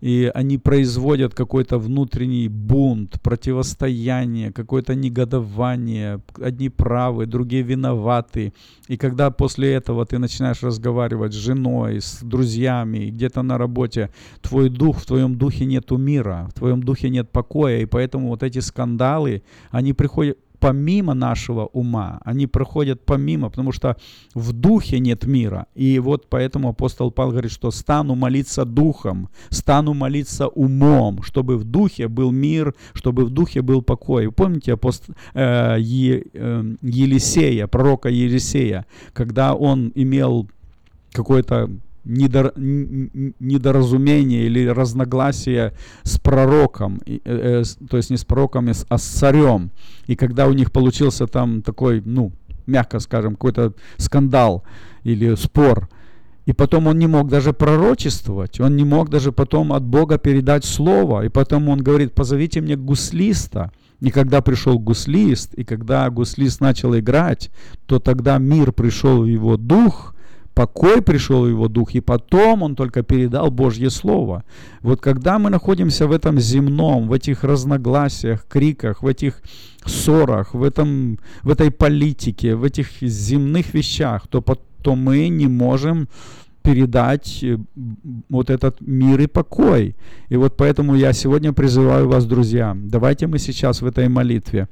и 0.00 0.30
они 0.34 0.58
производят 0.58 1.34
какой-то 1.34 1.78
внутренний 1.78 2.48
бунт, 2.48 3.20
противостояние, 3.20 4.52
какое-то 4.52 4.94
негодование. 4.94 6.20
Одни 6.40 6.68
правы, 6.68 7.26
другие 7.26 7.62
виноваты. 7.62 8.52
И 8.86 8.96
когда 8.96 9.30
после 9.30 9.74
этого 9.74 10.06
ты 10.06 10.18
начинаешь 10.18 10.62
разговаривать 10.62 11.32
с 11.32 11.36
женой, 11.36 12.00
с 12.00 12.20
друзьями, 12.22 13.10
где-то 13.10 13.42
на 13.42 13.58
работе, 13.58 14.10
твой 14.40 14.68
дух, 14.68 14.98
в 14.98 15.06
твоем 15.06 15.36
духе 15.36 15.66
нету 15.66 15.96
мира, 15.96 16.48
в 16.50 16.58
твоем 16.58 16.82
духе 16.82 17.10
нет 17.10 17.30
покоя, 17.30 17.78
и 17.78 17.86
поэтому 17.86 18.28
вот 18.28 18.42
эти 18.42 18.60
скандалы, 18.60 19.42
они 19.70 19.92
приходят, 19.92 20.38
помимо 20.60 21.14
нашего 21.14 21.66
ума, 21.66 22.20
они 22.24 22.46
проходят 22.46 23.04
помимо, 23.04 23.50
потому 23.50 23.72
что 23.72 23.96
в 24.34 24.52
духе 24.52 25.00
нет 25.00 25.26
мира. 25.26 25.66
И 25.74 25.98
вот 25.98 26.26
поэтому 26.28 26.68
апостол 26.68 27.10
Павел 27.10 27.32
говорит, 27.32 27.52
что 27.52 27.70
стану 27.70 28.14
молиться 28.14 28.64
духом, 28.64 29.28
стану 29.50 29.94
молиться 29.94 30.48
умом, 30.48 31.22
чтобы 31.22 31.56
в 31.56 31.64
духе 31.64 32.08
был 32.08 32.30
мир, 32.30 32.74
чтобы 32.94 33.24
в 33.24 33.30
духе 33.30 33.62
был 33.62 33.82
покой. 33.82 34.26
Вы 34.26 34.32
помните 34.32 34.72
апостол, 34.72 35.14
э, 35.34 35.76
е, 35.78 36.24
э, 36.32 36.74
Елисея, 36.82 37.66
пророка 37.66 38.08
Елисея, 38.08 38.86
когда 39.12 39.54
он 39.54 39.92
имел 39.94 40.48
какой-то 41.12 41.70
недор, 42.08 42.52
недоразумение 42.56 44.46
или 44.46 44.66
разногласие 44.66 45.74
с 46.02 46.18
пророком, 46.18 47.00
э, 47.06 47.18
э, 47.24 47.62
то 47.88 47.96
есть 47.96 48.10
не 48.10 48.16
с 48.16 48.24
пророком, 48.24 48.68
а 48.88 48.98
с 48.98 49.02
царем. 49.04 49.70
И 50.06 50.16
когда 50.16 50.46
у 50.46 50.52
них 50.52 50.72
получился 50.72 51.26
там 51.26 51.62
такой, 51.62 52.02
ну, 52.04 52.32
мягко 52.66 52.98
скажем, 52.98 53.34
какой-то 53.34 53.74
скандал 53.96 54.64
или 55.04 55.34
спор, 55.36 55.88
и 56.46 56.54
потом 56.54 56.86
он 56.86 56.98
не 56.98 57.06
мог 57.06 57.28
даже 57.28 57.52
пророчествовать, 57.52 58.58
он 58.58 58.74
не 58.74 58.84
мог 58.84 59.10
даже 59.10 59.32
потом 59.32 59.70
от 59.70 59.84
Бога 59.84 60.16
передать 60.16 60.64
слово. 60.64 61.26
И 61.26 61.28
потом 61.28 61.68
он 61.68 61.82
говорит, 61.82 62.14
позовите 62.14 62.62
мне 62.62 62.74
гуслиста. 62.74 63.70
И 64.00 64.10
когда 64.10 64.40
пришел 64.40 64.78
гуслист, 64.78 65.52
и 65.52 65.64
когда 65.64 66.08
гуслист 66.08 66.62
начал 66.62 66.96
играть, 66.96 67.50
то 67.84 67.98
тогда 67.98 68.38
мир 68.38 68.72
пришел 68.72 69.24
в 69.24 69.26
его 69.26 69.58
дух, 69.58 70.14
покой 70.58 71.02
пришел 71.02 71.44
в 71.44 71.48
его 71.48 71.68
дух, 71.68 71.94
и 71.94 72.00
потом 72.00 72.62
он 72.62 72.74
только 72.74 73.02
передал 73.02 73.50
Божье 73.50 73.90
Слово. 73.90 74.42
Вот 74.82 75.00
когда 75.00 75.38
мы 75.38 75.50
находимся 75.50 76.08
в 76.08 76.10
этом 76.10 76.40
земном, 76.40 77.08
в 77.08 77.12
этих 77.12 77.44
разногласиях, 77.44 78.44
криках, 78.48 79.02
в 79.02 79.06
этих 79.06 79.40
ссорах, 79.84 80.54
в, 80.54 80.64
этом, 80.64 81.18
в 81.42 81.50
этой 81.50 81.70
политике, 81.70 82.56
в 82.56 82.64
этих 82.64 82.88
земных 83.00 83.74
вещах, 83.74 84.26
то, 84.26 84.42
то 84.82 84.96
мы 84.96 85.28
не 85.28 85.46
можем 85.46 86.08
передать 86.62 87.44
э, 87.44 87.58
вот 88.28 88.50
этот 88.50 88.80
мир 88.80 89.20
и 89.20 89.26
покой. 89.28 89.94
И 90.28 90.36
вот 90.36 90.56
поэтому 90.56 90.96
я 90.96 91.12
сегодня 91.12 91.52
призываю 91.52 92.08
вас, 92.08 92.26
друзья, 92.26 92.76
давайте 92.76 93.28
мы 93.28 93.38
сейчас 93.38 93.80
в 93.80 93.86
этой 93.86 94.08
молитве, 94.08 94.66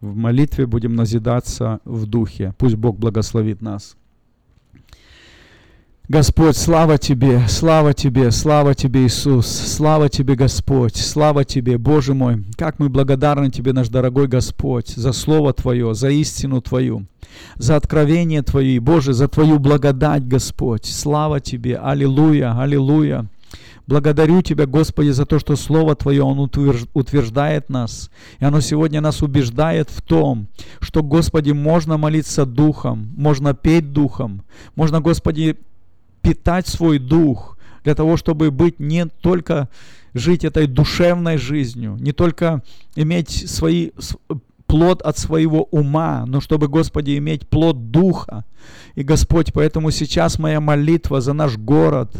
в 0.00 0.16
молитве 0.16 0.66
будем 0.66 0.94
назидаться 0.94 1.80
в 1.84 2.06
духе. 2.06 2.54
Пусть 2.56 2.76
Бог 2.76 2.98
благословит 2.98 3.62
нас. 3.62 3.96
Господь, 6.08 6.56
слава 6.56 6.98
Тебе, 6.98 7.42
слава 7.48 7.92
Тебе, 7.92 8.30
слава 8.30 8.76
Тебе, 8.76 9.06
Иисус, 9.06 9.48
слава 9.48 10.08
Тебе, 10.08 10.36
Господь, 10.36 10.94
слава 10.94 11.44
Тебе, 11.44 11.78
Боже 11.78 12.14
мой, 12.14 12.44
как 12.56 12.78
мы 12.78 12.88
благодарны 12.88 13.50
Тебе, 13.50 13.72
наш 13.72 13.88
дорогой 13.88 14.28
Господь, 14.28 14.90
за 14.90 15.10
Слово 15.10 15.52
Твое, 15.52 15.94
за 15.94 16.10
истину 16.10 16.60
Твою, 16.60 17.06
за 17.56 17.74
откровение 17.74 18.42
Твое, 18.42 18.78
Боже, 18.78 19.14
за 19.14 19.26
Твою 19.26 19.58
благодать, 19.58 20.28
Господь, 20.28 20.84
слава 20.84 21.40
Тебе, 21.40 21.76
аллилуйя, 21.76 22.56
аллилуйя. 22.56 23.26
Благодарю 23.88 24.42
Тебя, 24.42 24.66
Господи, 24.66 25.10
за 25.10 25.26
то, 25.26 25.40
что 25.40 25.56
Слово 25.56 25.96
Твое, 25.96 26.22
оно 26.22 26.48
утверждает 26.94 27.68
нас. 27.68 28.10
И 28.38 28.44
оно 28.44 28.60
сегодня 28.60 29.00
нас 29.00 29.22
убеждает 29.22 29.90
в 29.90 30.02
том, 30.02 30.46
что, 30.78 31.02
Господи, 31.02 31.50
можно 31.50 31.96
молиться 31.96 32.46
Духом, 32.46 33.12
можно 33.16 33.54
петь 33.54 33.92
Духом, 33.92 34.44
можно, 34.76 35.00
Господи, 35.00 35.56
питать 36.26 36.66
свой 36.66 36.98
дух, 36.98 37.56
для 37.84 37.94
того, 37.94 38.16
чтобы 38.16 38.50
быть 38.50 38.80
не 38.80 39.06
только 39.06 39.68
жить 40.12 40.44
этой 40.44 40.66
душевной 40.66 41.36
жизнью, 41.36 41.96
не 42.00 42.10
только 42.10 42.64
иметь 42.96 43.48
свои, 43.48 43.90
плод 44.66 45.02
от 45.02 45.18
своего 45.18 45.62
ума, 45.70 46.24
но 46.26 46.40
чтобы, 46.40 46.66
Господи, 46.66 47.16
иметь 47.16 47.48
плод 47.48 47.92
духа. 47.92 48.44
И, 48.96 49.04
Господь, 49.04 49.52
поэтому 49.52 49.92
сейчас 49.92 50.40
моя 50.40 50.60
молитва 50.60 51.20
за 51.20 51.32
наш 51.32 51.56
город, 51.56 52.10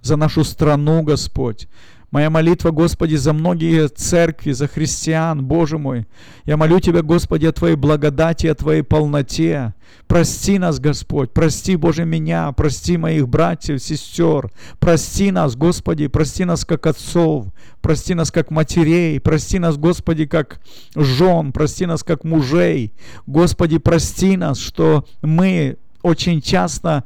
за 0.00 0.14
нашу 0.14 0.44
страну, 0.44 1.02
Господь, 1.02 1.66
Моя 2.14 2.30
молитва, 2.30 2.70
Господи, 2.70 3.16
за 3.16 3.32
многие 3.32 3.88
церкви, 3.88 4.52
за 4.52 4.68
христиан, 4.68 5.44
Боже 5.44 5.78
мой. 5.78 6.06
Я 6.44 6.56
молю 6.56 6.78
Тебя, 6.78 7.02
Господи, 7.02 7.46
о 7.46 7.52
Твоей 7.52 7.74
благодати, 7.74 8.46
о 8.46 8.54
Твоей 8.54 8.82
полноте. 8.82 9.74
Прости 10.06 10.60
нас, 10.60 10.78
Господь, 10.78 11.32
прости, 11.32 11.74
Боже, 11.74 12.04
меня, 12.04 12.52
прости 12.52 12.96
моих 12.98 13.28
братьев, 13.28 13.82
сестер. 13.82 14.52
Прости 14.78 15.32
нас, 15.32 15.56
Господи, 15.56 16.06
прости 16.06 16.44
нас 16.44 16.64
как 16.64 16.86
отцов, 16.86 17.46
прости 17.80 18.14
нас 18.14 18.30
как 18.30 18.52
матерей, 18.52 19.18
прости 19.18 19.58
нас, 19.58 19.76
Господи, 19.76 20.26
как 20.26 20.60
жен, 20.94 21.50
прости 21.50 21.84
нас 21.84 22.04
как 22.04 22.22
мужей. 22.22 22.92
Господи, 23.26 23.78
прости 23.78 24.36
нас, 24.36 24.60
что 24.60 25.04
мы 25.20 25.78
очень 26.02 26.40
часто 26.40 27.02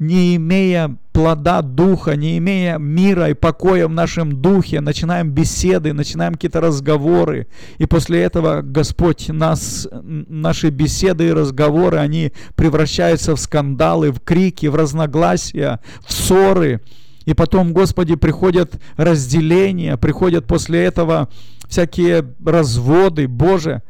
не 0.00 0.34
имея 0.36 0.96
плода 1.12 1.60
духа, 1.60 2.16
не 2.16 2.38
имея 2.38 2.78
мира 2.78 3.28
и 3.28 3.34
покоя 3.34 3.86
в 3.86 3.90
нашем 3.90 4.40
духе, 4.40 4.80
начинаем 4.80 5.30
беседы, 5.30 5.92
начинаем 5.92 6.32
какие-то 6.34 6.62
разговоры, 6.62 7.48
и 7.76 7.84
после 7.84 8.22
этого 8.22 8.62
Господь 8.62 9.28
нас, 9.28 9.86
наши 10.02 10.70
беседы 10.70 11.28
и 11.28 11.32
разговоры, 11.32 11.98
они 11.98 12.32
превращаются 12.54 13.36
в 13.36 13.40
скандалы, 13.40 14.10
в 14.10 14.20
крики, 14.20 14.66
в 14.66 14.74
разногласия, 14.74 15.80
в 16.02 16.12
ссоры, 16.12 16.80
и 17.26 17.34
потом, 17.34 17.74
Господи, 17.74 18.14
приходят 18.16 18.80
разделения, 18.96 19.98
приходят 19.98 20.46
после 20.46 20.82
этого 20.82 21.28
всякие 21.68 22.24
разводы, 22.44 23.28
Боже, 23.28 23.82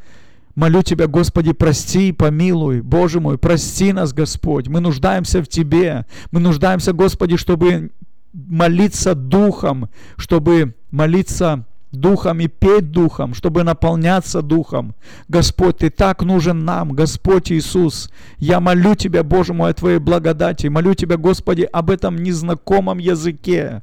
Молю 0.54 0.82
Тебя, 0.82 1.06
Господи, 1.06 1.52
прости 1.52 2.08
и 2.08 2.12
помилуй. 2.12 2.80
Боже 2.80 3.20
мой, 3.20 3.38
прости 3.38 3.92
нас, 3.92 4.12
Господь. 4.12 4.68
Мы 4.68 4.80
нуждаемся 4.80 5.42
в 5.42 5.48
Тебе. 5.48 6.06
Мы 6.32 6.40
нуждаемся, 6.40 6.92
Господи, 6.92 7.36
чтобы 7.36 7.90
молиться 8.32 9.14
Духом, 9.14 9.88
чтобы 10.16 10.74
молиться 10.90 11.66
Духом 11.92 12.38
и 12.40 12.46
петь 12.46 12.92
Духом, 12.92 13.34
чтобы 13.34 13.64
наполняться 13.64 14.42
Духом. 14.42 14.94
Господь, 15.28 15.78
Ты 15.78 15.90
так 15.90 16.22
нужен 16.22 16.64
нам, 16.64 16.92
Господь 16.92 17.50
Иисус. 17.50 18.10
Я 18.38 18.60
молю 18.60 18.94
Тебя, 18.94 19.24
Боже 19.24 19.54
мой, 19.54 19.70
о 19.70 19.74
Твоей 19.74 19.98
благодати. 19.98 20.68
Молю 20.68 20.94
Тебя, 20.94 21.16
Господи, 21.16 21.68
об 21.72 21.90
этом 21.90 22.16
незнакомом 22.16 22.98
языке. 22.98 23.82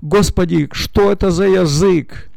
Господи, 0.00 0.68
что 0.72 1.12
это 1.12 1.30
за 1.30 1.44
язык? 1.44 2.30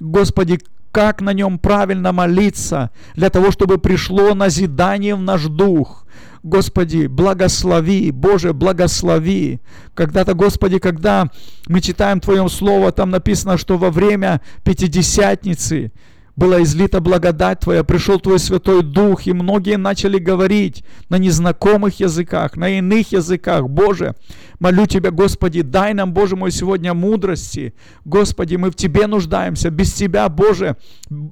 Господи, 0.00 0.60
как 0.94 1.20
на 1.20 1.32
нем 1.32 1.58
правильно 1.58 2.12
молиться, 2.12 2.92
для 3.16 3.28
того, 3.28 3.50
чтобы 3.50 3.78
пришло 3.78 4.32
назидание 4.32 5.16
в 5.16 5.20
наш 5.20 5.46
дух. 5.46 6.06
Господи, 6.44 7.06
благослови, 7.08 8.12
Боже, 8.12 8.52
благослови. 8.52 9.58
Когда-то, 9.94 10.34
Господи, 10.34 10.78
когда 10.78 11.30
мы 11.66 11.80
читаем 11.80 12.20
Твое 12.20 12.48
Слово, 12.48 12.92
там 12.92 13.10
написано, 13.10 13.58
что 13.58 13.76
во 13.76 13.90
время 13.90 14.40
Пятидесятницы 14.62 15.90
была 16.36 16.62
излита 16.62 17.00
благодать 17.00 17.60
Твоя, 17.60 17.84
пришел 17.84 18.18
Твой 18.18 18.38
Святой 18.38 18.82
Дух, 18.82 19.26
и 19.26 19.32
многие 19.32 19.76
начали 19.76 20.18
говорить 20.18 20.84
на 21.08 21.16
незнакомых 21.16 22.00
языках, 22.00 22.56
на 22.56 22.78
иных 22.78 23.12
языках. 23.12 23.68
Боже, 23.68 24.14
молю 24.58 24.86
Тебя, 24.86 25.10
Господи, 25.10 25.62
дай 25.62 25.94
нам, 25.94 26.12
Боже 26.12 26.36
мой, 26.36 26.50
сегодня 26.50 26.92
мудрости. 26.94 27.74
Господи, 28.04 28.56
мы 28.56 28.70
в 28.70 28.74
Тебе 28.74 29.06
нуждаемся. 29.06 29.70
Без 29.70 29.92
Тебя, 29.92 30.28
Боже, 30.28 30.76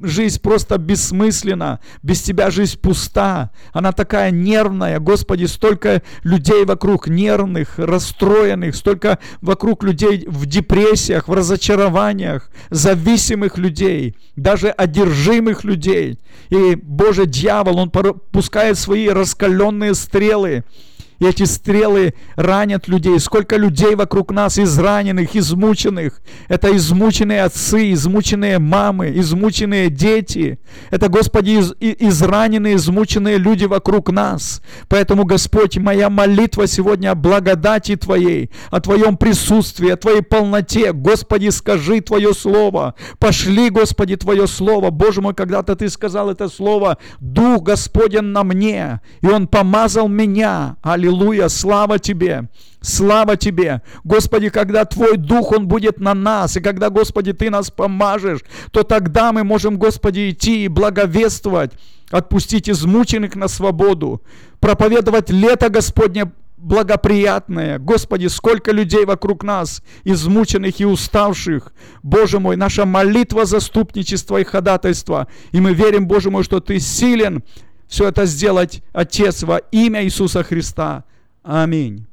жизнь 0.03 0.41
просто 0.41 0.79
бессмысленна. 0.79 1.81
Без 2.03 2.23
Тебя 2.23 2.51
жизнь 2.51 2.79
пуста. 2.79 3.51
Она 3.73 3.93
такая 3.93 4.31
нервная. 4.31 5.01
Господи, 5.01 5.47
столько 5.47 6.03
людей 6.23 6.65
вокруг 6.65 7.09
нервных, 7.09 7.79
расстроенных, 7.79 8.77
столько 8.77 9.19
вокруг 9.41 9.83
людей 9.83 10.25
в 10.29 10.47
депрессиях, 10.47 11.27
в 11.27 11.33
разочарованиях, 11.33 12.51
зависимых 12.71 13.59
людей, 13.59 14.17
даже 14.37 14.69
один 14.69 14.91
одержимых 14.93 15.64
людей. 15.64 16.18
И, 16.51 16.74
Боже, 16.74 17.26
дьявол, 17.26 17.78
он 17.78 17.90
пускает 17.90 18.78
свои 18.78 19.09
раскаленные 19.09 19.95
стрелы 19.95 20.64
и 21.23 21.25
эти 21.25 21.45
стрелы 21.45 22.14
ранят 22.35 22.89
людей. 22.89 23.20
Сколько 23.20 23.57
людей 23.57 23.95
вокруг 23.95 24.33
нас 24.33 24.59
израненных, 24.59 25.37
измученных. 25.37 26.20
Это 26.49 26.77
измученные 26.77 27.45
отцы, 27.45 27.93
измученные 27.93 28.59
мамы, 28.59 29.12
измученные 29.14 29.89
дети. 29.89 30.59
Это, 30.91 31.09
Господи, 31.09 31.61
из, 31.61 31.75
израненные, 31.79 32.75
измученные 32.75 33.39
люди 33.39 33.66
вокруг 33.66 34.11
нас. 34.11 34.62
Поэтому, 34.89 35.25
Господь, 35.25 35.77
моя 35.79 36.11
молитва 36.11 36.66
сегодня 36.66 37.12
о 37.12 37.14
благодати 37.14 37.95
Твоей, 37.95 38.51
о 38.73 38.81
Твоем 38.81 39.16
присутствии, 39.16 39.91
о 39.91 39.97
Твоей 39.97 40.23
полноте. 40.23 40.93
Господи, 40.93 41.51
скажи 41.51 42.01
Твое 42.01 42.35
Слово. 42.35 42.97
Пошли, 43.20 43.70
Господи, 43.70 44.16
Твое 44.16 44.49
Слово. 44.49 44.91
Боже 44.91 45.20
мой, 45.20 45.35
когда-то 45.35 45.77
Ты 45.77 45.89
сказал 45.89 46.31
это 46.31 46.49
Слово, 46.49 46.99
Дух 47.20 47.62
Господен 47.62 48.33
на 48.33 48.43
мне, 48.43 49.01
и 49.20 49.29
Он 49.29 49.47
помазал 49.47 50.09
меня. 50.09 50.79
Аллилуйя 50.83 51.12
Аллилуйя, 51.13 51.49
слава 51.49 51.99
Тебе, 51.99 52.49
слава 52.81 53.37
Тебе. 53.37 53.83
Господи, 54.03 54.49
когда 54.49 54.87
Твой 54.87 55.19
Дух, 55.19 55.53
Он 55.53 55.69
будет 55.69 56.01
на 56.01 56.15
нас, 56.15 56.57
и 56.57 56.61
когда, 56.61 56.89
Господи, 56.89 57.35
Ты 57.35 57.51
нас 57.51 57.71
помажешь, 57.71 58.41
то 58.71 58.83
тогда 58.83 59.33
мы 59.33 59.45
можем, 59.45 59.77
Господи, 59.77 60.31
идти 60.31 60.65
и 60.65 60.69
благовествовать, 60.69 61.73
отпустить 62.11 62.71
измученных 62.71 63.37
на 63.37 63.49
свободу, 63.49 64.23
проповедовать 64.59 65.29
лето 65.29 65.69
Господне 65.69 66.33
благоприятное. 66.57 67.79
Господи, 67.79 68.29
сколько 68.29 68.73
людей 68.73 69.05
вокруг 69.05 69.45
нас, 69.45 69.83
измученных 70.05 70.81
и 70.81 70.87
уставших. 70.87 71.75
Боже 72.03 72.39
мой, 72.39 72.57
наша 72.57 72.87
молитва 72.87 73.45
заступничества 73.45 74.39
и 74.39 74.45
ходатайства. 74.45 75.27
И 75.51 75.61
мы 75.61 75.75
верим, 75.75 76.07
Боже 76.07 76.31
мой, 76.31 76.43
что 76.43 76.61
Ты 76.61 76.81
силен 76.81 77.43
все 77.93 78.09
это 78.09 78.24
сделать, 78.24 78.82
Отец, 78.95 79.43
во 79.43 79.59
имя 79.59 80.03
Иисуса 80.03 80.43
Христа. 80.43 81.05
Аминь. 81.43 82.07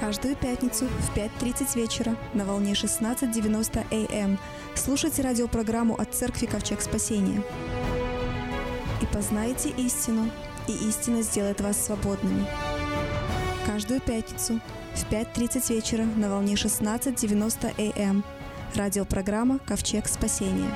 Каждую 0.00 0.34
пятницу 0.34 0.86
в 0.86 1.16
5.30 1.16 1.76
вечера 1.76 2.16
на 2.34 2.44
волне 2.44 2.72
16.90 2.72 3.84
АМ 3.92 4.32
эм 4.32 4.38
слушайте 4.74 5.22
радиопрограмму 5.22 5.94
от 5.94 6.12
Церкви 6.12 6.46
Ковчег 6.46 6.80
Спасения. 6.80 7.40
И 9.00 9.06
познайте 9.14 9.68
истину, 9.68 10.28
и 10.66 10.72
истина 10.88 11.22
сделает 11.22 11.60
вас 11.60 11.86
свободными. 11.86 12.44
Каждую 13.64 14.00
пятницу 14.00 14.58
в 14.94 15.08
5.30 15.08 15.72
вечера 15.72 16.02
на 16.16 16.30
волне 16.30 16.54
16.90 16.54 17.74
АМ. 17.78 17.94
Эм 17.94 18.24
радиопрограмма 18.74 19.60
«Ковчег 19.60 20.08
Спасения». 20.08 20.68